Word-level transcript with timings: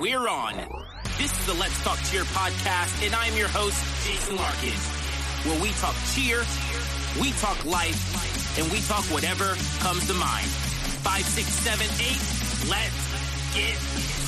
we're 0.00 0.28
on. 0.28 0.56
This 1.20 1.28
is 1.28 1.44
the 1.44 1.52
Let's 1.60 1.76
Talk 1.84 1.98
Cheer 2.08 2.24
podcast, 2.32 3.04
and 3.04 3.14
I'm 3.14 3.36
your 3.36 3.48
host, 3.52 3.76
Jason 4.08 4.36
Larkin, 4.36 4.72
where 5.44 5.60
we 5.60 5.68
talk 5.76 5.92
cheer, 6.16 6.40
we 7.20 7.36
talk 7.36 7.60
life, 7.68 8.00
and 8.56 8.64
we 8.72 8.80
talk 8.88 9.04
whatever 9.12 9.52
comes 9.84 10.08
to 10.08 10.16
mind. 10.16 10.48
Five, 11.04 11.28
six, 11.28 11.52
seven, 11.52 11.84
eight, 12.00 12.22
let's 12.72 12.96
get 13.52 13.76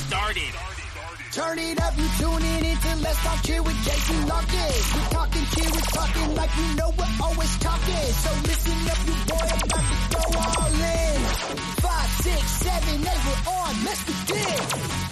started. 0.05 0.53
Turn 1.33 1.57
it 1.57 1.81
up, 1.81 1.97
you 1.97 2.05
tuning 2.21 2.65
into 2.69 2.91
Let's 3.01 3.17
Talk 3.25 3.41
Cheer 3.41 3.63
with 3.65 3.77
Jason 3.81 4.27
Larkin. 4.29 4.73
We're 4.93 5.09
talking 5.09 5.45
cheer, 5.57 5.69
we're 5.73 5.89
talking 5.89 6.35
like 6.37 6.53
you 6.53 6.69
know 6.77 6.93
we're 6.93 7.15
always 7.17 7.53
talking. 7.57 8.05
So 8.21 8.29
listen 8.45 8.77
up, 8.93 9.01
you 9.09 9.17
boy, 9.25 9.41
I'm 9.41 9.63
about 9.65 9.85
to 9.89 9.97
go 10.13 10.23
all 10.37 10.69
in. 10.69 11.17
Five, 11.81 12.09
six, 12.21 12.41
seven, 12.61 13.01
eight, 13.01 13.21
we're 13.25 13.41
on. 13.49 13.73
Let's 13.89 14.03
begin. 14.05 15.02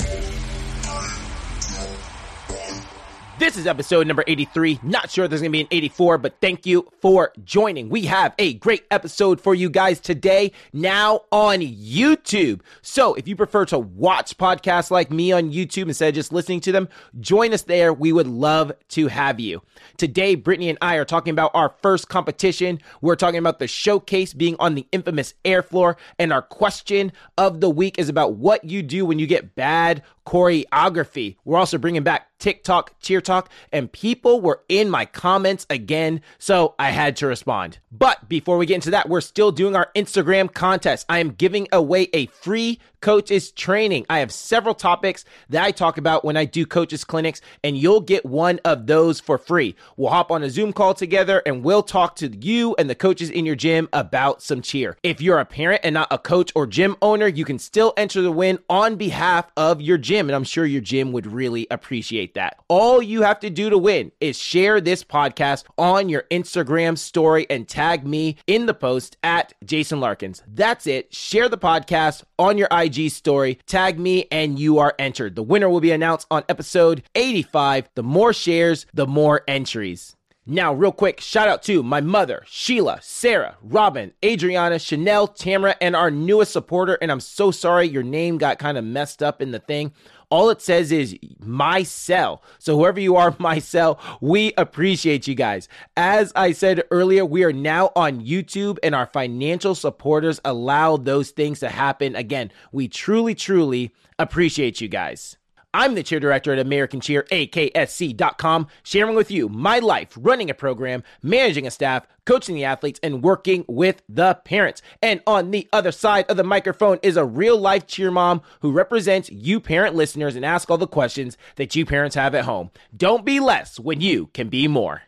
This 3.42 3.58
is 3.58 3.66
episode 3.66 4.06
number 4.06 4.24
83. 4.28 4.82
Not 4.84 5.10
sure 5.10 5.28
there's 5.28 5.42
going 5.42 5.50
to 5.50 5.58
be 5.58 5.62
an 5.62 5.68
84, 5.72 6.20
but 6.20 6.36
thank 6.42 6.68
you 6.68 6.88
for 7.02 7.34
joining. 7.44 7.90
We 7.90 8.04
have 8.04 8.36
a 8.38 8.54
great 8.54 8.86
episode 8.92 9.42
for 9.42 9.56
you 9.56 9.68
guys 9.68 10.00
today, 10.00 10.52
now 10.74 11.22
on 11.32 11.62
YouTube. 11.62 12.62
So 12.84 13.16
if 13.16 13.28
you 13.28 13.36
prefer 13.36 13.66
to 13.66 13.80
watch 13.80 14.38
podcasts 14.38 14.92
like 14.92 15.10
me 15.10 15.32
on 15.32 15.52
YouTube 15.52 15.88
instead 15.88 16.10
of 16.10 16.14
just 16.14 16.32
listening 16.32 16.60
to 16.60 16.72
them, 16.72 16.88
join 17.20 17.52
us 17.52 17.64
there. 17.64 17.92
We 17.92 18.14
would 18.14 18.28
love 18.28 18.74
to 18.90 19.08
have 19.08 19.40
you. 19.40 19.64
Today, 19.98 20.36
Brittany 20.36 20.70
and 20.70 20.78
I 20.80 20.98
are 20.98 21.06
talking 21.06 21.32
about 21.32 21.50
our 21.56 21.74
first 21.82 22.10
competition. 22.10 22.80
We're 23.02 23.16
talking 23.16 23.40
about 23.40 23.58
the 23.58 23.68
showcase 23.68 24.36
being 24.36 24.56
on 24.60 24.76
the 24.76 24.86
infamous 24.92 25.34
air 25.44 25.64
floor. 25.64 25.98
And 26.20 26.32
our 26.32 26.44
question 26.44 27.12
of 27.40 27.60
the 27.60 27.72
week 27.72 27.98
is 27.98 28.08
about 28.08 28.36
what 28.36 28.66
you 28.66 28.84
do 28.84 29.04
when 29.04 29.18
you 29.18 29.26
get 29.26 29.56
bad 29.56 30.04
choreography. 30.32 31.36
We're 31.44 31.58
also 31.58 31.78
bringing 31.78 32.04
back 32.04 32.30
TikTok, 32.40 32.98
Cheer 33.02 33.20
Talk, 33.20 33.50
and 33.74 33.92
people 33.92 34.40
were 34.40 34.62
in 34.70 34.90
my 34.90 35.06
comments 35.06 35.68
again, 35.70 36.22
so 36.40 36.74
I 36.80 36.92
had 36.92 37.18
to 37.18 37.28
respond. 37.28 37.80
But 37.92 38.30
before 38.30 38.58
we 38.58 38.66
get 38.66 38.76
into 38.76 38.92
that, 38.92 39.10
we're 39.10 39.20
still 39.20 39.52
doing 39.52 39.76
our 39.76 39.92
Instagram 39.94 40.54
contest. 40.54 41.06
I 41.10 41.20
am 41.20 41.32
giving 41.32 41.68
away 41.74 42.08
a 42.14 42.28
free 42.28 42.80
coaches 43.02 43.52
training. 43.52 44.06
I 44.10 44.20
have 44.20 44.32
several 44.32 44.76
topics 44.76 45.26
that 45.50 45.64
I 45.64 45.72
talk 45.72 45.98
about 45.98 46.24
when 46.24 46.38
I 46.38 46.46
do 46.46 46.66
coaches 46.66 47.04
clinics, 47.04 47.42
and 47.64 47.78
you'll 47.78 48.02
get 48.02 48.26
one 48.26 48.60
of 48.64 48.88
those 48.88 49.20
for 49.20 49.38
free. 49.38 49.76
We'll 49.98 50.12
hop 50.12 50.32
on 50.32 50.44
a 50.44 50.50
Zoom 50.50 50.72
call 50.72 50.94
together 50.94 51.42
and 51.46 51.64
we'll 51.64 51.84
talk 51.84 52.16
to 52.18 52.28
you 52.28 52.76
and 52.78 52.90
the 52.90 52.96
coaches 52.96 53.30
in 53.30 53.46
your 53.46 53.56
gym 53.56 53.90
about 53.92 54.42
some 54.42 54.62
cheer. 54.62 54.98
If 55.04 55.22
you're 55.22 55.40
a 55.40 55.46
parent 55.46 55.82
and 55.84 55.94
not 55.94 56.08
a 56.12 56.18
coach 56.18 56.52
or 56.56 56.68
gym 56.68 56.96
owner, 57.02 57.28
you 57.28 57.44
can 57.46 57.60
still 57.60 57.94
enter 57.98 58.22
the 58.22 58.32
win 58.32 58.60
on 58.70 58.96
behalf 58.96 59.52
of 59.58 59.82
your 59.82 59.98
gym, 59.98 60.30
and 60.30 60.36
I'm 60.36 60.44
sure 60.44 60.66
your 60.66 60.82
gym 60.82 61.12
would 61.12 61.26
really 61.26 61.68
appreciate 61.72 62.36
that. 62.36 62.60
All 62.68 63.02
you 63.02 63.24
have 63.24 63.40
to 63.42 63.50
do 63.50 63.70
to 63.70 63.78
win 63.78 64.12
is 64.20 64.38
share 64.38 64.80
this 64.80 65.04
podcast 65.04 65.64
on 65.78 66.10
your 66.10 66.24
Instagram 66.32 66.98
story 66.98 67.48
and 67.50 67.68
tag 67.68 68.06
me 68.06 68.38
in 68.48 68.66
the 68.66 68.74
post 68.74 69.18
at 69.24 69.54
Jason 69.66 70.00
Larkins. 70.00 70.44
That's 70.48 70.88
it. 70.88 71.14
Share 71.14 71.50
the 71.50 71.58
podcast 71.58 72.24
on 72.38 72.58
your 72.58 72.68
IG 72.72 72.91
story, 73.10 73.60
tag 73.66 74.00
me, 74.00 74.28
and 74.32 74.60
you 74.60 74.80
are 74.80 74.94
entered. 75.00 75.36
The 75.36 75.44
winner 75.44 75.70
will 75.70 75.82
be 75.82 75.92
announced 75.92 76.28
on 76.30 76.44
episode 76.50 77.04
85. 77.16 77.90
The 77.96 78.04
more 78.04 78.34
shares, 78.34 78.86
the 78.94 79.08
more 79.08 79.42
entries. 79.48 80.16
Now, 80.46 80.74
real 80.74 80.92
quick, 80.92 81.22
shout 81.22 81.48
out 81.48 81.62
to 81.64 81.84
my 81.84 82.02
mother, 82.02 82.44
Sheila, 82.48 83.00
Sarah, 83.04 83.58
Robin, 83.62 84.12
Adriana, 84.26 84.80
Chanel, 84.80 85.28
Tamara, 85.28 85.76
and 85.80 85.96
our 85.96 86.10
newest 86.10 86.52
supporter. 86.52 86.98
And 87.00 87.12
I'm 87.12 87.20
so 87.20 87.52
sorry 87.52 87.88
your 87.88 88.02
name 88.02 88.40
got 88.40 88.58
kind 88.58 88.78
of 88.78 88.84
messed 88.84 89.22
up 89.22 89.42
in 89.42 89.52
the 89.52 89.60
thing. 89.60 89.94
All 90.32 90.50
it 90.50 90.62
says 90.62 90.92
is 90.92 91.16
my 91.40 91.84
cell. 91.84 92.42
So 92.58 92.78
whoever 92.78 93.00
you 93.00 93.18
are, 93.18 93.36
my 93.40 93.60
cell, 93.60 94.00
we 94.22 94.54
appreciate 94.58 95.28
you 95.28 95.36
guys. 95.36 95.68
As 95.96 96.32
I 96.36 96.54
said 96.54 96.84
earlier, 96.90 97.26
we 97.26 97.44
are 97.44 97.54
now 97.54 97.92
on 97.96 98.26
YouTube 98.26 98.80
and 98.82 98.96
our 98.96 99.06
financial 99.06 99.76
supporters 99.76 100.40
allow 100.44 100.98
those 100.98 101.32
things 101.32 101.60
to 101.60 101.70
happen. 101.70 102.16
Again, 102.16 102.52
we 102.72 102.88
truly, 102.88 103.36
truly 103.36 103.94
appreciate 104.18 104.82
you 104.82 104.88
guys. 104.88 105.38
I'm 105.74 105.96
the 105.96 106.04
cheer 106.04 106.20
director 106.20 106.52
at 106.52 106.60
American 106.60 107.00
Cheer, 107.00 107.26
AKSC.com, 107.32 108.68
sharing 108.84 109.16
with 109.16 109.32
you 109.32 109.48
my 109.48 109.80
life 109.80 110.18
running 110.18 110.50
a 110.50 110.54
program, 110.54 111.04
managing 111.24 111.66
a 111.66 111.72
staff, 111.72 112.06
coaching 112.26 112.56
the 112.56 112.66
athletes, 112.66 113.00
and 113.02 113.24
working 113.24 113.64
with 113.68 114.02
the 114.10 114.36
parents. 114.44 114.82
And 115.02 115.22
on 115.26 115.52
the 115.52 115.70
other 115.72 115.92
side 115.92 116.26
of 116.30 116.38
the 116.38 116.44
microphone 116.44 117.00
is 117.02 117.16
a 117.16 117.26
real 117.26 117.58
life 117.58 117.88
cheer 117.88 118.12
mom 118.12 118.42
who 118.62 118.72
represents 118.72 119.30
you 119.30 119.60
parent 119.60 119.96
listeners 119.96 120.36
and 120.36 120.46
asks 120.46 120.70
all 120.70 120.78
the 120.78 120.88
questions 120.88 121.38
that 121.56 121.76
you 121.76 121.86
parents 121.86 122.16
have 122.16 122.36
at 122.36 122.46
home. 122.46 122.72
Don't 122.96 123.26
be 123.26 123.40
less 123.40 123.80
when 123.80 124.02
you 124.02 124.28
can 124.28 124.50
be 124.50 124.68
more 124.68 125.04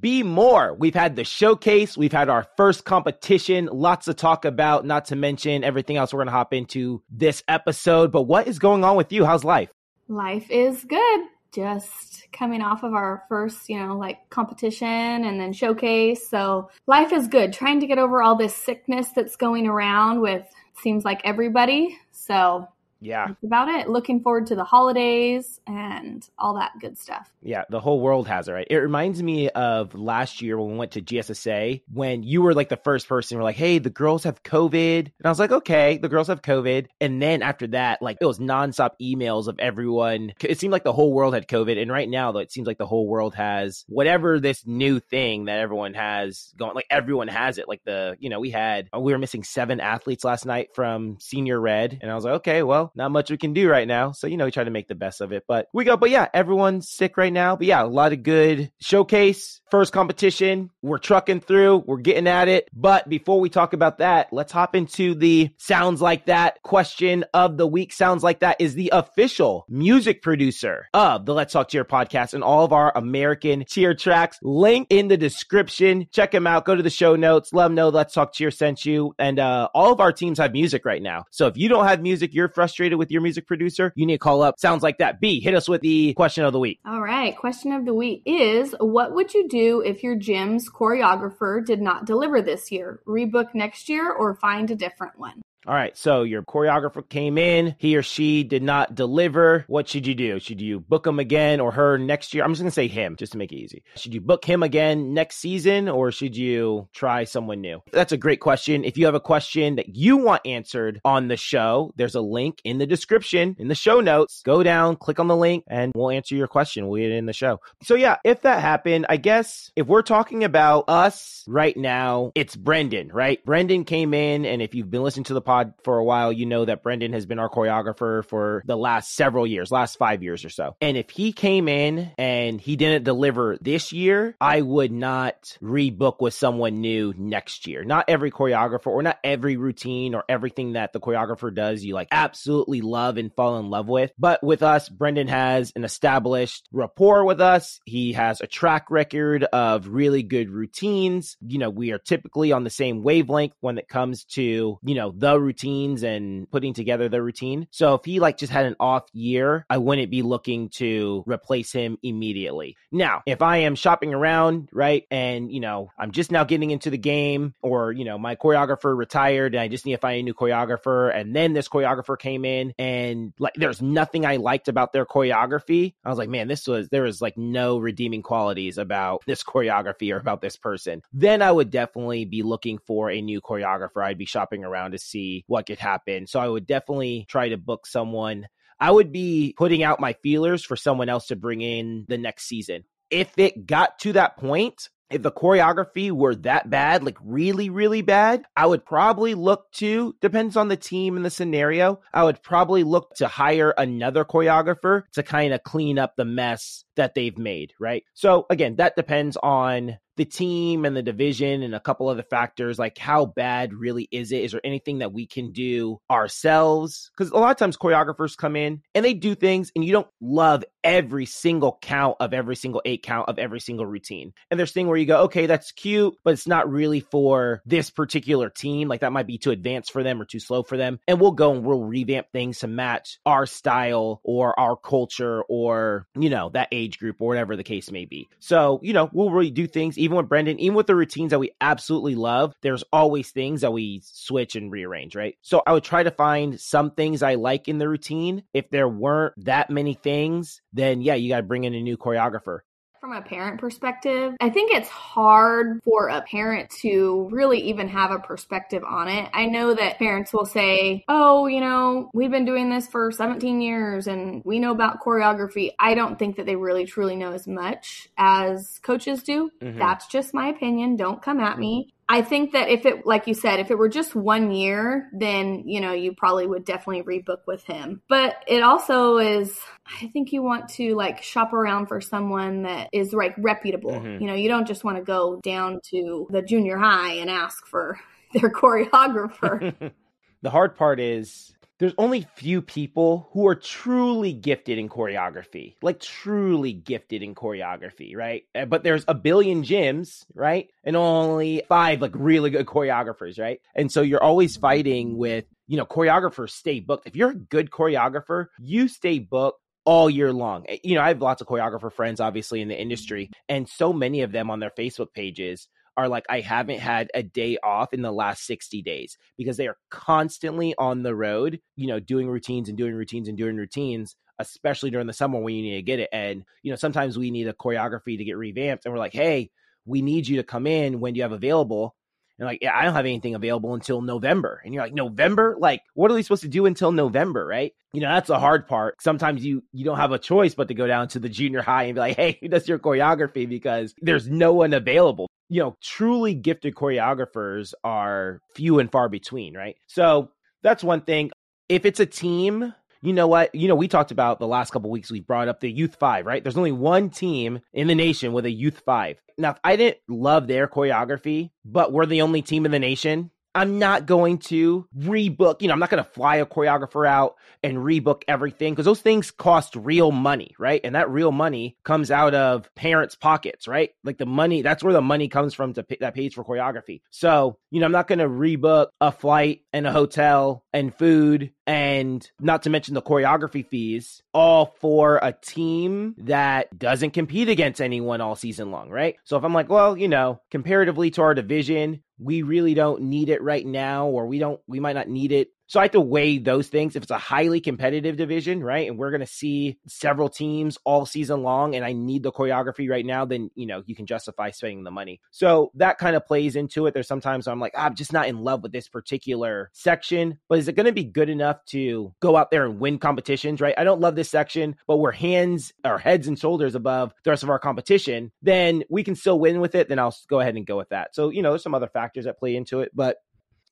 be 0.00 0.22
more. 0.22 0.74
We've 0.74 0.94
had 0.94 1.16
the 1.16 1.24
showcase, 1.24 1.96
we've 1.96 2.12
had 2.12 2.28
our 2.28 2.46
first 2.58 2.84
competition, 2.84 3.70
lots 3.72 4.04
to 4.04 4.12
talk 4.12 4.44
about, 4.44 4.84
not 4.84 5.06
to 5.06 5.16
mention 5.16 5.64
everything 5.64 5.96
else 5.96 6.12
we're 6.12 6.18
going 6.18 6.26
to 6.26 6.32
hop 6.32 6.52
into 6.52 7.02
this 7.08 7.42
episode. 7.48 8.12
But 8.12 8.24
what 8.24 8.46
is 8.46 8.58
going 8.58 8.84
on 8.84 8.96
with 8.96 9.12
you? 9.12 9.24
How's 9.24 9.44
life? 9.44 9.70
Life 10.08 10.50
is 10.50 10.84
good. 10.84 11.20
Just 11.52 12.26
coming 12.32 12.62
off 12.62 12.82
of 12.82 12.94
our 12.94 13.24
first, 13.28 13.68
you 13.68 13.78
know, 13.78 13.96
like 13.96 14.28
competition 14.28 14.88
and 14.88 15.40
then 15.40 15.52
showcase. 15.52 16.28
So 16.28 16.68
life 16.86 17.12
is 17.12 17.28
good. 17.28 17.52
Trying 17.52 17.80
to 17.80 17.86
get 17.86 17.98
over 17.98 18.22
all 18.22 18.36
this 18.36 18.54
sickness 18.54 19.10
that's 19.14 19.36
going 19.36 19.66
around 19.66 20.20
with 20.20 20.44
seems 20.82 21.04
like 21.04 21.20
everybody. 21.24 21.96
So 22.10 22.68
yeah. 23.04 23.28
That's 23.28 23.44
about 23.44 23.68
it. 23.68 23.88
Looking 23.88 24.20
forward 24.20 24.46
to 24.48 24.54
the 24.54 24.64
holidays 24.64 25.60
and 25.66 26.28
all 26.38 26.54
that 26.54 26.72
good 26.80 26.98
stuff. 26.98 27.30
Yeah, 27.42 27.64
the 27.68 27.80
whole 27.80 28.00
world 28.00 28.26
has 28.28 28.48
it, 28.48 28.52
right? 28.52 28.66
It 28.70 28.76
reminds 28.76 29.22
me 29.22 29.48
of 29.50 29.94
last 29.94 30.40
year 30.42 30.58
when 30.58 30.72
we 30.72 30.78
went 30.78 30.92
to 30.92 31.02
GSSA 31.02 31.82
when 31.92 32.22
you 32.22 32.42
were 32.42 32.54
like 32.54 32.68
the 32.68 32.76
first 32.76 33.08
person, 33.08 33.36
we're 33.36 33.44
like, 33.44 33.56
hey, 33.56 33.78
the 33.78 33.90
girls 33.90 34.24
have 34.24 34.42
COVID. 34.42 34.98
And 34.98 35.12
I 35.24 35.28
was 35.28 35.38
like, 35.38 35.52
okay, 35.52 35.98
the 35.98 36.08
girls 36.08 36.28
have 36.28 36.42
COVID. 36.42 36.86
And 37.00 37.20
then 37.20 37.42
after 37.42 37.66
that, 37.68 38.02
like 38.02 38.18
it 38.20 38.26
was 38.26 38.38
nonstop 38.38 38.90
emails 39.00 39.48
of 39.48 39.58
everyone. 39.58 40.32
It 40.40 40.58
seemed 40.58 40.72
like 40.72 40.84
the 40.84 40.92
whole 40.92 41.12
world 41.12 41.34
had 41.34 41.48
COVID. 41.48 41.80
And 41.80 41.90
right 41.90 42.08
now, 42.08 42.32
though, 42.32 42.40
it 42.40 42.52
seems 42.52 42.66
like 42.66 42.78
the 42.78 42.86
whole 42.86 43.06
world 43.06 43.34
has 43.34 43.84
whatever 43.88 44.40
this 44.40 44.66
new 44.66 45.00
thing 45.00 45.46
that 45.46 45.58
everyone 45.58 45.94
has 45.94 46.52
going, 46.56 46.74
like 46.74 46.86
everyone 46.90 47.28
has 47.28 47.58
it. 47.58 47.68
Like 47.68 47.82
the, 47.84 48.16
you 48.18 48.30
know, 48.30 48.40
we 48.40 48.50
had, 48.50 48.88
uh, 48.94 49.00
we 49.00 49.12
were 49.12 49.18
missing 49.18 49.44
seven 49.44 49.80
athletes 49.80 50.24
last 50.24 50.46
night 50.46 50.70
from 50.74 51.18
senior 51.20 51.60
red. 51.60 51.98
And 52.00 52.10
I 52.10 52.14
was 52.14 52.24
like, 52.24 52.34
okay, 52.34 52.62
well, 52.62 52.92
not 52.94 53.10
much 53.10 53.30
we 53.30 53.36
can 53.36 53.52
do 53.52 53.68
right 53.68 53.86
now. 53.88 54.12
So, 54.12 54.26
you 54.26 54.36
know, 54.36 54.44
we 54.44 54.50
try 54.50 54.64
to 54.64 54.70
make 54.70 54.88
the 54.88 54.94
best 54.94 55.20
of 55.20 55.32
it. 55.32 55.44
But 55.48 55.68
we 55.72 55.84
go, 55.84 55.96
but 55.96 56.10
yeah, 56.10 56.28
everyone's 56.32 56.90
sick 56.90 57.16
right 57.16 57.32
now. 57.32 57.56
But 57.56 57.66
yeah, 57.66 57.82
a 57.82 57.86
lot 57.86 58.12
of 58.12 58.22
good 58.22 58.70
showcase, 58.80 59.60
first 59.70 59.92
competition. 59.92 60.70
We're 60.82 60.98
trucking 60.98 61.40
through, 61.40 61.84
we're 61.86 61.98
getting 61.98 62.28
at 62.28 62.48
it. 62.48 62.68
But 62.72 63.08
before 63.08 63.40
we 63.40 63.48
talk 63.48 63.72
about 63.72 63.98
that, 63.98 64.32
let's 64.32 64.52
hop 64.52 64.76
into 64.76 65.14
the 65.14 65.50
sounds 65.56 66.00
like 66.00 66.26
that 66.26 66.62
question 66.62 67.24
of 67.34 67.56
the 67.56 67.66
week. 67.66 67.92
Sounds 67.92 68.22
like 68.22 68.40
that 68.40 68.60
is 68.60 68.74
the 68.74 68.90
official 68.92 69.64
music 69.68 70.22
producer 70.22 70.86
of 70.94 71.26
the 71.26 71.34
Let's 71.34 71.52
Talk 71.52 71.68
Cheer 71.68 71.84
podcast 71.84 72.34
and 72.34 72.44
all 72.44 72.64
of 72.64 72.72
our 72.72 72.92
American 72.96 73.64
cheer 73.66 73.94
tracks. 73.94 74.38
Link 74.42 74.86
in 74.90 75.08
the 75.08 75.16
description. 75.16 76.06
Check 76.12 76.30
them 76.30 76.46
out. 76.46 76.64
Go 76.64 76.74
to 76.74 76.82
the 76.82 76.90
show 76.90 77.16
notes. 77.16 77.52
Let 77.52 77.64
them 77.64 77.74
know 77.74 77.88
Let's 77.88 78.14
Talk 78.14 78.32
Cheer 78.32 78.50
sent 78.50 78.84
you. 78.84 79.14
And 79.18 79.38
uh, 79.38 79.68
all 79.74 79.92
of 79.92 80.00
our 80.00 80.12
teams 80.12 80.38
have 80.38 80.52
music 80.52 80.84
right 80.84 81.02
now. 81.02 81.24
So 81.30 81.46
if 81.46 81.56
you 81.56 81.68
don't 81.68 81.86
have 81.86 82.00
music, 82.00 82.34
you're 82.34 82.48
frustrated 82.48 82.73
with 82.82 83.10
your 83.10 83.20
music 83.20 83.46
producer, 83.46 83.92
you 83.96 84.06
need 84.06 84.14
to 84.14 84.18
call 84.18 84.42
up. 84.42 84.58
Sounds 84.58 84.82
like 84.82 84.98
that. 84.98 85.20
B, 85.20 85.40
hit 85.40 85.54
us 85.54 85.68
with 85.68 85.80
the 85.80 86.14
question 86.14 86.44
of 86.44 86.52
the 86.52 86.58
week. 86.58 86.80
All 86.84 87.00
right. 87.00 87.36
Question 87.36 87.72
of 87.72 87.84
the 87.84 87.94
week 87.94 88.22
is 88.26 88.74
What 88.80 89.14
would 89.14 89.34
you 89.34 89.48
do 89.48 89.80
if 89.80 90.02
your 90.02 90.16
gym's 90.16 90.70
choreographer 90.70 91.64
did 91.64 91.80
not 91.80 92.04
deliver 92.04 92.42
this 92.42 92.70
year? 92.70 93.00
Rebook 93.06 93.54
next 93.54 93.88
year 93.88 94.10
or 94.10 94.34
find 94.34 94.70
a 94.70 94.76
different 94.76 95.18
one? 95.18 95.42
All 95.66 95.74
right, 95.74 95.96
so 95.96 96.24
your 96.24 96.42
choreographer 96.42 97.08
came 97.08 97.38
in, 97.38 97.74
he 97.78 97.96
or 97.96 98.02
she 98.02 98.44
did 98.44 98.62
not 98.62 98.94
deliver. 98.94 99.64
What 99.66 99.88
should 99.88 100.06
you 100.06 100.14
do? 100.14 100.38
Should 100.38 100.60
you 100.60 100.80
book 100.80 101.06
him 101.06 101.18
again 101.18 101.58
or 101.58 101.72
her 101.72 101.96
next 101.96 102.34
year? 102.34 102.44
I'm 102.44 102.50
just 102.50 102.60
going 102.60 102.70
to 102.70 102.74
say 102.74 102.86
him 102.86 103.16
just 103.16 103.32
to 103.32 103.38
make 103.38 103.50
it 103.50 103.56
easy. 103.56 103.82
Should 103.96 104.12
you 104.12 104.20
book 104.20 104.44
him 104.44 104.62
again 104.62 105.14
next 105.14 105.36
season 105.36 105.88
or 105.88 106.12
should 106.12 106.36
you 106.36 106.88
try 106.92 107.24
someone 107.24 107.62
new? 107.62 107.82
That's 107.92 108.12
a 108.12 108.18
great 108.18 108.40
question. 108.40 108.84
If 108.84 108.98
you 108.98 109.06
have 109.06 109.14
a 109.14 109.20
question 109.20 109.76
that 109.76 109.96
you 109.96 110.18
want 110.18 110.42
answered 110.44 111.00
on 111.02 111.28
the 111.28 111.38
show, 111.38 111.92
there's 111.96 112.14
a 112.14 112.20
link 112.20 112.60
in 112.64 112.76
the 112.76 112.86
description, 112.86 113.56
in 113.58 113.68
the 113.68 113.74
show 113.74 114.00
notes. 114.00 114.42
Go 114.44 114.62
down, 114.62 114.96
click 114.96 115.18
on 115.18 115.28
the 115.28 115.36
link, 115.36 115.64
and 115.66 115.92
we'll 115.94 116.10
answer 116.10 116.34
your 116.34 116.48
question. 116.48 116.86
We'll 116.86 117.00
get 117.00 117.10
it 117.10 117.16
in 117.16 117.24
the 117.24 117.32
show. 117.32 117.60
So, 117.82 117.94
yeah, 117.94 118.16
if 118.22 118.42
that 118.42 118.60
happened, 118.60 119.06
I 119.08 119.16
guess 119.16 119.72
if 119.76 119.86
we're 119.86 120.02
talking 120.02 120.44
about 120.44 120.84
us 120.88 121.42
right 121.48 121.76
now, 121.76 122.32
it's 122.34 122.54
Brendan, 122.54 123.08
right? 123.08 123.42
Brendan 123.46 123.84
came 123.84 124.12
in, 124.12 124.44
and 124.44 124.60
if 124.60 124.74
you've 124.74 124.90
been 124.90 125.02
listening 125.02 125.24
to 125.24 125.34
the 125.34 125.40
podcast, 125.40 125.53
pod 125.54 125.74
for 125.84 125.98
a 125.98 126.04
while, 126.04 126.32
you 126.32 126.46
know 126.46 126.64
that 126.64 126.82
Brendan 126.82 127.12
has 127.12 127.26
been 127.26 127.38
our 127.38 127.48
choreographer 127.48 128.24
for 128.24 128.62
the 128.66 128.76
last 128.76 129.14
several 129.14 129.46
years, 129.46 129.70
last 129.70 129.96
five 129.96 130.22
years 130.22 130.44
or 130.44 130.50
so. 130.50 130.76
And 130.80 130.96
if 130.96 131.10
he 131.10 131.32
came 131.32 131.68
in 131.68 132.12
and 132.18 132.60
he 132.60 132.76
didn't 132.76 133.04
deliver 133.04 133.56
this 133.60 133.92
year, 133.92 134.36
I 134.40 134.60
would 134.60 134.92
not 134.92 135.56
rebook 135.62 136.16
with 136.20 136.34
someone 136.34 136.80
new 136.80 137.14
next 137.16 137.66
year. 137.66 137.84
Not 137.84 138.06
every 138.08 138.30
choreographer 138.30 138.88
or 138.88 139.02
not 139.02 139.18
every 139.22 139.56
routine 139.56 140.14
or 140.14 140.24
everything 140.28 140.72
that 140.72 140.92
the 140.92 141.00
choreographer 141.00 141.54
does 141.54 141.84
you 141.84 141.94
like 141.94 142.08
absolutely 142.10 142.80
love 142.80 143.16
and 143.16 143.34
fall 143.34 143.58
in 143.58 143.70
love 143.70 143.88
with. 143.88 144.12
But 144.18 144.42
with 144.42 144.62
us, 144.62 144.88
Brendan 144.88 145.28
has 145.28 145.72
an 145.76 145.84
established 145.84 146.68
rapport 146.72 147.24
with 147.24 147.40
us. 147.40 147.80
He 147.84 148.12
has 148.14 148.40
a 148.40 148.46
track 148.46 148.90
record 148.90 149.44
of 149.44 149.88
really 149.88 150.22
good 150.22 150.50
routines. 150.50 151.36
You 151.46 151.58
know, 151.58 151.70
we 151.70 151.92
are 151.92 151.98
typically 151.98 152.52
on 152.52 152.64
the 152.64 152.70
same 152.70 153.02
wavelength 153.02 153.54
when 153.60 153.78
it 153.78 153.88
comes 153.88 154.24
to, 154.24 154.78
you 154.82 154.94
know, 154.94 155.12
the 155.16 155.38
routines 155.44 156.02
and 156.02 156.50
putting 156.50 156.74
together 156.74 157.08
the 157.08 157.22
routine. 157.22 157.68
So 157.70 157.94
if 157.94 158.04
he 158.04 158.20
like 158.20 158.38
just 158.38 158.52
had 158.52 158.66
an 158.66 158.76
off 158.80 159.04
year, 159.12 159.66
I 159.70 159.78
wouldn't 159.78 160.10
be 160.10 160.22
looking 160.22 160.70
to 160.70 161.22
replace 161.26 161.72
him 161.72 161.98
immediately. 162.02 162.76
Now, 162.90 163.22
if 163.26 163.42
I 163.42 163.58
am 163.58 163.74
shopping 163.74 164.14
around, 164.14 164.68
right, 164.72 165.04
and 165.10 165.52
you 165.52 165.60
know, 165.60 165.90
I'm 165.98 166.12
just 166.12 166.30
now 166.30 166.44
getting 166.44 166.70
into 166.70 166.90
the 166.90 166.98
game, 166.98 167.54
or 167.62 167.92
you 167.92 168.04
know, 168.04 168.18
my 168.18 168.36
choreographer 168.36 168.96
retired 168.96 169.54
and 169.54 169.60
I 169.60 169.68
just 169.68 169.86
need 169.86 169.92
to 169.92 169.98
find 169.98 170.20
a 170.20 170.22
new 170.22 170.34
choreographer, 170.34 171.14
and 171.14 171.34
then 171.34 171.52
this 171.52 171.68
choreographer 171.68 172.18
came 172.18 172.44
in 172.44 172.74
and 172.78 173.32
like 173.38 173.54
there's 173.54 173.82
nothing 173.82 174.26
I 174.26 174.36
liked 174.36 174.68
about 174.68 174.92
their 174.92 175.06
choreography. 175.06 175.94
I 176.04 176.08
was 176.08 176.18
like, 176.18 176.28
man, 176.28 176.48
this 176.48 176.66
was 176.66 176.88
there 176.88 177.02
was 177.02 177.20
like 177.20 177.36
no 177.36 177.78
redeeming 177.78 178.22
qualities 178.22 178.78
about 178.78 179.22
this 179.26 179.42
choreography 179.42 180.12
or 180.12 180.18
about 180.18 180.40
this 180.40 180.56
person. 180.56 181.02
Then 181.12 181.42
I 181.42 181.52
would 181.52 181.70
definitely 181.70 182.24
be 182.24 182.42
looking 182.42 182.78
for 182.78 183.10
a 183.10 183.20
new 183.20 183.40
choreographer. 183.40 184.04
I'd 184.04 184.18
be 184.18 184.24
shopping 184.24 184.64
around 184.64 184.92
to 184.92 184.98
see 184.98 185.33
what 185.46 185.66
could 185.66 185.80
happen. 185.80 186.26
So 186.28 186.38
I 186.38 186.46
would 186.46 186.66
definitely 186.66 187.24
try 187.28 187.48
to 187.48 187.56
book 187.56 187.86
someone 187.86 188.46
I 188.80 188.90
would 188.90 189.12
be 189.12 189.54
putting 189.56 189.82
out 189.82 190.00
my 190.00 190.14
feelers 190.14 190.64
for 190.64 190.76
someone 190.76 191.08
else 191.08 191.28
to 191.28 191.36
bring 191.36 191.60
in 191.60 192.04
the 192.08 192.18
next 192.18 192.46
season. 192.46 192.84
If 193.10 193.38
it 193.38 193.66
got 193.66 193.98
to 194.00 194.12
that 194.14 194.36
point, 194.36 194.88
if 195.10 195.22
the 195.22 195.30
choreography 195.30 196.10
were 196.10 196.34
that 196.36 196.68
bad, 196.68 197.04
like 197.04 197.18
really, 197.22 197.70
really 197.70 198.02
bad, 198.02 198.44
I 198.56 198.66
would 198.66 198.84
probably 198.84 199.34
look 199.34 199.70
to, 199.74 200.14
depends 200.20 200.56
on 200.56 200.68
the 200.68 200.76
team 200.76 201.16
and 201.16 201.24
the 201.24 201.30
scenario, 201.30 202.00
I 202.12 202.24
would 202.24 202.42
probably 202.42 202.82
look 202.82 203.14
to 203.16 203.28
hire 203.28 203.72
another 203.76 204.24
choreographer 204.24 205.04
to 205.12 205.22
kind 205.22 205.52
of 205.52 205.62
clean 205.62 205.98
up 205.98 206.16
the 206.16 206.24
mess 206.24 206.84
that 206.96 207.14
they've 207.14 207.38
made, 207.38 207.74
right? 207.78 208.02
So 208.14 208.46
again, 208.50 208.76
that 208.76 208.96
depends 208.96 209.36
on 209.36 209.98
the 210.16 210.24
team 210.24 210.84
and 210.84 210.96
the 210.96 211.02
division 211.02 211.62
and 211.62 211.74
a 211.74 211.80
couple 211.80 212.08
other 212.08 212.22
factors 212.22 212.78
like 212.78 212.98
how 212.98 213.26
bad 213.26 213.74
really 213.74 214.08
is 214.10 214.32
it? 214.32 214.42
Is 214.42 214.52
there 214.52 214.60
anything 214.64 214.98
that 214.98 215.12
we 215.12 215.26
can 215.26 215.52
do 215.52 216.00
ourselves? 216.10 217.10
Because 217.16 217.30
a 217.30 217.36
lot 217.36 217.50
of 217.50 217.56
times 217.56 217.76
choreographers 217.76 218.36
come 218.36 218.56
in 218.56 218.82
and 218.94 219.04
they 219.04 219.14
do 219.14 219.34
things 219.34 219.72
and 219.74 219.84
you 219.84 219.92
don't 219.92 220.08
love 220.20 220.64
every 220.82 221.24
single 221.24 221.78
count 221.80 222.16
of 222.20 222.34
every 222.34 222.56
single 222.56 222.82
eight 222.84 223.02
count 223.02 223.28
of 223.28 223.38
every 223.38 223.60
single 223.60 223.86
routine. 223.86 224.32
And 224.50 224.60
there's 224.60 224.72
thing 224.72 224.86
where 224.86 224.98
you 224.98 225.06
go 225.06 225.22
okay 225.24 225.46
that's 225.46 225.72
cute 225.72 226.14
but 226.24 226.34
it's 226.34 226.46
not 226.46 226.70
really 226.70 227.00
for 227.00 227.62
this 227.64 227.90
particular 227.90 228.50
team. 228.50 228.88
Like 228.88 229.00
that 229.00 229.12
might 229.12 229.26
be 229.26 229.38
too 229.38 229.50
advanced 229.50 229.92
for 229.92 230.02
them 230.02 230.20
or 230.20 230.24
too 230.24 230.40
slow 230.40 230.62
for 230.62 230.76
them. 230.76 231.00
And 231.08 231.20
we'll 231.20 231.32
go 231.32 231.52
and 231.52 231.64
we'll 231.64 231.82
revamp 231.82 232.28
things 232.32 232.60
to 232.60 232.66
match 232.66 233.18
our 233.26 233.46
style 233.46 234.20
or 234.22 234.58
our 234.58 234.76
culture 234.76 235.42
or 235.48 236.06
you 236.18 236.30
know 236.30 236.50
that 236.50 236.68
age 236.70 236.98
group 236.98 237.16
or 237.20 237.28
whatever 237.28 237.56
the 237.56 237.64
case 237.64 237.90
may 237.90 238.04
be. 238.04 238.28
So 238.38 238.80
you 238.82 238.92
know 238.92 239.08
we'll 239.12 239.30
really 239.30 239.50
do 239.50 239.66
things 239.66 239.98
even 240.04 240.16
with 240.16 240.28
Brendan, 240.28 240.60
even 240.60 240.76
with 240.76 240.86
the 240.86 240.94
routines 240.94 241.30
that 241.30 241.38
we 241.38 241.50
absolutely 241.60 242.14
love, 242.14 242.54
there's 242.62 242.84
always 242.92 243.30
things 243.30 243.62
that 243.62 243.72
we 243.72 244.02
switch 244.04 244.54
and 244.54 244.70
rearrange, 244.70 245.16
right? 245.16 245.36
So 245.42 245.62
I 245.66 245.72
would 245.72 245.84
try 245.84 246.02
to 246.02 246.10
find 246.10 246.60
some 246.60 246.90
things 246.90 247.22
I 247.22 247.34
like 247.34 247.68
in 247.68 247.78
the 247.78 247.88
routine. 247.88 248.44
If 248.52 248.70
there 248.70 248.88
weren't 248.88 249.34
that 249.44 249.70
many 249.70 249.94
things, 249.94 250.60
then 250.72 251.00
yeah, 251.00 251.14
you 251.14 251.28
got 251.28 251.38
to 251.38 251.42
bring 251.42 251.64
in 251.64 251.74
a 251.74 251.82
new 251.82 251.96
choreographer 251.96 252.60
from 253.04 253.12
a 253.12 253.20
parent 253.20 253.60
perspective, 253.60 254.34
I 254.40 254.48
think 254.48 254.72
it's 254.72 254.88
hard 254.88 255.82
for 255.84 256.08
a 256.08 256.22
parent 256.22 256.70
to 256.80 257.28
really 257.30 257.60
even 257.64 257.86
have 257.88 258.10
a 258.10 258.18
perspective 258.18 258.82
on 258.82 259.08
it. 259.08 259.28
I 259.34 259.44
know 259.44 259.74
that 259.74 259.98
parents 259.98 260.32
will 260.32 260.46
say, 260.46 261.04
Oh, 261.06 261.46
you 261.46 261.60
know, 261.60 262.08
we've 262.14 262.30
been 262.30 262.46
doing 262.46 262.70
this 262.70 262.88
for 262.88 263.12
17 263.12 263.60
years 263.60 264.06
and 264.06 264.40
we 264.46 264.58
know 264.58 264.70
about 264.70 265.02
choreography. 265.04 265.72
I 265.78 265.92
don't 265.92 266.18
think 266.18 266.36
that 266.36 266.46
they 266.46 266.56
really 266.56 266.86
truly 266.86 267.14
know 267.14 267.32
as 267.32 267.46
much 267.46 268.08
as 268.16 268.80
coaches 268.82 269.22
do. 269.22 269.50
Mm-hmm. 269.60 269.78
That's 269.78 270.06
just 270.06 270.32
my 270.32 270.48
opinion. 270.48 270.96
Don't 270.96 271.20
come 271.20 271.40
at 271.40 271.58
me. 271.58 271.93
I 272.08 272.22
think 272.22 272.52
that 272.52 272.68
if 272.68 272.84
it, 272.84 273.06
like 273.06 273.26
you 273.26 273.34
said, 273.34 273.60
if 273.60 273.70
it 273.70 273.78
were 273.78 273.88
just 273.88 274.14
one 274.14 274.50
year, 274.50 275.08
then, 275.12 275.62
you 275.66 275.80
know, 275.80 275.92
you 275.92 276.14
probably 276.14 276.46
would 276.46 276.64
definitely 276.64 277.02
rebook 277.02 277.40
with 277.46 277.64
him. 277.64 278.02
But 278.08 278.44
it 278.46 278.62
also 278.62 279.16
is, 279.16 279.58
I 279.86 280.08
think 280.08 280.32
you 280.32 280.42
want 280.42 280.68
to 280.70 280.94
like 280.94 281.22
shop 281.22 281.52
around 281.52 281.86
for 281.86 282.00
someone 282.00 282.64
that 282.64 282.90
is 282.92 283.12
like 283.12 283.34
reputable. 283.38 283.92
Mm-hmm. 283.92 284.20
You 284.22 284.26
know, 284.28 284.34
you 284.34 284.48
don't 284.48 284.66
just 284.66 284.84
want 284.84 284.98
to 284.98 285.02
go 285.02 285.40
down 285.42 285.80
to 285.90 286.26
the 286.30 286.42
junior 286.42 286.76
high 286.76 287.14
and 287.14 287.30
ask 287.30 287.66
for 287.66 287.98
their 288.34 288.50
choreographer. 288.50 289.92
the 290.42 290.50
hard 290.50 290.76
part 290.76 291.00
is 291.00 291.54
there's 291.84 291.94
only 291.98 292.26
few 292.36 292.62
people 292.62 293.28
who 293.34 293.46
are 293.46 293.54
truly 293.54 294.32
gifted 294.32 294.78
in 294.78 294.88
choreography, 294.88 295.74
like 295.82 296.00
truly 296.00 296.72
gifted 296.72 297.22
in 297.22 297.34
choreography, 297.34 298.16
right? 298.16 298.44
Eh, 298.54 298.64
but 298.64 298.82
there's 298.82 299.04
a 299.06 299.12
billion 299.12 299.62
gyms, 299.62 300.24
right? 300.34 300.70
And 300.82 300.96
only 300.96 301.62
five 301.68 302.00
like 302.00 302.12
really 302.14 302.48
good 302.48 302.64
choreographers, 302.64 303.38
right? 303.38 303.60
And 303.74 303.92
so 303.92 304.00
you're 304.00 304.22
always 304.22 304.56
fighting 304.56 305.18
with, 305.18 305.44
you 305.66 305.76
know, 305.76 305.84
choreographers 305.84 306.52
stay 306.52 306.80
booked. 306.80 307.06
If 307.06 307.16
you're 307.16 307.32
a 307.32 307.34
good 307.34 307.70
choreographer, 307.70 308.46
you 308.58 308.88
stay 308.88 309.18
booked 309.18 309.60
all 309.84 310.08
year 310.08 310.32
long. 310.32 310.64
Eh, 310.66 310.78
you 310.82 310.94
know, 310.94 311.02
I 311.02 311.08
have 311.08 311.20
lots 311.20 311.42
of 311.42 311.48
choreographer 311.48 311.92
friends, 311.92 312.18
obviously, 312.18 312.62
in 312.62 312.68
the 312.68 312.80
industry, 312.80 313.30
and 313.46 313.68
so 313.68 313.92
many 313.92 314.22
of 314.22 314.32
them 314.32 314.50
on 314.50 314.58
their 314.58 314.70
Facebook 314.70 315.12
pages 315.12 315.68
are 315.96 316.08
like, 316.08 316.24
I 316.28 316.40
haven't 316.40 316.80
had 316.80 317.10
a 317.14 317.22
day 317.22 317.58
off 317.62 317.92
in 317.92 318.02
the 318.02 318.12
last 318.12 318.46
60 318.46 318.82
days 318.82 319.16
because 319.36 319.56
they 319.56 319.68
are 319.68 319.76
constantly 319.90 320.74
on 320.76 321.02
the 321.02 321.14
road, 321.14 321.60
you 321.76 321.86
know, 321.86 322.00
doing 322.00 322.28
routines 322.28 322.68
and 322.68 322.76
doing 322.76 322.94
routines 322.94 323.28
and 323.28 323.38
doing 323.38 323.56
routines, 323.56 324.16
especially 324.38 324.90
during 324.90 325.06
the 325.06 325.12
summer 325.12 325.38
when 325.38 325.54
you 325.54 325.62
need 325.62 325.76
to 325.76 325.82
get 325.82 326.00
it. 326.00 326.08
And, 326.12 326.44
you 326.62 326.70
know, 326.70 326.76
sometimes 326.76 327.16
we 327.16 327.30
need 327.30 327.48
a 327.48 327.52
choreography 327.52 328.18
to 328.18 328.24
get 328.24 328.36
revamped 328.36 328.84
and 328.84 328.92
we're 328.92 328.98
like, 328.98 329.12
hey, 329.12 329.50
we 329.86 330.02
need 330.02 330.26
you 330.26 330.36
to 330.38 330.42
come 330.42 330.66
in 330.66 331.00
when 331.00 331.14
you 331.14 331.22
have 331.22 331.32
available. 331.32 331.94
And 332.38 332.46
like, 332.46 332.58
yeah, 332.62 332.76
I 332.76 332.84
don't 332.84 332.94
have 332.94 333.06
anything 333.06 333.36
available 333.36 333.74
until 333.74 334.02
November. 334.02 334.60
And 334.64 334.74
you're 334.74 334.82
like, 334.82 334.92
November? 334.92 335.56
Like, 335.58 335.82
what 335.94 336.10
are 336.10 336.14
we 336.14 336.22
supposed 336.22 336.42
to 336.42 336.48
do 336.48 336.66
until 336.66 336.90
November, 336.90 337.46
right? 337.46 337.72
You 337.92 338.00
know, 338.00 338.08
that's 338.08 338.26
the 338.26 338.40
hard 338.40 338.66
part. 338.66 339.00
Sometimes 339.00 339.44
you 339.44 339.62
you 339.72 339.84
don't 339.84 339.98
have 339.98 340.10
a 340.10 340.18
choice 340.18 340.54
but 340.54 340.66
to 340.66 340.74
go 340.74 340.88
down 340.88 341.06
to 341.08 341.20
the 341.20 341.28
junior 341.28 341.62
high 341.62 341.84
and 341.84 341.94
be 341.94 342.00
like, 342.00 342.16
hey, 342.16 342.38
who 342.40 342.48
does 342.48 342.66
your 342.66 342.80
choreography? 342.80 343.48
Because 343.48 343.94
there's 344.00 344.28
no 344.28 344.52
one 344.52 344.74
available. 344.74 345.28
You 345.54 345.60
know, 345.60 345.76
truly 345.80 346.34
gifted 346.34 346.74
choreographers 346.74 347.74
are 347.84 348.40
few 348.56 348.80
and 348.80 348.90
far 348.90 349.08
between, 349.08 349.56
right? 349.56 349.76
So 349.86 350.30
that's 350.64 350.82
one 350.82 351.02
thing. 351.02 351.30
If 351.68 351.84
it's 351.84 352.00
a 352.00 352.06
team 352.06 352.74
you 353.04 353.12
know 353.12 353.26
what? 353.26 353.54
You 353.54 353.68
know, 353.68 353.74
we 353.74 353.86
talked 353.86 354.12
about 354.12 354.38
the 354.38 354.46
last 354.46 354.70
couple 354.70 354.90
weeks, 354.90 355.12
we 355.12 355.20
brought 355.20 355.46
up 355.46 355.60
the 355.60 355.70
Youth 355.70 355.96
Five, 355.96 356.24
right? 356.24 356.42
There's 356.42 356.56
only 356.56 356.72
one 356.72 357.10
team 357.10 357.60
in 357.74 357.86
the 357.86 357.94
nation 357.94 358.32
with 358.32 358.46
a 358.46 358.50
Youth 358.50 358.80
Five. 358.86 359.20
Now, 359.36 359.56
I 359.62 359.76
didn't 359.76 359.98
love 360.08 360.46
their 360.46 360.66
choreography, 360.66 361.50
but 361.66 361.92
we're 361.92 362.06
the 362.06 362.22
only 362.22 362.40
team 362.40 362.64
in 362.64 362.72
the 362.72 362.78
nation, 362.78 363.30
I'm 363.54 363.78
not 363.78 364.06
going 364.06 364.38
to 364.38 364.86
rebook, 364.96 365.62
you 365.62 365.68
know, 365.68 365.74
I'm 365.74 365.80
not 365.80 365.90
going 365.90 366.02
to 366.02 366.10
fly 366.10 366.36
a 366.36 366.46
choreographer 366.46 367.06
out 367.06 367.36
and 367.62 367.78
rebook 367.78 368.22
everything 368.26 368.72
because 368.72 368.84
those 368.84 369.00
things 369.00 369.30
cost 369.30 369.76
real 369.76 370.10
money, 370.10 370.54
right? 370.58 370.80
And 370.82 370.94
that 370.94 371.10
real 371.10 371.32
money 371.32 371.76
comes 371.84 372.10
out 372.10 372.34
of 372.34 372.72
parents' 372.74 373.14
pockets, 373.14 373.68
right? 373.68 373.90
Like 374.02 374.18
the 374.18 374.26
money, 374.26 374.62
that's 374.62 374.82
where 374.82 374.92
the 374.92 375.00
money 375.00 375.28
comes 375.28 375.54
from 375.54 375.72
to 375.74 375.82
pay, 375.82 375.98
that 376.00 376.14
pays 376.14 376.34
for 376.34 376.44
choreography. 376.44 377.02
So, 377.10 377.58
you 377.70 377.80
know, 377.80 377.86
I'm 377.86 377.92
not 377.92 378.08
going 378.08 378.18
to 378.18 378.28
rebook 378.28 378.88
a 379.00 379.12
flight 379.12 379.60
and 379.72 379.86
a 379.86 379.92
hotel 379.92 380.64
and 380.72 380.94
food 380.94 381.52
and 381.66 382.28
not 382.40 382.64
to 382.64 382.70
mention 382.70 382.94
the 382.94 383.02
choreography 383.02 383.66
fees, 383.66 384.22
all 384.34 384.74
for 384.80 385.18
a 385.22 385.32
team 385.32 386.14
that 386.18 386.76
doesn't 386.78 387.12
compete 387.12 387.48
against 387.48 387.80
anyone 387.80 388.20
all 388.20 388.36
season 388.36 388.70
long, 388.70 388.90
right? 388.90 389.16
So 389.24 389.36
if 389.36 389.44
I'm 389.44 389.54
like, 389.54 389.70
well, 389.70 389.96
you 389.96 390.08
know, 390.08 390.40
comparatively 390.50 391.10
to 391.12 391.22
our 391.22 391.34
division, 391.34 392.02
we 392.18 392.42
really 392.42 392.74
don't 392.74 393.02
need 393.02 393.28
it 393.28 393.42
right 393.42 393.66
now, 393.66 394.06
or 394.06 394.26
we 394.26 394.38
don't, 394.38 394.60
we 394.66 394.80
might 394.80 394.94
not 394.94 395.08
need 395.08 395.32
it 395.32 395.48
so 395.66 395.80
I 395.80 395.84
have 395.84 395.92
to 395.92 396.00
weigh 396.00 396.38
those 396.38 396.68
things. 396.68 396.96
If 396.96 397.02
it's 397.02 397.10
a 397.10 397.18
highly 397.18 397.60
competitive 397.60 398.16
division, 398.16 398.62
right, 398.62 398.88
and 398.88 398.98
we're 398.98 399.10
going 399.10 399.20
to 399.20 399.26
see 399.26 399.78
several 399.86 400.28
teams 400.28 400.78
all 400.84 401.06
season 401.06 401.42
long, 401.42 401.74
and 401.74 401.84
I 401.84 401.92
need 401.92 402.22
the 402.22 402.32
choreography 402.32 402.88
right 402.90 403.04
now, 403.04 403.24
then 403.24 403.50
you 403.54 403.66
know 403.66 403.82
you 403.86 403.94
can 403.94 404.06
justify 404.06 404.50
spending 404.50 404.84
the 404.84 404.90
money. 404.90 405.20
So 405.30 405.70
that 405.74 405.98
kind 405.98 406.16
of 406.16 406.26
plays 406.26 406.56
into 406.56 406.86
it. 406.86 406.94
There's 406.94 407.08
sometimes 407.08 407.46
I'm 407.46 407.60
like, 407.60 407.72
ah, 407.76 407.86
I'm 407.86 407.94
just 407.94 408.12
not 408.12 408.28
in 408.28 408.38
love 408.38 408.62
with 408.62 408.72
this 408.72 408.88
particular 408.88 409.70
section, 409.72 410.38
but 410.48 410.58
is 410.58 410.68
it 410.68 410.76
going 410.76 410.86
to 410.86 410.92
be 410.92 411.04
good 411.04 411.30
enough 411.30 411.64
to 411.66 412.14
go 412.20 412.36
out 412.36 412.50
there 412.50 412.66
and 412.66 412.78
win 412.78 412.98
competitions, 412.98 413.60
right? 413.60 413.74
I 413.78 413.84
don't 413.84 414.00
love 414.00 414.16
this 414.16 414.30
section, 414.30 414.76
but 414.86 414.98
we're 414.98 415.12
hands 415.12 415.72
or 415.84 415.98
heads 415.98 416.28
and 416.28 416.38
shoulders 416.38 416.74
above 416.74 417.12
the 417.24 417.30
rest 417.30 417.42
of 417.42 417.50
our 417.50 417.58
competition. 417.58 418.32
Then 418.42 418.84
we 418.90 419.02
can 419.02 419.14
still 419.14 419.38
win 419.38 419.60
with 419.60 419.74
it. 419.74 419.88
Then 419.88 419.98
I'll 419.98 420.16
go 420.28 420.40
ahead 420.40 420.56
and 420.56 420.66
go 420.66 420.76
with 420.76 420.90
that. 420.90 421.14
So 421.14 421.30
you 421.30 421.42
know, 421.42 421.50
there's 421.50 421.62
some 421.62 421.74
other 421.74 421.88
factors 421.88 422.24
that 422.26 422.38
play 422.38 422.56
into 422.56 422.80
it, 422.80 422.90
but 422.94 423.16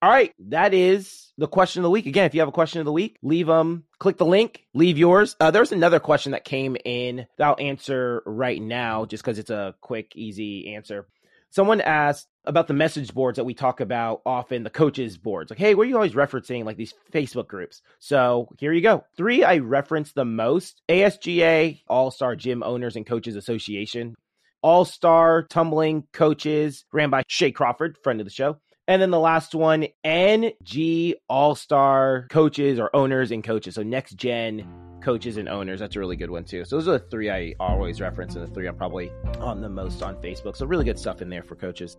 All 0.02 0.11
right, 0.11 0.35
that 0.49 0.75
is 0.75 1.32
the 1.38 1.47
question 1.47 1.78
of 1.78 1.85
the 1.85 1.90
week. 1.90 2.06
Again, 2.06 2.25
if 2.25 2.35
you 2.35 2.40
have 2.40 2.49
a 2.49 2.52
question 2.52 2.80
of 2.80 2.87
the 2.87 2.92
week, 2.92 3.18
leave 3.23 3.47
them. 3.47 3.85
Click 4.00 4.16
the 4.16 4.26
link, 4.26 4.66
leave 4.75 4.99
yours. 4.99 5.37
Uh, 5.38 5.52
there's 5.52 5.71
another 5.71 6.00
question 6.00 6.32
that 6.32 6.44
came 6.44 6.76
in 6.85 7.25
that 7.38 7.47
I'll 7.47 7.64
answer 7.64 8.21
right 8.26 8.61
now, 8.61 9.04
just 9.04 9.23
because 9.23 9.38
it's 9.38 9.50
a 9.50 9.76
quick, 9.80 10.16
easy 10.16 10.75
answer. 10.75 11.06
Someone 11.50 11.80
asked 11.80 12.26
about 12.44 12.66
the 12.66 12.75
message 12.75 13.14
boards 13.14 13.37
that 13.37 13.44
we 13.44 13.54
talk 13.54 13.78
about 13.78 14.23
often, 14.26 14.64
the 14.64 14.71
coaches 14.71 15.18
boards. 15.18 15.50
Like, 15.50 15.61
hey, 15.61 15.76
where 15.76 15.87
are 15.87 15.88
you 15.88 15.94
always 15.94 16.14
referencing 16.14 16.64
like 16.64 16.76
these 16.76 16.94
Facebook 17.12 17.47
groups? 17.47 17.80
So 18.00 18.49
here 18.59 18.73
you 18.73 18.80
go. 18.80 19.04
Three 19.16 19.44
I 19.44 19.59
reference 19.59 20.11
the 20.11 20.25
most 20.25 20.82
ASGA, 20.88 21.80
All 21.87 22.11
Star 22.11 22.35
Gym 22.35 22.64
Owners 22.64 22.97
and 22.97 23.06
Coaches 23.06 23.37
Association, 23.37 24.16
All 24.62 24.85
Star 24.85 25.44
Tumbling 25.44 26.09
Coaches, 26.12 26.87
ran 26.92 27.11
by 27.11 27.23
Shay 27.28 27.52
Crawford, 27.52 27.99
friend 28.02 28.21
of 28.21 28.26
the 28.26 28.32
show. 28.32 28.56
And 28.92 29.00
then 29.00 29.11
the 29.11 29.18
last 29.18 29.54
one, 29.54 29.87
NG 30.04 31.14
All 31.26 31.54
Star 31.54 32.26
Coaches 32.28 32.78
or 32.78 32.94
Owners 32.94 33.30
and 33.30 33.42
Coaches. 33.42 33.76
So 33.76 33.82
next 33.82 34.16
gen 34.16 34.68
coaches 35.02 35.38
and 35.38 35.49
owners. 35.49 35.80
That's 35.80 35.96
a 35.96 35.99
really 35.99 36.16
good 36.16 36.28
one 36.28 36.44
too. 36.44 36.66
So 36.66 36.76
those 36.76 36.88
are 36.88 36.99
the 36.99 37.06
three 37.06 37.30
I 37.30 37.54
always 37.58 38.02
reference, 38.02 38.34
and 38.34 38.46
the 38.46 38.52
three 38.52 38.66
I'm 38.66 38.76
probably 38.76 39.11
on 39.40 39.62
the 39.62 39.70
most 39.70 40.02
on 40.02 40.16
Facebook. 40.16 40.58
So 40.58 40.66
really 40.66 40.84
good 40.84 40.99
stuff 40.99 41.22
in 41.22 41.30
there 41.30 41.42
for 41.42 41.56
coaches. 41.56 41.96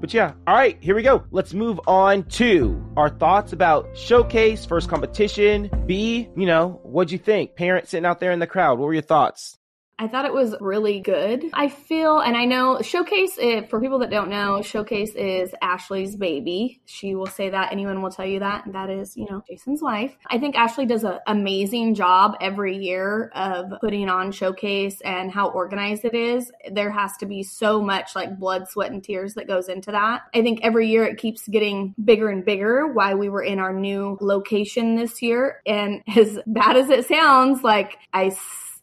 But 0.00 0.14
yeah, 0.14 0.32
all 0.46 0.54
right, 0.54 0.78
here 0.80 0.94
we 0.94 1.02
go. 1.02 1.26
Let's 1.30 1.52
move 1.52 1.78
on 1.86 2.22
to 2.30 2.82
our 2.96 3.10
thoughts 3.10 3.52
about 3.52 3.94
showcase, 3.94 4.64
first 4.64 4.88
competition. 4.88 5.70
B, 5.84 6.30
you 6.38 6.46
know, 6.46 6.80
what'd 6.84 7.12
you 7.12 7.18
think? 7.18 7.54
Parents 7.54 7.90
sitting 7.90 8.06
out 8.06 8.18
there 8.18 8.32
in 8.32 8.38
the 8.38 8.46
crowd, 8.46 8.78
what 8.78 8.86
were 8.86 8.94
your 8.94 9.02
thoughts? 9.02 9.58
I 10.00 10.08
thought 10.08 10.24
it 10.24 10.32
was 10.32 10.56
really 10.62 11.00
good. 11.00 11.44
I 11.52 11.68
feel, 11.68 12.20
and 12.20 12.34
I 12.34 12.46
know 12.46 12.80
Showcase, 12.80 13.36
if, 13.38 13.68
for 13.68 13.82
people 13.82 13.98
that 13.98 14.08
don't 14.08 14.30
know, 14.30 14.62
Showcase 14.62 15.14
is 15.14 15.54
Ashley's 15.60 16.16
baby. 16.16 16.80
She 16.86 17.14
will 17.14 17.26
say 17.26 17.50
that. 17.50 17.70
Anyone 17.70 18.00
will 18.00 18.10
tell 18.10 18.24
you 18.24 18.38
that. 18.38 18.64
And 18.64 18.74
that 18.74 18.88
is, 18.88 19.14
you 19.14 19.26
know, 19.30 19.42
Jason's 19.46 19.82
wife. 19.82 20.16
I 20.26 20.38
think 20.38 20.56
Ashley 20.56 20.86
does 20.86 21.04
an 21.04 21.18
amazing 21.26 21.94
job 21.94 22.32
every 22.40 22.78
year 22.78 23.30
of 23.34 23.74
putting 23.82 24.08
on 24.08 24.32
Showcase 24.32 25.02
and 25.02 25.30
how 25.30 25.50
organized 25.50 26.06
it 26.06 26.14
is. 26.14 26.50
There 26.72 26.90
has 26.90 27.14
to 27.18 27.26
be 27.26 27.42
so 27.42 27.82
much 27.82 28.16
like 28.16 28.38
blood, 28.38 28.70
sweat, 28.70 28.92
and 28.92 29.04
tears 29.04 29.34
that 29.34 29.48
goes 29.48 29.68
into 29.68 29.90
that. 29.90 30.22
I 30.32 30.40
think 30.40 30.60
every 30.62 30.88
year 30.88 31.04
it 31.04 31.18
keeps 31.18 31.46
getting 31.46 31.94
bigger 32.02 32.30
and 32.30 32.42
bigger. 32.42 32.86
Why 32.86 33.12
we 33.12 33.28
were 33.28 33.42
in 33.42 33.58
our 33.58 33.74
new 33.74 34.16
location 34.22 34.96
this 34.96 35.20
year. 35.20 35.60
And 35.66 36.00
as 36.16 36.38
bad 36.46 36.78
as 36.78 36.88
it 36.88 37.06
sounds, 37.06 37.62
like 37.62 37.98
I 38.14 38.34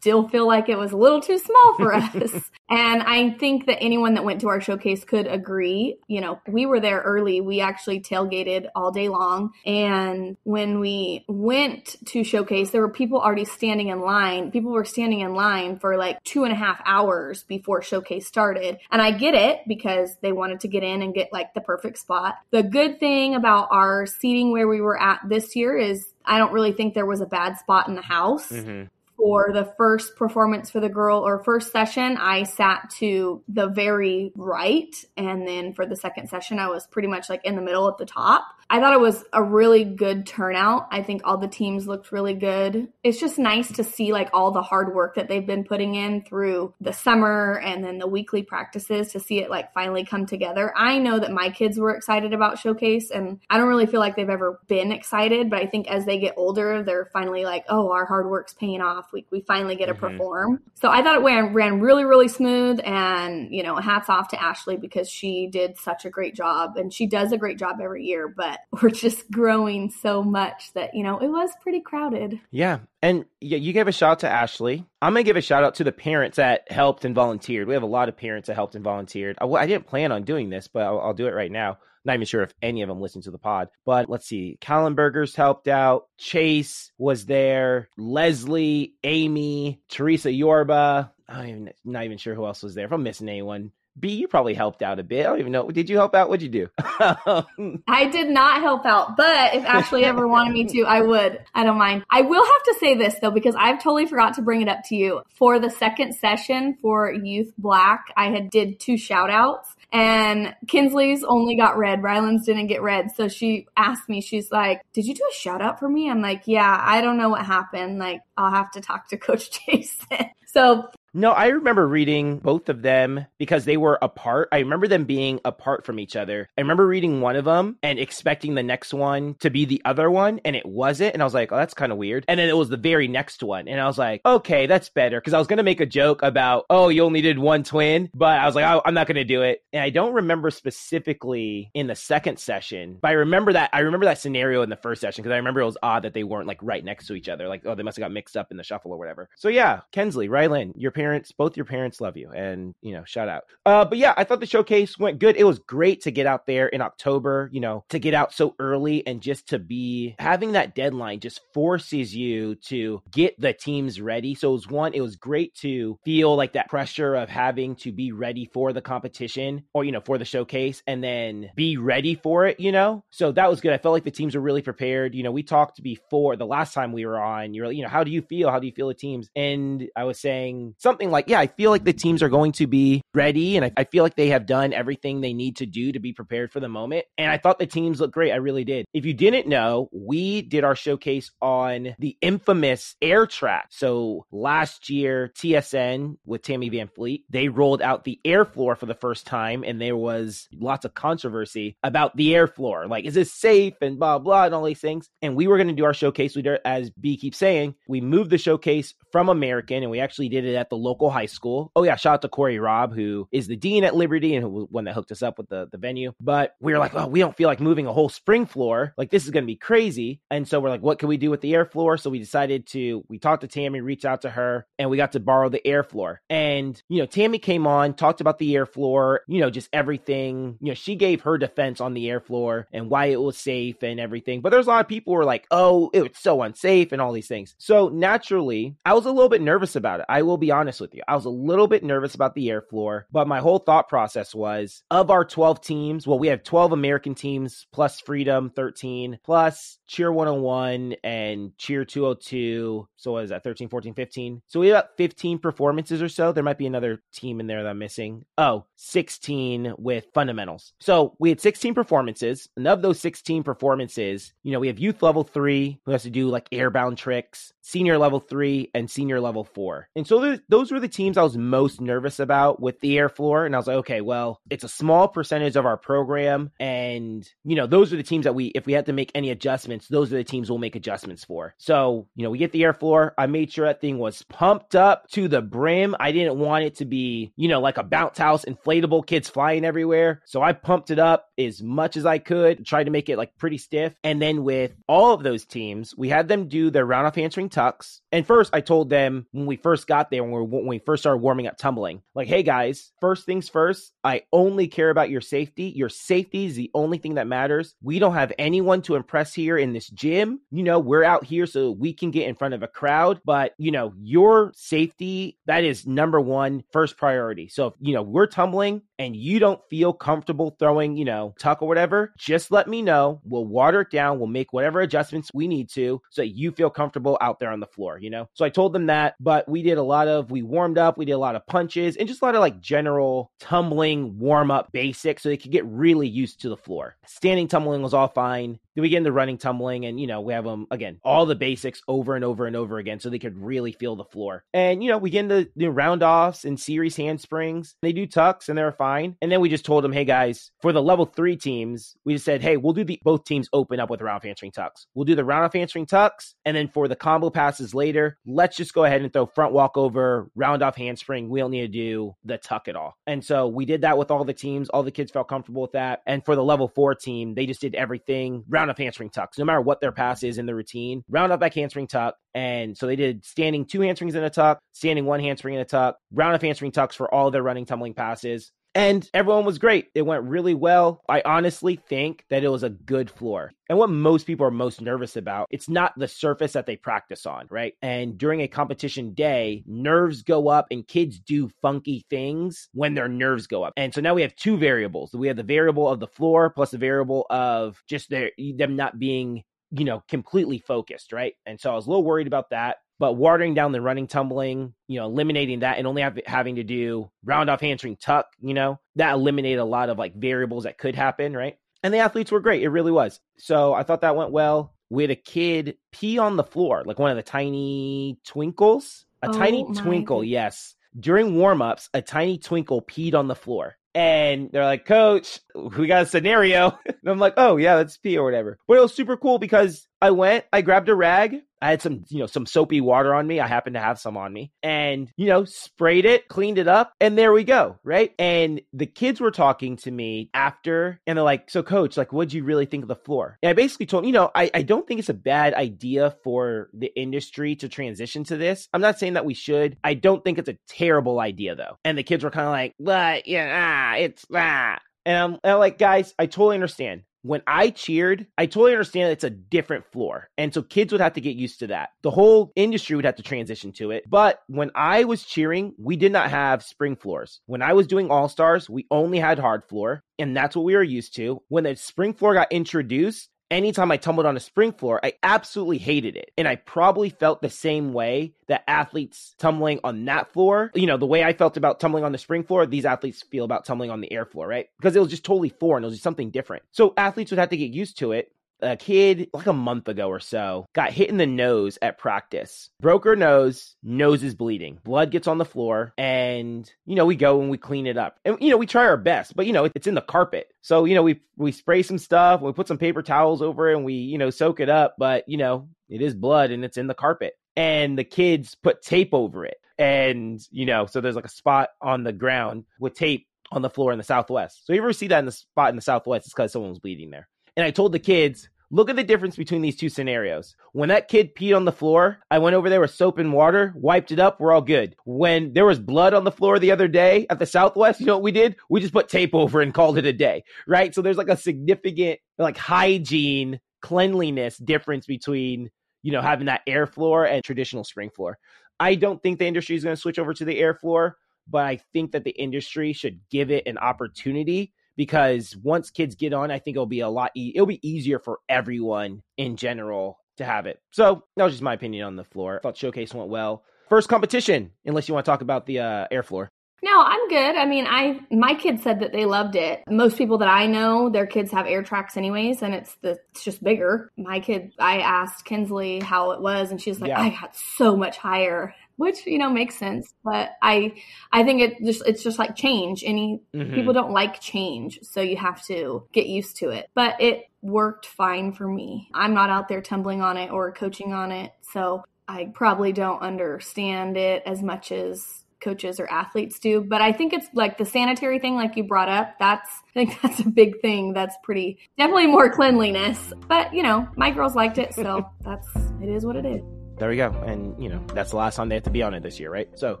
still 0.00 0.26
feel 0.28 0.46
like 0.46 0.70
it 0.70 0.78
was 0.78 0.92
a 0.92 0.96
little 0.96 1.20
too 1.20 1.36
small 1.36 1.74
for 1.76 1.92
us. 1.92 2.14
and 2.70 3.02
I 3.02 3.36
think 3.38 3.66
that 3.66 3.82
anyone 3.82 4.14
that 4.14 4.24
went 4.24 4.40
to 4.40 4.48
our 4.48 4.60
showcase 4.60 5.04
could 5.04 5.26
agree. 5.26 5.98
You 6.08 6.22
know, 6.22 6.40
we 6.48 6.64
were 6.64 6.80
there 6.80 7.00
early. 7.00 7.42
We 7.42 7.60
actually 7.60 8.00
tailgated 8.00 8.68
all 8.74 8.92
day 8.92 9.10
long. 9.10 9.52
And 9.66 10.38
when 10.44 10.80
we 10.80 11.26
went 11.28 11.96
to 12.06 12.24
showcase, 12.24 12.70
there 12.70 12.80
were 12.80 12.92
people 12.92 13.20
already 13.20 13.44
standing 13.44 13.88
in 13.88 14.00
line. 14.00 14.50
People 14.50 14.72
were 14.72 14.86
standing 14.86 15.20
in 15.20 15.34
line 15.34 15.78
for 15.78 15.98
like 15.98 16.22
two 16.24 16.44
and 16.44 16.52
a 16.52 16.56
half 16.56 16.80
hours 16.86 17.42
before 17.42 17.82
showcase 17.82 18.26
started. 18.26 18.78
And 18.90 19.02
I 19.02 19.10
get 19.10 19.34
it 19.34 19.60
because 19.68 20.16
they 20.22 20.32
wanted 20.32 20.60
to 20.60 20.68
get 20.68 20.82
in 20.82 21.02
and 21.02 21.12
get 21.12 21.30
like 21.30 21.52
the 21.52 21.60
perfect 21.60 21.98
spot. 21.98 22.36
The 22.52 22.62
good 22.62 23.00
thing 23.00 23.34
about 23.34 23.68
our 23.70 24.06
seating 24.06 24.50
where 24.50 24.66
we 24.66 24.80
were 24.80 25.00
at 25.00 25.20
this 25.28 25.54
year 25.54 25.76
is 25.76 26.06
I 26.24 26.38
don't 26.38 26.52
really 26.52 26.72
think 26.72 26.94
there 26.94 27.04
was 27.04 27.20
a 27.20 27.26
bad 27.26 27.58
spot 27.58 27.88
in 27.88 27.96
the 27.96 28.02
house. 28.02 28.50
Mm-hmm 28.50 28.84
for 29.20 29.52
the 29.52 29.70
first 29.76 30.16
performance 30.16 30.70
for 30.70 30.80
the 30.80 30.88
girl 30.88 31.18
or 31.18 31.44
first 31.44 31.72
session, 31.72 32.16
I 32.16 32.44
sat 32.44 32.88
to 32.98 33.42
the 33.48 33.68
very 33.68 34.32
right. 34.34 34.94
And 35.18 35.46
then 35.46 35.74
for 35.74 35.84
the 35.84 35.96
second 35.96 36.28
session, 36.28 36.58
I 36.58 36.68
was 36.68 36.86
pretty 36.86 37.08
much 37.08 37.28
like 37.28 37.44
in 37.44 37.54
the 37.54 37.60
middle 37.60 37.86
at 37.88 37.98
the 37.98 38.06
top. 38.06 38.46
I 38.72 38.78
thought 38.78 38.94
it 38.94 39.00
was 39.00 39.24
a 39.32 39.42
really 39.42 39.82
good 39.82 40.28
turnout. 40.28 40.86
I 40.92 41.02
think 41.02 41.22
all 41.24 41.38
the 41.38 41.48
teams 41.48 41.88
looked 41.88 42.12
really 42.12 42.34
good. 42.34 42.86
It's 43.02 43.18
just 43.18 43.36
nice 43.36 43.72
to 43.72 43.82
see 43.82 44.12
like 44.12 44.30
all 44.32 44.52
the 44.52 44.62
hard 44.62 44.94
work 44.94 45.16
that 45.16 45.28
they've 45.28 45.46
been 45.46 45.64
putting 45.64 45.96
in 45.96 46.22
through 46.22 46.72
the 46.80 46.92
summer 46.92 47.60
and 47.64 47.82
then 47.82 47.98
the 47.98 48.06
weekly 48.06 48.44
practices 48.44 49.10
to 49.10 49.18
see 49.18 49.40
it 49.40 49.50
like 49.50 49.74
finally 49.74 50.04
come 50.04 50.24
together. 50.24 50.72
I 50.76 50.98
know 50.98 51.18
that 51.18 51.32
my 51.32 51.50
kids 51.50 51.80
were 51.80 51.96
excited 51.96 52.32
about 52.32 52.60
Showcase 52.60 53.10
and 53.10 53.40
I 53.50 53.58
don't 53.58 53.66
really 53.66 53.86
feel 53.86 53.98
like 53.98 54.14
they've 54.14 54.30
ever 54.30 54.60
been 54.68 54.92
excited, 54.92 55.50
but 55.50 55.60
I 55.60 55.66
think 55.66 55.88
as 55.88 56.06
they 56.06 56.20
get 56.20 56.34
older, 56.36 56.84
they're 56.84 57.10
finally 57.12 57.44
like, 57.44 57.64
oh, 57.68 57.90
our 57.90 58.06
hard 58.06 58.30
work's 58.30 58.54
paying 58.54 58.80
off. 58.80 59.12
We, 59.12 59.26
we 59.32 59.40
finally 59.40 59.74
get 59.74 59.86
to 59.86 59.94
mm-hmm. 59.94 60.16
perform. 60.16 60.62
So 60.74 60.90
I 60.90 61.02
thought 61.02 61.16
it 61.16 61.24
ran, 61.24 61.52
ran 61.54 61.80
really, 61.80 62.04
really 62.04 62.28
smooth. 62.28 62.78
And, 62.84 63.52
you 63.52 63.64
know, 63.64 63.74
hats 63.78 64.08
off 64.08 64.28
to 64.28 64.40
Ashley 64.40 64.76
because 64.76 65.10
she 65.10 65.48
did 65.50 65.76
such 65.76 66.04
a 66.04 66.10
great 66.10 66.36
job 66.36 66.76
and 66.76 66.94
she 66.94 67.08
does 67.08 67.32
a 67.32 67.36
great 67.36 67.58
job 67.58 67.80
every 67.82 68.04
year. 68.04 68.28
But 68.28 68.59
we're 68.82 68.90
just 68.90 69.30
growing 69.30 69.90
so 69.90 70.22
much 70.22 70.72
that, 70.74 70.94
you 70.94 71.02
know, 71.02 71.18
it 71.18 71.28
was 71.28 71.50
pretty 71.62 71.80
crowded. 71.80 72.40
Yeah. 72.50 72.80
And 73.02 73.24
yeah, 73.40 73.58
you 73.58 73.72
gave 73.72 73.88
a 73.88 73.92
shout 73.92 74.12
out 74.12 74.18
to 74.20 74.28
Ashley. 74.28 74.84
I'm 75.02 75.12
going 75.12 75.24
to 75.24 75.28
give 75.28 75.36
a 75.36 75.42
shout 75.42 75.64
out 75.64 75.76
to 75.76 75.84
the 75.84 75.92
parents 75.92 76.36
that 76.36 76.70
helped 76.70 77.04
and 77.04 77.14
volunteered. 77.14 77.66
We 77.66 77.74
have 77.74 77.82
a 77.82 77.86
lot 77.86 78.08
of 78.08 78.16
parents 78.16 78.46
that 78.46 78.54
helped 78.54 78.74
and 78.74 78.84
volunteered. 78.84 79.36
I, 79.40 79.46
I 79.46 79.66
didn't 79.66 79.86
plan 79.86 80.12
on 80.12 80.24
doing 80.24 80.50
this, 80.50 80.68
but 80.68 80.82
I'll, 80.82 81.00
I'll, 81.00 81.14
do 81.14 81.26
it 81.26 81.34
right 81.34 81.50
now. 81.50 81.78
Not 82.04 82.14
even 82.14 82.26
sure 82.26 82.42
if 82.42 82.54
any 82.62 82.82
of 82.82 82.88
them 82.88 83.00
listen 83.00 83.20
to 83.22 83.30
the 83.30 83.38
pod, 83.38 83.68
but 83.84 84.08
let's 84.08 84.26
see. 84.26 84.56
Kallenbergers 84.62 85.36
helped 85.36 85.68
out. 85.68 86.06
Chase 86.16 86.92
was 86.96 87.26
there. 87.26 87.88
Leslie, 87.98 88.94
Amy, 89.04 89.82
Teresa 89.90 90.32
Yorba. 90.32 91.12
I'm 91.28 91.68
not 91.84 92.04
even 92.04 92.16
sure 92.16 92.34
who 92.34 92.46
else 92.46 92.62
was 92.62 92.74
there. 92.74 92.86
If 92.86 92.92
I'm 92.92 93.02
missing 93.02 93.28
anyone, 93.28 93.72
B, 94.00 94.10
you 94.10 94.28
probably 94.28 94.54
helped 94.54 94.82
out 94.82 94.98
a 94.98 95.02
bit. 95.02 95.26
I 95.26 95.28
don't 95.28 95.40
even 95.40 95.52
know. 95.52 95.70
Did 95.70 95.90
you 95.90 95.96
help 95.96 96.14
out? 96.14 96.28
What'd 96.28 96.42
you 96.42 96.48
do? 96.48 96.68
I 97.86 98.08
did 98.10 98.30
not 98.30 98.60
help 98.60 98.86
out, 98.86 99.16
but 99.16 99.54
if 99.54 99.64
Ashley 99.64 100.04
ever 100.04 100.26
wanted 100.26 100.52
me 100.52 100.66
to, 100.66 100.82
I 100.82 101.00
would. 101.02 101.40
I 101.54 101.64
don't 101.64 101.78
mind. 101.78 102.04
I 102.10 102.22
will 102.22 102.44
have 102.44 102.62
to 102.64 102.76
say 102.80 102.96
this 102.96 103.16
though, 103.20 103.30
because 103.30 103.54
I've 103.56 103.82
totally 103.82 104.06
forgot 104.06 104.34
to 104.34 104.42
bring 104.42 104.62
it 104.62 104.68
up 104.68 104.80
to 104.86 104.96
you. 104.96 105.22
For 105.34 105.58
the 105.58 105.70
second 105.70 106.14
session 106.14 106.76
for 106.80 107.12
Youth 107.12 107.52
Black, 107.58 108.06
I 108.16 108.30
had 108.30 108.50
did 108.50 108.80
two 108.80 108.96
shout 108.96 109.30
outs 109.30 109.74
and 109.92 110.54
Kinsley's 110.68 111.24
only 111.24 111.56
got 111.56 111.76
red. 111.76 112.02
Ryland's 112.02 112.46
didn't 112.46 112.68
get 112.68 112.82
red. 112.82 113.10
So 113.16 113.28
she 113.28 113.66
asked 113.76 114.08
me, 114.08 114.20
she's 114.20 114.50
like, 114.50 114.82
Did 114.92 115.06
you 115.06 115.14
do 115.14 115.28
a 115.28 115.34
shout 115.34 115.60
out 115.60 115.78
for 115.78 115.88
me? 115.88 116.08
I'm 116.08 116.20
like, 116.20 116.42
Yeah, 116.46 116.78
I 116.80 117.00
don't 117.00 117.18
know 117.18 117.28
what 117.28 117.44
happened. 117.44 117.98
Like, 117.98 118.20
I'll 118.36 118.52
have 118.52 118.70
to 118.72 118.80
talk 118.80 119.08
to 119.08 119.16
Coach 119.16 119.50
Jason. 119.66 120.30
So 120.46 120.88
no, 121.12 121.32
I 121.32 121.48
remember 121.48 121.86
reading 121.86 122.38
both 122.38 122.68
of 122.68 122.82
them 122.82 123.26
because 123.38 123.64
they 123.64 123.76
were 123.76 123.98
apart. 124.00 124.48
I 124.52 124.58
remember 124.58 124.86
them 124.86 125.04
being 125.04 125.40
apart 125.44 125.84
from 125.84 125.98
each 125.98 126.16
other. 126.16 126.48
I 126.56 126.60
remember 126.60 126.86
reading 126.86 127.20
one 127.20 127.36
of 127.36 127.44
them 127.44 127.78
and 127.82 127.98
expecting 127.98 128.54
the 128.54 128.62
next 128.62 128.94
one 128.94 129.34
to 129.40 129.50
be 129.50 129.64
the 129.64 129.82
other 129.84 130.10
one, 130.10 130.40
and 130.44 130.54
it 130.54 130.66
wasn't. 130.66 131.14
And 131.14 131.22
I 131.22 131.26
was 131.26 131.34
like, 131.34 131.50
oh, 131.52 131.56
that's 131.56 131.74
kind 131.74 131.90
of 131.90 131.98
weird. 131.98 132.24
And 132.28 132.38
then 132.38 132.48
it 132.48 132.56
was 132.56 132.68
the 132.68 132.76
very 132.76 133.08
next 133.08 133.42
one. 133.42 133.66
And 133.66 133.80
I 133.80 133.86
was 133.86 133.98
like, 133.98 134.20
okay, 134.24 134.66
that's 134.66 134.88
better. 134.88 135.20
Because 135.20 135.34
I 135.34 135.38
was 135.38 135.46
going 135.46 135.56
to 135.56 135.62
make 135.62 135.80
a 135.80 135.86
joke 135.86 136.22
about, 136.22 136.66
oh, 136.70 136.88
you 136.88 137.02
only 137.02 137.22
did 137.22 137.38
one 137.38 137.64
twin, 137.64 138.10
but 138.14 138.38
I 138.38 138.46
was 138.46 138.54
like, 138.54 138.64
oh, 138.64 138.82
I'm 138.84 138.94
not 138.94 139.06
going 139.06 139.16
to 139.16 139.24
do 139.24 139.42
it. 139.42 139.62
And 139.72 139.82
I 139.82 139.90
don't 139.90 140.14
remember 140.14 140.50
specifically 140.50 141.70
in 141.74 141.88
the 141.88 141.96
second 141.96 142.38
session, 142.38 142.98
but 143.00 143.08
I 143.08 143.12
remember 143.12 143.52
that. 143.54 143.70
I 143.72 143.80
remember 143.80 144.06
that 144.06 144.18
scenario 144.18 144.62
in 144.62 144.70
the 144.70 144.76
first 144.76 145.00
session 145.00 145.22
because 145.22 145.34
I 145.34 145.38
remember 145.38 145.60
it 145.60 145.66
was 145.66 145.78
odd 145.82 146.04
that 146.04 146.14
they 146.14 146.24
weren't 146.24 146.46
like 146.46 146.62
right 146.62 146.84
next 146.84 147.06
to 147.08 147.14
each 147.14 147.28
other. 147.28 147.48
Like, 147.48 147.62
oh, 147.66 147.74
they 147.74 147.82
must 147.82 147.96
have 147.96 148.04
got 148.04 148.12
mixed 148.12 148.36
up 148.36 148.50
in 148.50 148.56
the 148.56 148.64
shuffle 148.64 148.92
or 148.92 148.98
whatever. 148.98 149.28
So 149.36 149.48
yeah, 149.48 149.80
Kinsley, 149.90 150.28
Rylan, 150.28 150.72
your 150.76 150.92
parents, 151.00 151.32
both 151.32 151.56
your 151.56 151.64
parents 151.64 152.00
love 152.00 152.16
you, 152.16 152.30
and 152.30 152.74
you 152.82 152.92
know, 152.92 153.04
shout 153.06 153.28
out. 153.28 153.44
Uh, 153.64 153.84
but 153.84 153.96
yeah, 153.96 154.12
I 154.16 154.24
thought 154.24 154.40
the 154.40 154.46
showcase 154.46 154.98
went 154.98 155.18
good. 155.18 155.36
It 155.36 155.44
was 155.44 155.58
great 155.58 156.02
to 156.02 156.10
get 156.10 156.26
out 156.26 156.46
there 156.46 156.68
in 156.68 156.82
October. 156.82 157.48
You 157.52 157.60
know, 157.60 157.84
to 157.88 157.98
get 157.98 158.12
out 158.12 158.34
so 158.34 158.54
early 158.58 159.06
and 159.06 159.22
just 159.22 159.48
to 159.48 159.58
be 159.58 160.14
having 160.18 160.52
that 160.52 160.74
deadline 160.74 161.20
just 161.20 161.40
forces 161.54 162.14
you 162.14 162.56
to 162.66 163.02
get 163.10 163.40
the 163.40 163.54
teams 163.54 164.00
ready. 164.00 164.34
So 164.34 164.50
it 164.50 164.52
was 164.52 164.68
one, 164.68 164.92
it 164.92 165.00
was 165.00 165.16
great 165.16 165.54
to 165.56 165.98
feel 166.04 166.36
like 166.36 166.52
that 166.52 166.68
pressure 166.68 167.14
of 167.14 167.28
having 167.28 167.76
to 167.76 167.92
be 167.92 168.12
ready 168.12 168.48
for 168.52 168.72
the 168.72 168.82
competition 168.82 169.64
or 169.72 169.84
you 169.84 169.92
know 169.92 170.02
for 170.04 170.18
the 170.18 170.24
showcase, 170.24 170.82
and 170.86 171.02
then 171.02 171.50
be 171.56 171.78
ready 171.78 172.14
for 172.14 172.46
it. 172.46 172.60
You 172.60 172.72
know, 172.72 173.04
so 173.10 173.32
that 173.32 173.48
was 173.48 173.62
good. 173.62 173.72
I 173.72 173.78
felt 173.78 173.94
like 173.94 174.04
the 174.04 174.10
teams 174.10 174.34
were 174.34 174.42
really 174.42 174.62
prepared. 174.62 175.14
You 175.14 175.22
know, 175.22 175.32
we 175.32 175.42
talked 175.42 175.82
before 175.82 176.36
the 176.36 176.46
last 176.46 176.74
time 176.74 176.92
we 176.92 177.06
were 177.06 177.20
on. 177.20 177.54
You're, 177.54 177.72
you 177.72 177.82
know, 177.82 177.88
how 177.88 178.04
do 178.04 178.10
you 178.10 178.22
feel? 178.22 178.50
How 178.50 178.58
do 178.58 178.66
you 178.66 178.72
feel 178.72 178.88
the 178.88 178.94
teams? 178.94 179.30
And 179.34 179.88
I 179.96 180.04
was 180.04 180.20
saying 180.20 180.74
like, 180.98 181.28
yeah, 181.28 181.40
I 181.40 181.46
feel 181.46 181.70
like 181.70 181.84
the 181.84 181.92
teams 181.92 182.22
are 182.22 182.28
going 182.28 182.52
to 182.52 182.66
be 182.66 183.02
ready 183.14 183.56
and 183.56 183.64
I, 183.64 183.72
I, 183.76 183.84
feel 183.84 184.04
like 184.04 184.14
they 184.14 184.28
have 184.28 184.46
done 184.46 184.72
everything 184.72 185.20
they 185.20 185.32
need 185.32 185.56
to 185.56 185.66
do 185.66 185.92
to 185.92 185.98
be 185.98 186.12
prepared 186.12 186.52
for 186.52 186.60
the 186.60 186.68
moment. 186.68 187.06
And 187.18 187.30
I 187.30 187.38
thought 187.38 187.58
the 187.58 187.66
teams 187.66 188.00
looked 188.00 188.14
great. 188.14 188.32
I 188.32 188.36
really 188.36 188.64
did. 188.64 188.86
If 188.94 189.04
you 189.04 189.14
didn't 189.14 189.48
know, 189.48 189.88
we 189.92 190.42
did 190.42 190.64
our 190.64 190.76
showcase 190.76 191.30
on 191.42 191.94
the 191.98 192.16
infamous 192.20 192.94
air 193.02 193.26
track. 193.26 193.68
So 193.70 194.26
last 194.30 194.90
year, 194.90 195.32
TSN 195.34 196.16
with 196.24 196.42
Tammy 196.42 196.68
Van 196.68 196.88
Fleet, 196.88 197.24
they 197.30 197.48
rolled 197.48 197.82
out 197.82 198.04
the 198.04 198.20
air 198.24 198.44
floor 198.44 198.76
for 198.76 198.86
the 198.86 198.94
first 198.94 199.26
time 199.26 199.64
and 199.66 199.80
there 199.80 199.96
was 199.96 200.48
lots 200.52 200.84
of 200.84 200.94
controversy 200.94 201.76
about 201.82 202.16
the 202.16 202.34
air 202.34 202.46
floor. 202.46 202.86
Like, 202.86 203.04
is 203.04 203.14
this 203.14 203.32
safe 203.32 203.74
and 203.80 203.98
blah, 203.98 204.18
blah, 204.18 204.44
and 204.44 204.54
all 204.54 204.64
these 204.64 204.80
things. 204.80 205.10
And 205.22 205.34
we 205.34 205.46
were 205.46 205.56
going 205.56 205.68
to 205.68 205.74
do 205.74 205.84
our 205.84 205.94
showcase. 205.94 206.36
We, 206.36 206.42
did, 206.42 206.60
as 206.64 206.90
B 206.90 207.16
keeps 207.16 207.38
saying, 207.38 207.74
we 207.88 208.00
moved 208.00 208.30
the 208.30 208.38
showcase 208.38 208.94
from 209.12 209.28
American, 209.28 209.82
and 209.82 209.90
we 209.90 210.00
actually 210.00 210.28
did 210.28 210.44
it 210.44 210.54
at 210.54 210.70
the 210.70 210.76
local 210.80 211.10
high 211.10 211.26
school. 211.26 211.70
Oh 211.76 211.82
yeah, 211.82 211.96
shout 211.96 212.14
out 212.14 212.22
to 212.22 212.28
Corey 212.28 212.58
Robb, 212.58 212.94
who 212.94 213.28
is 213.32 213.46
the 213.46 213.56
dean 213.56 213.84
at 213.84 213.94
Liberty 213.94 214.34
and 214.34 214.42
who 214.42 214.50
was 214.50 214.66
one 214.70 214.84
that 214.84 214.94
hooked 214.94 215.12
us 215.12 215.22
up 215.22 215.38
with 215.38 215.48
the, 215.48 215.68
the 215.70 215.78
venue. 215.78 216.12
But 216.20 216.54
we 216.60 216.72
were 216.72 216.78
like, 216.78 216.94
oh, 216.94 217.06
we 217.06 217.20
don't 217.20 217.36
feel 217.36 217.48
like 217.48 217.60
moving 217.60 217.86
a 217.86 217.92
whole 217.92 218.08
spring 218.08 218.46
floor. 218.46 218.94
Like 218.96 219.10
this 219.10 219.24
is 219.24 219.30
going 219.30 219.44
to 219.44 219.46
be 219.46 219.56
crazy. 219.56 220.20
And 220.30 220.46
so 220.46 220.60
we're 220.60 220.70
like, 220.70 220.82
what 220.82 220.98
can 220.98 221.08
we 221.08 221.16
do 221.16 221.30
with 221.30 221.40
the 221.40 221.54
air 221.54 221.64
floor? 221.64 221.96
So 221.96 222.10
we 222.10 222.18
decided 222.18 222.66
to, 222.68 223.04
we 223.08 223.18
talked 223.18 223.42
to 223.42 223.48
Tammy, 223.48 223.80
reached 223.80 224.04
out 224.04 224.22
to 224.22 224.30
her, 224.30 224.66
and 224.78 224.90
we 224.90 224.96
got 224.96 225.12
to 225.12 225.20
borrow 225.20 225.48
the 225.48 225.66
air 225.66 225.82
floor. 225.82 226.20
And, 226.30 226.80
you 226.88 226.98
know, 226.98 227.06
Tammy 227.06 227.38
came 227.38 227.66
on, 227.66 227.94
talked 227.94 228.20
about 228.20 228.38
the 228.38 228.54
air 228.54 228.66
floor, 228.66 229.22
you 229.26 229.40
know, 229.40 229.50
just 229.50 229.68
everything. 229.72 230.56
You 230.60 230.68
know, 230.68 230.74
she 230.74 230.96
gave 230.96 231.22
her 231.22 231.38
defense 231.38 231.80
on 231.80 231.94
the 231.94 232.08
air 232.08 232.20
floor 232.20 232.66
and 232.72 232.88
why 232.88 233.06
it 233.06 233.20
was 233.20 233.36
safe 233.36 233.82
and 233.82 233.98
everything. 234.00 234.40
But 234.40 234.50
there's 234.50 234.66
a 234.66 234.70
lot 234.70 234.80
of 234.80 234.88
people 234.88 235.12
who 235.12 235.18
were 235.18 235.24
like, 235.24 235.46
oh, 235.50 235.90
it 235.92 236.02
was 236.02 236.10
so 236.14 236.42
unsafe 236.42 236.92
and 236.92 237.00
all 237.00 237.12
these 237.12 237.28
things. 237.28 237.54
So 237.58 237.88
naturally, 237.88 238.76
I 238.84 238.94
was 238.94 239.06
a 239.06 239.12
little 239.12 239.28
bit 239.28 239.42
nervous 239.42 239.76
about 239.76 240.00
it. 240.00 240.06
I 240.08 240.22
will 240.22 240.38
be 240.38 240.50
honest 240.50 240.69
with 240.78 240.94
you. 240.94 241.02
I 241.08 241.14
was 241.14 241.24
a 241.24 241.30
little 241.30 241.66
bit 241.66 241.82
nervous 241.82 242.14
about 242.14 242.34
the 242.34 242.50
air 242.50 242.60
floor, 242.60 243.06
but 243.10 243.26
my 243.26 243.40
whole 243.40 243.58
thought 243.58 243.88
process 243.88 244.34
was 244.34 244.82
of 244.90 245.10
our 245.10 245.24
12 245.24 245.62
teams, 245.62 246.06
well, 246.06 246.18
we 246.18 246.28
have 246.28 246.42
12 246.42 246.72
American 246.72 247.14
teams 247.14 247.66
plus 247.72 247.98
Freedom 248.00 248.52
13 248.54 249.18
plus 249.24 249.78
Cheer 249.86 250.12
101 250.12 250.96
and 251.02 251.56
Cheer 251.56 251.84
202. 251.84 252.86
So 252.96 253.12
what 253.12 253.24
is 253.24 253.30
that? 253.30 253.42
13, 253.42 253.68
14, 253.68 253.94
15. 253.94 254.42
So 254.46 254.60
we 254.60 254.68
have 254.68 254.88
15 254.98 255.38
performances 255.38 256.02
or 256.02 256.08
so. 256.08 256.32
There 256.32 256.44
might 256.44 256.58
be 256.58 256.66
another 256.66 257.02
team 257.12 257.40
in 257.40 257.46
there 257.46 257.62
that 257.62 257.70
I'm 257.70 257.78
missing. 257.78 258.24
Oh, 258.36 258.66
16 258.76 259.74
with 259.78 260.06
fundamentals. 260.12 260.74
So 260.80 261.16
we 261.18 261.30
had 261.30 261.40
16 261.40 261.74
performances. 261.74 262.48
And 262.56 262.68
of 262.68 262.82
those 262.82 263.00
16 263.00 263.42
performances, 263.42 264.32
you 264.42 264.52
know, 264.52 264.60
we 264.60 264.66
have 264.66 264.78
youth 264.78 265.02
level 265.02 265.24
three 265.24 265.80
who 265.84 265.92
has 265.92 266.02
to 266.02 266.10
do 266.10 266.28
like 266.28 266.50
airbound 266.50 266.96
tricks, 266.96 267.52
senior 267.70 267.98
level 267.98 268.20
three, 268.20 268.70
and 268.74 268.90
senior 268.90 269.20
level 269.20 269.44
four. 269.44 269.88
And 269.94 270.06
so 270.06 270.38
those 270.48 270.72
were 270.72 270.80
the 270.80 270.88
teams 270.88 271.16
I 271.16 271.22
was 271.22 271.36
most 271.36 271.80
nervous 271.80 272.18
about 272.18 272.60
with 272.60 272.80
the 272.80 272.98
air 272.98 273.08
floor. 273.08 273.46
And 273.46 273.54
I 273.54 273.58
was 273.58 273.66
like, 273.66 273.76
okay, 273.78 274.00
well, 274.00 274.40
it's 274.50 274.64
a 274.64 274.68
small 274.68 275.08
percentage 275.08 275.56
of 275.56 275.66
our 275.66 275.76
program. 275.76 276.50
And, 276.58 277.28
you 277.44 277.56
know, 277.56 277.66
those 277.66 277.92
are 277.92 277.96
the 277.96 278.02
teams 278.02 278.24
that 278.24 278.34
we, 278.34 278.46
if 278.46 278.66
we 278.66 278.72
had 278.72 278.86
to 278.86 278.92
make 278.92 279.12
any 279.14 279.30
adjustments, 279.30 279.88
those 279.88 280.12
are 280.12 280.16
the 280.16 280.24
teams 280.24 280.50
we'll 280.50 280.58
make 280.58 280.76
adjustments 280.76 281.24
for. 281.24 281.54
So, 281.58 282.08
you 282.14 282.24
know, 282.24 282.30
we 282.30 282.38
get 282.38 282.52
the 282.52 282.64
air 282.64 282.74
floor. 282.74 283.14
I 283.16 283.26
made 283.26 283.52
sure 283.52 283.66
that 283.66 283.80
thing 283.80 283.98
was 283.98 284.22
pumped 284.22 284.74
up 284.74 285.08
to 285.10 285.28
the 285.28 285.42
brim. 285.42 285.94
I 286.00 286.12
didn't 286.12 286.38
want 286.38 286.64
it 286.64 286.76
to 286.76 286.84
be, 286.84 287.32
you 287.36 287.48
know, 287.48 287.60
like 287.60 287.78
a 287.78 287.82
bounce 287.82 288.18
house, 288.18 288.44
inflatable, 288.44 289.06
kids 289.06 289.28
flying 289.28 289.64
everywhere. 289.64 290.22
So 290.26 290.42
I 290.42 290.52
pumped 290.52 290.90
it 290.90 290.98
up 290.98 291.28
as 291.38 291.62
much 291.62 291.96
as 291.96 292.04
I 292.04 292.18
could, 292.18 292.66
tried 292.66 292.84
to 292.84 292.90
make 292.90 293.08
it 293.08 293.16
like 293.16 293.36
pretty 293.38 293.58
stiff. 293.58 293.94
And 294.02 294.20
then 294.20 294.44
with 294.44 294.74
all 294.88 295.14
of 295.14 295.22
those 295.22 295.44
teams, 295.44 295.94
we 295.96 296.08
had 296.08 296.28
them 296.28 296.48
do 296.48 296.70
their 296.70 296.84
round 296.84 297.06
off 297.06 297.14
handspring 297.14 297.48
tucks. 297.60 298.00
And 298.12 298.26
first, 298.26 298.50
I 298.54 298.60
told 298.60 298.90
them 298.90 299.26
when 299.32 299.46
we 299.46 299.56
first 299.56 299.86
got 299.86 300.10
there, 300.10 300.22
when 300.24 300.32
we, 300.32 300.40
when 300.40 300.66
we 300.66 300.78
first 300.78 301.02
started 301.02 301.18
warming 301.18 301.46
up 301.46 301.58
tumbling, 301.58 302.02
like, 302.14 302.28
hey 302.28 302.42
guys, 302.42 302.90
first 303.00 303.26
things 303.26 303.48
first, 303.48 303.92
I 304.02 304.22
only 304.32 304.66
care 304.66 304.90
about 304.90 305.10
your 305.10 305.20
safety. 305.20 305.72
Your 305.76 305.88
safety 305.88 306.46
is 306.46 306.56
the 306.56 306.70
only 306.74 306.98
thing 306.98 307.14
that 307.14 307.26
matters. 307.26 307.74
We 307.82 307.98
don't 307.98 308.14
have 308.14 308.32
anyone 308.38 308.82
to 308.82 308.96
impress 308.96 309.34
here 309.34 309.58
in 309.58 309.72
this 309.72 309.88
gym. 309.88 310.40
You 310.50 310.62
know, 310.62 310.78
we're 310.78 311.04
out 311.04 311.24
here 311.24 311.46
so 311.46 311.70
we 311.70 311.92
can 311.92 312.10
get 312.10 312.28
in 312.28 312.34
front 312.34 312.54
of 312.54 312.62
a 312.62 312.68
crowd, 312.68 313.20
but 313.24 313.52
you 313.58 313.70
know, 313.70 313.92
your 314.00 314.52
safety, 314.54 315.38
that 315.46 315.64
is 315.64 315.86
number 315.86 316.20
one, 316.20 316.64
first 316.72 316.96
priority. 316.96 317.48
So 317.48 317.68
if, 317.68 317.74
you 317.80 317.94
know, 317.94 318.02
we're 318.02 318.26
tumbling 318.26 318.82
and 318.98 319.14
you 319.14 319.38
don't 319.38 319.60
feel 319.68 319.92
comfortable 319.92 320.56
throwing, 320.58 320.96
you 320.96 321.04
know, 321.04 321.34
tuck 321.38 321.62
or 321.62 321.68
whatever, 321.68 322.12
just 322.18 322.50
let 322.50 322.68
me 322.68 322.82
know. 322.82 323.20
We'll 323.24 323.44
water 323.46 323.82
it 323.82 323.90
down. 323.90 324.18
We'll 324.18 324.28
make 324.28 324.52
whatever 324.52 324.80
adjustments 324.80 325.30
we 325.34 325.48
need 325.48 325.70
to 325.70 326.00
so 326.10 326.22
you 326.22 326.52
feel 326.52 326.70
comfortable 326.70 327.18
out 327.20 327.39
there 327.40 327.50
on 327.50 327.60
the 327.60 327.66
floor, 327.66 327.98
you 327.98 328.10
know? 328.10 328.28
So 328.34 328.44
I 328.44 328.50
told 328.50 328.72
them 328.72 328.86
that, 328.86 329.16
but 329.18 329.48
we 329.48 329.62
did 329.62 329.78
a 329.78 329.82
lot 329.82 330.06
of, 330.06 330.30
we 330.30 330.42
warmed 330.42 330.78
up, 330.78 330.96
we 330.96 331.04
did 331.04 331.12
a 331.12 331.18
lot 331.18 331.34
of 331.34 331.46
punches 331.46 331.96
and 331.96 332.08
just 332.08 332.22
a 332.22 332.24
lot 332.24 332.34
of 332.34 332.40
like 332.40 332.60
general 332.60 333.32
tumbling 333.40 334.18
warm 334.18 334.50
up 334.50 334.70
basics 334.72 335.22
so 335.22 335.28
they 335.28 335.36
could 335.36 335.50
get 335.50 335.64
really 335.66 336.08
used 336.08 336.40
to 336.42 336.48
the 336.48 336.56
floor. 336.56 336.96
Standing 337.06 337.48
tumbling 337.48 337.82
was 337.82 337.94
all 337.94 338.08
fine. 338.08 338.60
We 338.80 338.88
get 338.88 338.98
into 338.98 339.12
running 339.12 339.38
tumbling 339.38 339.84
and, 339.86 340.00
you 340.00 340.06
know, 340.06 340.20
we 340.20 340.32
have 340.32 340.44
them 340.44 340.66
again, 340.70 340.98
all 341.04 341.26
the 341.26 341.34
basics 341.34 341.80
over 341.88 342.14
and 342.16 342.24
over 342.24 342.46
and 342.46 342.56
over 342.56 342.78
again 342.78 343.00
so 343.00 343.10
they 343.10 343.18
could 343.18 343.38
really 343.38 343.72
feel 343.72 343.96
the 343.96 344.04
floor. 344.04 344.44
And, 344.52 344.82
you 344.82 344.90
know, 344.90 344.98
we 344.98 345.10
get 345.10 345.20
into 345.20 345.50
the 345.56 345.70
round 345.70 346.02
offs 346.02 346.44
and 346.44 346.58
series 346.58 346.96
handsprings. 346.96 347.74
They 347.82 347.92
do 347.92 348.06
tucks 348.06 348.48
and 348.48 348.56
they're 348.56 348.72
fine. 348.72 349.16
And 349.22 349.30
then 349.30 349.40
we 349.40 349.48
just 349.48 349.64
told 349.64 349.84
them, 349.84 349.92
hey 349.92 350.04
guys, 350.04 350.50
for 350.60 350.72
the 350.72 350.82
level 350.82 351.06
three 351.06 351.36
teams, 351.36 351.94
we 352.04 352.14
just 352.14 352.24
said, 352.24 352.42
hey, 352.42 352.56
we'll 352.56 352.72
do 352.72 352.84
the 352.84 353.00
both 353.02 353.24
teams 353.24 353.48
open 353.52 353.80
up 353.80 353.90
with 353.90 354.00
round 354.00 354.16
off 354.16 354.22
handspring 354.24 354.52
tucks. 354.52 354.86
We'll 354.94 355.04
do 355.04 355.14
the 355.14 355.24
round 355.24 355.44
off 355.44 355.52
handspring 355.52 355.86
tucks. 355.86 356.34
And 356.44 356.56
then 356.56 356.68
for 356.68 356.88
the 356.88 356.96
combo 356.96 357.30
passes 357.30 357.74
later, 357.74 358.18
let's 358.26 358.56
just 358.56 358.74
go 358.74 358.84
ahead 358.84 359.02
and 359.02 359.12
throw 359.12 359.26
front 359.26 359.52
walkover, 359.52 360.30
round 360.34 360.62
off 360.62 360.76
handspring. 360.76 361.28
We 361.28 361.40
don't 361.40 361.50
need 361.50 361.60
to 361.62 361.68
do 361.68 362.14
the 362.24 362.38
tuck 362.38 362.68
at 362.68 362.76
all. 362.76 362.96
And 363.06 363.24
so 363.24 363.48
we 363.48 363.64
did 363.64 363.82
that 363.82 363.98
with 363.98 364.10
all 364.10 364.24
the 364.24 364.32
teams. 364.32 364.68
All 364.68 364.82
the 364.82 364.90
kids 364.90 365.10
felt 365.10 365.28
comfortable 365.28 365.62
with 365.62 365.72
that. 365.72 366.02
And 366.06 366.24
for 366.24 366.36
the 366.36 366.44
level 366.44 366.68
four 366.68 366.94
team, 366.94 367.34
they 367.34 367.46
just 367.46 367.60
did 367.60 367.74
everything 367.74 368.44
round 368.48 368.69
off 368.70 368.78
handspring 368.78 369.10
tucks, 369.10 369.38
no 369.38 369.44
matter 369.44 369.60
what 369.60 369.80
their 369.80 369.92
pass 369.92 370.22
is 370.22 370.38
in 370.38 370.46
the 370.46 370.54
routine. 370.54 371.02
Round 371.08 371.32
off 371.32 371.40
back 371.40 371.54
handspring 371.54 371.86
tuck. 371.86 372.14
And 372.34 372.76
so 372.76 372.86
they 372.86 372.96
did 372.96 373.24
standing 373.24 373.64
two 373.64 373.80
handsprings 373.80 374.14
in 374.14 374.22
a 374.22 374.30
tuck, 374.30 374.58
standing 374.72 375.04
one 375.04 375.20
handspring 375.20 375.54
in 375.54 375.60
a 375.60 375.64
tuck, 375.64 375.96
round 376.12 376.34
off 376.34 376.42
handspring 376.42 376.72
tucks 376.72 376.96
for 376.96 377.12
all 377.12 377.30
their 377.30 377.42
running 377.42 377.66
tumbling 377.66 377.94
passes. 377.94 378.52
And 378.74 379.08
everyone 379.12 379.44
was 379.44 379.58
great. 379.58 379.88
It 379.94 380.02
went 380.02 380.24
really 380.24 380.54
well. 380.54 381.02
I 381.08 381.22
honestly 381.24 381.76
think 381.88 382.24
that 382.30 382.44
it 382.44 382.48
was 382.48 382.62
a 382.62 382.70
good 382.70 383.10
floor. 383.10 383.50
And 383.68 383.78
what 383.78 383.90
most 383.90 384.26
people 384.26 384.46
are 384.46 384.52
most 384.52 384.80
nervous 384.80 385.16
about, 385.16 385.48
it's 385.50 385.68
not 385.68 385.92
the 385.96 386.06
surface 386.06 386.52
that 386.52 386.66
they 386.66 386.76
practice 386.76 387.26
on, 387.26 387.46
right? 387.50 387.74
And 387.82 388.16
during 388.16 388.42
a 388.42 388.48
competition 388.48 389.12
day, 389.12 389.64
nerves 389.66 390.22
go 390.22 390.48
up 390.48 390.66
and 390.70 390.86
kids 390.86 391.18
do 391.18 391.50
funky 391.60 392.04
things 392.10 392.68
when 392.72 392.94
their 392.94 393.08
nerves 393.08 393.48
go 393.48 393.64
up. 393.64 393.72
And 393.76 393.92
so 393.92 394.00
now 394.00 394.14
we 394.14 394.22
have 394.22 394.36
two 394.36 394.56
variables. 394.56 395.12
We 395.12 395.26
have 395.26 395.36
the 395.36 395.42
variable 395.42 395.88
of 395.88 395.98
the 395.98 396.06
floor 396.06 396.50
plus 396.50 396.70
the 396.70 396.78
variable 396.78 397.26
of 397.28 397.82
just 397.88 398.08
their 398.10 398.30
them 398.38 398.76
not 398.76 398.98
being 398.98 399.42
you 399.72 399.84
know, 399.84 400.02
completely 400.08 400.58
focused, 400.58 401.12
right? 401.12 401.34
And 401.46 401.60
so 401.60 401.70
I 401.70 401.74
was 401.74 401.86
a 401.86 401.90
little 401.90 402.04
worried 402.04 402.26
about 402.26 402.50
that 402.50 402.78
but 403.00 403.14
watering 403.14 403.54
down 403.54 403.72
the 403.72 403.80
running 403.80 404.06
tumbling, 404.06 404.74
you 404.86 405.00
know, 405.00 405.06
eliminating 405.06 405.60
that 405.60 405.78
and 405.78 405.86
only 405.86 406.02
have, 406.02 406.20
having 406.26 406.56
to 406.56 406.62
do 406.62 407.10
round 407.24 407.48
off 407.48 407.62
handspring 407.62 407.96
tuck, 407.96 408.26
you 408.42 408.52
know, 408.52 408.78
that 408.96 409.14
eliminated 409.14 409.58
a 409.58 409.64
lot 409.64 409.88
of 409.88 409.98
like 409.98 410.14
variables 410.14 410.64
that 410.64 410.76
could 410.76 410.94
happen, 410.94 411.34
right? 411.34 411.56
And 411.82 411.94
the 411.94 411.98
athletes 411.98 412.30
were 412.30 412.40
great. 412.40 412.62
It 412.62 412.68
really 412.68 412.92
was. 412.92 413.18
So 413.38 413.72
I 413.72 413.84
thought 413.84 414.02
that 414.02 414.16
went 414.16 414.32
well. 414.32 414.74
We 414.90 415.02
had 415.02 415.10
a 415.10 415.16
kid 415.16 415.78
pee 415.92 416.18
on 416.18 416.36
the 416.36 416.44
floor, 416.44 416.82
like 416.84 416.98
one 416.98 417.10
of 417.10 417.16
the 417.16 417.22
tiny 417.22 418.18
twinkles. 418.26 419.06
A 419.22 419.28
oh, 419.28 419.32
tiny 419.32 419.64
twinkle, 419.74 420.22
yes. 420.22 420.74
During 420.98 421.36
warm 421.36 421.62
ups, 421.62 421.88
a 421.94 422.02
tiny 422.02 422.36
twinkle 422.36 422.82
peed 422.82 423.14
on 423.14 423.28
the 423.28 423.34
floor 423.34 423.76
and 423.94 424.50
they're 424.52 424.64
like, 424.64 424.84
Coach, 424.84 425.40
we 425.54 425.86
got 425.86 426.02
a 426.02 426.06
scenario. 426.06 426.78
and 426.86 426.96
I'm 427.06 427.18
like, 427.18 427.34
Oh 427.38 427.56
yeah, 427.56 427.76
let's 427.76 427.96
pee 427.96 428.18
or 428.18 428.24
whatever. 428.24 428.58
But 428.68 428.76
it 428.76 428.80
was 428.80 428.94
super 428.94 429.16
cool 429.16 429.38
because 429.38 429.88
I 430.00 430.10
went, 430.10 430.44
I 430.52 430.62
grabbed 430.62 430.88
a 430.88 430.94
rag, 430.94 431.42
I 431.62 431.70
had 431.70 431.82
some, 431.82 432.04
you 432.08 432.18
know, 432.18 432.26
some 432.26 432.46
soapy 432.46 432.80
water 432.80 433.14
on 433.14 433.26
me. 433.26 433.38
I 433.38 433.46
happened 433.46 433.74
to 433.74 433.80
have 433.80 433.98
some 433.98 434.16
on 434.16 434.32
me 434.32 434.52
and, 434.62 435.10
you 435.16 435.26
know, 435.26 435.44
sprayed 435.44 436.06
it, 436.06 436.28
cleaned 436.28 436.58
it 436.58 436.68
up, 436.68 436.92
and 437.00 437.18
there 437.18 437.32
we 437.32 437.44
go. 437.44 437.78
Right. 437.84 438.12
And 438.18 438.62
the 438.72 438.86
kids 438.86 439.20
were 439.20 439.30
talking 439.30 439.76
to 439.78 439.90
me 439.90 440.30
after 440.32 441.00
and 441.06 441.16
they're 441.16 441.24
like, 441.24 441.50
So, 441.50 441.62
coach, 441.62 441.96
like, 441.96 442.12
what'd 442.12 442.32
you 442.32 442.44
really 442.44 442.66
think 442.66 442.84
of 442.84 442.88
the 442.88 442.96
floor? 442.96 443.38
And 443.42 443.50
I 443.50 443.52
basically 443.52 443.86
told 443.86 444.06
you 444.06 444.12
know, 444.12 444.30
I, 444.34 444.50
I 444.54 444.62
don't 444.62 444.86
think 444.86 445.00
it's 445.00 445.08
a 445.10 445.14
bad 445.14 445.54
idea 445.54 446.16
for 446.24 446.70
the 446.72 446.90
industry 446.96 447.56
to 447.56 447.68
transition 447.68 448.24
to 448.24 448.36
this. 448.36 448.68
I'm 448.72 448.80
not 448.80 448.98
saying 448.98 449.14
that 449.14 449.26
we 449.26 449.34
should. 449.34 449.76
I 449.84 449.94
don't 449.94 450.24
think 450.24 450.38
it's 450.38 450.48
a 450.48 450.58
terrible 450.68 451.20
idea, 451.20 451.54
though. 451.54 451.76
And 451.84 451.98
the 451.98 452.02
kids 452.02 452.24
were 452.24 452.30
kind 452.30 452.46
of 452.46 452.52
like, 452.52 452.74
But, 452.80 453.26
yeah, 453.26 453.92
ah, 453.94 453.96
it's, 453.96 454.24
ah. 454.34 454.78
And 455.04 455.16
I'm, 455.16 455.32
and 455.42 455.52
I'm 455.52 455.58
like, 455.58 455.78
guys, 455.78 456.14
I 456.18 456.26
totally 456.26 456.54
understand 456.54 457.02
when 457.22 457.42
I 457.46 457.70
cheered, 457.70 458.26
I 458.38 458.46
totally 458.46 458.72
understand 458.72 459.12
it's 459.12 459.24
a 459.24 459.30
different 459.30 459.84
floor. 459.92 460.28
And 460.38 460.52
so 460.52 460.62
kids 460.62 460.92
would 460.92 461.00
have 461.00 461.14
to 461.14 461.20
get 461.20 461.36
used 461.36 461.60
to 461.60 461.68
that. 461.68 461.90
The 462.02 462.10
whole 462.10 462.52
industry 462.56 462.96
would 462.96 463.04
have 463.04 463.16
to 463.16 463.22
transition 463.22 463.72
to 463.72 463.90
it. 463.90 464.04
But 464.08 464.40
when 464.46 464.70
I 464.74 465.04
was 465.04 465.24
cheering, 465.24 465.74
we 465.78 465.96
did 465.96 466.12
not 466.12 466.30
have 466.30 466.62
spring 466.62 466.96
floors. 466.96 467.40
When 467.46 467.62
I 467.62 467.72
was 467.74 467.86
doing 467.86 468.10
All 468.10 468.28
Stars, 468.28 468.68
we 468.68 468.86
only 468.90 469.18
had 469.18 469.38
hard 469.38 469.64
floor. 469.68 470.02
And 470.18 470.36
that's 470.36 470.54
what 470.54 470.64
we 470.64 470.74
were 470.74 470.82
used 470.82 471.16
to. 471.16 471.42
When 471.48 471.64
the 471.64 471.76
spring 471.76 472.14
floor 472.14 472.34
got 472.34 472.52
introduced, 472.52 473.28
anytime 473.50 473.90
I 473.90 473.96
tumbled 473.96 474.26
on 474.26 474.36
a 474.36 474.40
spring 474.40 474.72
floor, 474.72 475.00
I 475.02 475.14
absolutely 475.22 475.78
hated 475.78 476.16
it. 476.16 476.30
And 476.38 476.46
I 476.46 476.56
probably 476.56 477.10
felt 477.10 477.42
the 477.42 477.50
same 477.50 477.92
way 477.92 478.34
that 478.48 478.64
athletes 478.68 479.34
tumbling 479.38 479.80
on 479.84 480.04
that 480.06 480.32
floor, 480.32 480.70
you 480.74 480.86
know, 480.86 480.96
the 480.96 481.06
way 481.06 481.24
I 481.24 481.32
felt 481.32 481.56
about 481.56 481.80
tumbling 481.80 482.04
on 482.04 482.12
the 482.12 482.18
spring 482.18 482.44
floor, 482.44 482.66
these 482.66 482.84
athletes 482.84 483.22
feel 483.22 483.44
about 483.44 483.64
tumbling 483.64 483.90
on 483.90 484.00
the 484.00 484.12
air 484.12 484.24
floor, 484.24 484.46
right? 484.46 484.68
Because 484.78 484.96
it 484.96 485.00
was 485.00 485.10
just 485.10 485.24
totally 485.24 485.50
foreign. 485.50 485.84
It 485.84 485.88
was 485.88 485.94
just 485.94 486.04
something 486.04 486.30
different. 486.30 486.62
So 486.72 486.94
athletes 486.96 487.30
would 487.30 487.38
have 487.38 487.50
to 487.50 487.56
get 487.56 487.72
used 487.72 487.98
to 487.98 488.12
it 488.12 488.32
a 488.62 488.76
kid 488.76 489.28
like 489.32 489.46
a 489.46 489.52
month 489.52 489.88
ago 489.88 490.08
or 490.08 490.20
so 490.20 490.66
got 490.74 490.92
hit 490.92 491.08
in 491.08 491.16
the 491.16 491.26
nose 491.26 491.78
at 491.82 491.98
practice. 491.98 492.70
Broke 492.80 493.04
her 493.04 493.16
nose, 493.16 493.74
nose 493.82 494.22
is 494.22 494.34
bleeding. 494.34 494.78
Blood 494.84 495.10
gets 495.10 495.26
on 495.26 495.38
the 495.38 495.44
floor, 495.44 495.92
and 495.98 496.70
you 496.86 496.96
know, 496.96 497.06
we 497.06 497.16
go 497.16 497.40
and 497.40 497.50
we 497.50 497.58
clean 497.58 497.86
it 497.86 497.96
up. 497.96 498.16
And 498.24 498.36
you 498.40 498.50
know, 498.50 498.56
we 498.56 498.66
try 498.66 498.84
our 498.86 498.96
best, 498.96 499.34
but 499.34 499.46
you 499.46 499.52
know, 499.52 499.68
it's 499.74 499.86
in 499.86 499.94
the 499.94 500.00
carpet. 500.00 500.48
So, 500.62 500.84
you 500.84 500.94
know, 500.94 501.02
we 501.02 501.20
we 501.36 501.52
spray 501.52 501.82
some 501.82 501.98
stuff, 501.98 502.40
we 502.40 502.52
put 502.52 502.68
some 502.68 502.78
paper 502.78 503.02
towels 503.02 503.42
over 503.42 503.70
it 503.70 503.76
and 503.76 503.84
we, 503.84 503.94
you 503.94 504.18
know, 504.18 504.30
soak 504.30 504.60
it 504.60 504.68
up, 504.68 504.96
but 504.98 505.28
you 505.28 505.36
know, 505.36 505.68
it 505.88 506.02
is 506.02 506.14
blood 506.14 506.50
and 506.50 506.64
it's 506.64 506.76
in 506.76 506.86
the 506.86 506.94
carpet. 506.94 507.34
and 507.56 507.98
the 507.98 508.04
kids 508.04 508.54
put 508.54 508.82
tape 508.82 509.10
over 509.12 509.44
it. 509.44 509.56
And, 509.78 510.40
you 510.50 510.66
know, 510.66 510.86
so 510.86 511.00
there's 511.00 511.16
like 511.16 511.24
a 511.24 511.30
spot 511.30 511.70
on 511.80 512.04
the 512.04 512.12
ground 512.12 512.64
with 512.78 512.94
tape 512.94 513.26
on 513.50 513.62
the 513.62 513.70
floor 513.70 513.92
in 513.92 513.98
the 513.98 514.04
Southwest. 514.04 514.66
So 514.66 514.72
you 514.72 514.80
ever 514.80 514.92
see 514.92 515.08
that 515.08 515.18
in 515.18 515.26
the 515.26 515.32
spot 515.32 515.70
in 515.70 515.76
the 515.76 515.82
Southwest, 515.82 516.26
it's 516.26 516.34
because 516.34 516.52
someone 516.52 516.70
was 516.70 516.78
bleeding 516.78 517.10
there. 517.10 517.28
And 517.56 517.64
I 517.64 517.70
told 517.70 517.92
the 517.92 517.98
kids, 517.98 518.48
Look 518.72 518.88
at 518.88 518.94
the 518.94 519.02
difference 519.02 519.34
between 519.34 519.62
these 519.62 519.74
two 519.74 519.88
scenarios. 519.88 520.54
When 520.72 520.90
that 520.90 521.08
kid 521.08 521.34
peed 521.34 521.56
on 521.56 521.64
the 521.64 521.72
floor, 521.72 522.20
I 522.30 522.38
went 522.38 522.54
over 522.54 522.70
there 522.70 522.80
with 522.80 522.94
soap 522.94 523.18
and 523.18 523.32
water, 523.32 523.72
wiped 523.74 524.12
it 524.12 524.20
up, 524.20 524.38
we're 524.38 524.52
all 524.52 524.60
good. 524.60 524.94
When 525.04 525.54
there 525.54 525.66
was 525.66 525.80
blood 525.80 526.14
on 526.14 526.22
the 526.22 526.30
floor 526.30 526.60
the 526.60 526.70
other 526.70 526.86
day 526.86 527.26
at 527.30 527.40
the 527.40 527.46
Southwest, 527.46 527.98
you 527.98 528.06
know 528.06 528.14
what 528.14 528.22
we 528.22 528.30
did? 528.30 528.54
We 528.68 528.80
just 528.80 528.92
put 528.92 529.08
tape 529.08 529.34
over 529.34 529.60
and 529.60 529.74
called 529.74 529.98
it 529.98 530.06
a 530.06 530.12
day, 530.12 530.44
right? 530.68 530.94
So 530.94 531.02
there's 531.02 531.16
like 531.16 531.28
a 531.28 531.36
significant 531.36 532.20
like 532.38 532.56
hygiene, 532.56 533.58
cleanliness 533.82 534.56
difference 534.58 535.04
between, 535.04 535.70
you 536.04 536.12
know, 536.12 536.22
having 536.22 536.46
that 536.46 536.62
air 536.68 536.86
floor 536.86 537.24
and 537.24 537.42
traditional 537.42 537.82
spring 537.82 538.10
floor. 538.10 538.38
I 538.78 538.94
don't 538.94 539.20
think 539.20 539.40
the 539.40 539.48
industry 539.48 539.74
is 539.74 539.82
going 539.82 539.96
to 539.96 540.00
switch 540.00 540.20
over 540.20 540.32
to 540.32 540.44
the 540.44 540.60
air 540.60 540.74
floor, 540.74 541.16
but 541.48 541.66
I 541.66 541.80
think 541.92 542.12
that 542.12 542.22
the 542.22 542.30
industry 542.30 542.92
should 542.92 543.18
give 543.30 543.50
it 543.50 543.66
an 543.66 543.78
opportunity 543.78 544.72
because 545.00 545.56
once 545.56 545.90
kids 545.90 546.14
get 546.14 546.34
on, 546.34 546.50
I 546.50 546.58
think 546.58 546.76
it'll 546.76 546.84
be 546.84 547.00
a 547.00 547.08
lot. 547.08 547.30
E- 547.34 547.52
it'll 547.54 547.64
be 547.64 547.80
easier 547.88 548.18
for 548.18 548.38
everyone 548.50 549.22
in 549.38 549.56
general 549.56 550.18
to 550.36 550.44
have 550.44 550.66
it. 550.66 550.78
So 550.90 551.24
that 551.38 551.44
was 551.44 551.54
just 551.54 551.62
my 551.62 551.72
opinion 551.72 552.04
on 552.04 552.16
the 552.16 552.24
floor. 552.24 552.58
I 552.58 552.60
thought 552.60 552.76
showcase 552.76 553.14
went 553.14 553.30
well. 553.30 553.64
First 553.88 554.10
competition, 554.10 554.72
unless 554.84 555.08
you 555.08 555.14
want 555.14 555.24
to 555.24 555.30
talk 555.30 555.40
about 555.40 555.64
the 555.64 555.78
uh, 555.78 556.06
air 556.10 556.22
floor. 556.22 556.50
No, 556.82 557.00
I'm 557.00 557.28
good. 557.28 557.56
I 557.56 557.64
mean, 557.64 557.86
I 557.86 558.20
my 558.30 558.54
kids 558.54 558.82
said 558.82 559.00
that 559.00 559.12
they 559.12 559.24
loved 559.24 559.56
it. 559.56 559.82
Most 559.88 560.18
people 560.18 560.36
that 560.38 560.48
I 560.48 560.66
know, 560.66 561.08
their 561.08 561.26
kids 561.26 561.50
have 561.52 561.66
air 561.66 561.82
tracks 561.82 562.18
anyways, 562.18 562.60
and 562.60 562.74
it's 562.74 562.94
the 562.96 563.18
it's 563.30 563.42
just 563.42 563.64
bigger. 563.64 564.10
My 564.18 564.40
kid, 564.40 564.72
I 564.78 564.98
asked 564.98 565.46
Kinsley 565.46 566.00
how 566.00 566.32
it 566.32 566.42
was, 566.42 566.70
and 566.70 566.80
she's 566.80 567.00
like, 567.00 567.08
yeah. 567.08 567.20
I 567.22 567.30
got 567.30 567.56
so 567.56 567.96
much 567.96 568.18
higher 568.18 568.74
which 569.00 569.26
you 569.26 569.38
know 569.38 569.48
makes 569.48 569.76
sense 569.76 570.12
but 570.22 570.50
i 570.62 570.92
i 571.32 571.42
think 571.42 571.62
it 571.62 571.82
just 571.82 572.02
it's 572.06 572.22
just 572.22 572.38
like 572.38 572.54
change. 572.54 573.02
Any 573.04 573.40
mm-hmm. 573.54 573.74
people 573.74 573.92
don't 573.92 574.12
like 574.12 574.40
change 574.40 574.98
so 575.02 575.20
you 575.20 575.36
have 575.36 575.64
to 575.66 576.06
get 576.12 576.26
used 576.26 576.56
to 576.56 576.70
it. 576.70 576.88
But 576.94 577.20
it 577.20 577.44
worked 577.62 578.06
fine 578.06 578.52
for 578.52 578.66
me. 578.66 579.08
I'm 579.14 579.34
not 579.34 579.50
out 579.50 579.68
there 579.68 579.80
tumbling 579.80 580.22
on 580.22 580.36
it 580.36 580.50
or 580.50 580.72
coaching 580.72 581.12
on 581.12 581.32
it 581.32 581.52
so 581.62 582.04
i 582.28 582.50
probably 582.54 582.92
don't 582.92 583.22
understand 583.22 584.16
it 584.16 584.42
as 584.46 584.62
much 584.62 584.92
as 584.92 585.44
coaches 585.60 586.00
or 586.00 586.10
athletes 586.10 586.58
do. 586.58 586.80
But 586.80 587.00
i 587.00 587.12
think 587.12 587.32
it's 587.32 587.46
like 587.54 587.78
the 587.78 587.86
sanitary 587.86 588.38
thing 588.38 588.56
like 588.56 588.76
you 588.76 588.84
brought 588.84 589.08
up 589.08 589.38
that's 589.38 589.70
i 589.88 589.92
think 589.92 590.20
that's 590.22 590.40
a 590.40 590.48
big 590.48 590.80
thing. 590.80 591.12
That's 591.14 591.36
pretty 591.42 591.78
definitely 591.96 592.26
more 592.26 592.50
cleanliness. 592.50 593.32
But 593.48 593.72
you 593.72 593.82
know 593.82 594.08
my 594.16 594.30
girls 594.30 594.54
liked 594.54 594.78
it 594.78 594.94
so 594.94 595.26
that's 595.44 595.68
it 596.02 596.08
is 596.08 596.24
what 596.24 596.36
it 596.36 596.44
is 596.44 596.79
there 597.00 597.08
we 597.08 597.16
go. 597.16 597.30
And, 597.46 597.82
you 597.82 597.88
know, 597.88 598.04
that's 598.14 598.30
the 598.30 598.36
last 598.36 598.56
time 598.56 598.68
they 598.68 598.76
have 598.76 598.84
to 598.84 598.90
be 598.90 599.02
on 599.02 599.14
it 599.14 599.22
this 599.22 599.40
year, 599.40 599.50
right? 599.50 599.68
So, 599.74 600.00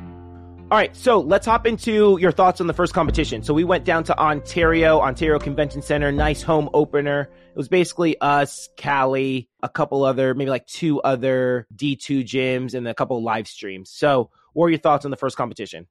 all 0.00 0.78
right, 0.78 0.96
so 0.96 1.20
let's 1.20 1.44
hop 1.44 1.66
into 1.66 2.16
your 2.18 2.32
thoughts 2.32 2.62
on 2.62 2.66
the 2.66 2.72
first 2.72 2.94
competition. 2.94 3.42
So 3.42 3.52
we 3.52 3.62
went 3.62 3.84
down 3.84 4.04
to 4.04 4.18
Ontario, 4.18 5.00
Ontario 5.00 5.38
Convention 5.38 5.82
Center, 5.82 6.10
nice 6.10 6.40
home 6.40 6.70
opener. 6.72 7.28
It 7.50 7.56
was 7.56 7.68
basically 7.68 8.18
us, 8.22 8.70
Cali, 8.78 9.50
a 9.62 9.68
couple 9.68 10.02
other, 10.02 10.32
maybe 10.34 10.48
like 10.48 10.66
two 10.66 11.02
other 11.02 11.66
D2 11.76 12.24
gyms, 12.24 12.72
and 12.72 12.88
a 12.88 12.94
couple 12.94 13.22
live 13.22 13.46
streams. 13.46 13.90
So, 13.90 14.30
what 14.54 14.64
are 14.64 14.70
your 14.70 14.78
thoughts 14.78 15.04
on 15.04 15.10
the 15.10 15.18
first 15.18 15.36
competition? 15.36 15.88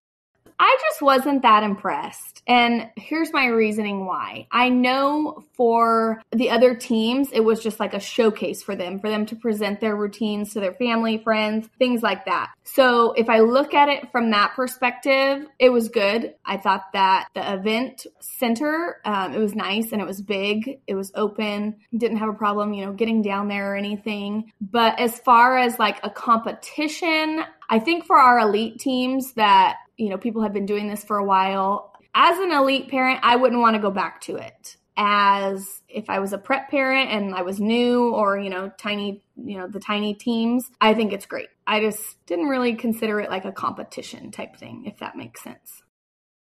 I 0.64 0.78
just 0.80 1.02
wasn't 1.02 1.42
that 1.42 1.64
impressed. 1.64 2.44
And 2.46 2.92
here's 2.96 3.34
my 3.34 3.48
reasoning 3.48 4.06
why. 4.06 4.46
I 4.52 4.70
know 4.70 5.44
for 5.54 6.22
the 6.32 6.52
other 6.52 6.76
teams, 6.76 7.32
it 7.32 7.40
was 7.40 7.64
just 7.64 7.80
like 7.80 7.96
a 7.96 8.00
showcase 8.00 8.62
for 8.62 8.76
them, 8.76 9.00
for 9.00 9.10
them 9.10 9.26
to 9.26 9.36
present 9.36 9.82
their 9.82 9.96
routines 9.96 10.54
to 10.54 10.60
their 10.60 10.74
family, 10.74 11.18
friends, 11.18 11.68
things 11.80 12.04
like 12.04 12.26
that. 12.26 12.52
So 12.64 13.14
if 13.14 13.28
I 13.28 13.40
look 13.40 13.74
at 13.74 13.90
it 13.90 14.12
from 14.12 14.30
that 14.32 14.54
perspective, 14.56 15.48
it 15.58 15.70
was 15.70 15.90
good. 15.90 16.36
I 16.46 16.58
thought 16.58 16.94
that 16.94 17.30
the 17.34 17.54
event 17.54 18.06
center, 18.20 19.02
um, 19.04 19.34
it 19.34 19.40
was 19.40 19.56
nice 19.56 19.92
and 19.92 20.00
it 20.00 20.06
was 20.06 20.22
big. 20.22 20.80
It 20.86 20.94
was 20.94 21.12
open. 21.16 21.78
Didn't 21.98 22.18
have 22.18 22.30
a 22.30 22.34
problem, 22.34 22.74
you 22.74 22.86
know, 22.86 22.94
getting 22.94 23.24
down 23.24 23.48
there 23.48 23.74
or 23.74 23.76
anything. 23.76 24.52
But 24.62 25.00
as 25.00 25.18
far 25.18 25.58
as 25.58 25.80
like 25.80 26.00
a 26.04 26.12
competition, 26.12 27.44
I 27.72 27.80
think 27.80 28.06
for 28.06 28.18
our 28.18 28.40
elite 28.40 28.80
teams 28.80 29.34
that 29.34 29.78
you 30.02 30.10
know, 30.10 30.18
people 30.18 30.42
have 30.42 30.52
been 30.52 30.66
doing 30.66 30.88
this 30.88 31.04
for 31.04 31.18
a 31.18 31.24
while. 31.24 31.94
As 32.16 32.40
an 32.40 32.52
elite 32.52 32.90
parent, 32.90 33.20
I 33.22 33.36
wouldn't 33.36 33.62
want 33.62 33.76
to 33.76 33.82
go 33.82 33.92
back 33.92 34.22
to 34.22 34.36
it. 34.36 34.78
As 34.98 35.82
if 35.88 36.10
I 36.10 36.20
was 36.20 36.34
a 36.34 36.40
prep 36.40 36.70
parent 36.70 37.12
and 37.12 37.36
I 37.36 37.44
was 37.44 37.60
new 37.60 38.10
or, 38.10 38.38
you 38.38 38.50
know, 38.50 38.72
tiny, 38.78 39.24
you 39.36 39.58
know, 39.58 39.68
the 39.68 39.80
tiny 39.80 40.16
teams, 40.16 40.70
I 40.82 40.96
think 40.96 41.14
it's 41.14 41.28
great. 41.28 41.50
I 41.68 41.80
just 41.80 42.02
didn't 42.26 42.48
really 42.48 42.74
consider 42.74 43.20
it 43.20 43.30
like 43.30 43.46
a 43.46 43.52
competition 43.52 44.32
type 44.32 44.58
thing, 44.58 44.86
if 44.88 44.98
that 45.00 45.16
makes 45.16 45.44
sense. 45.44 45.84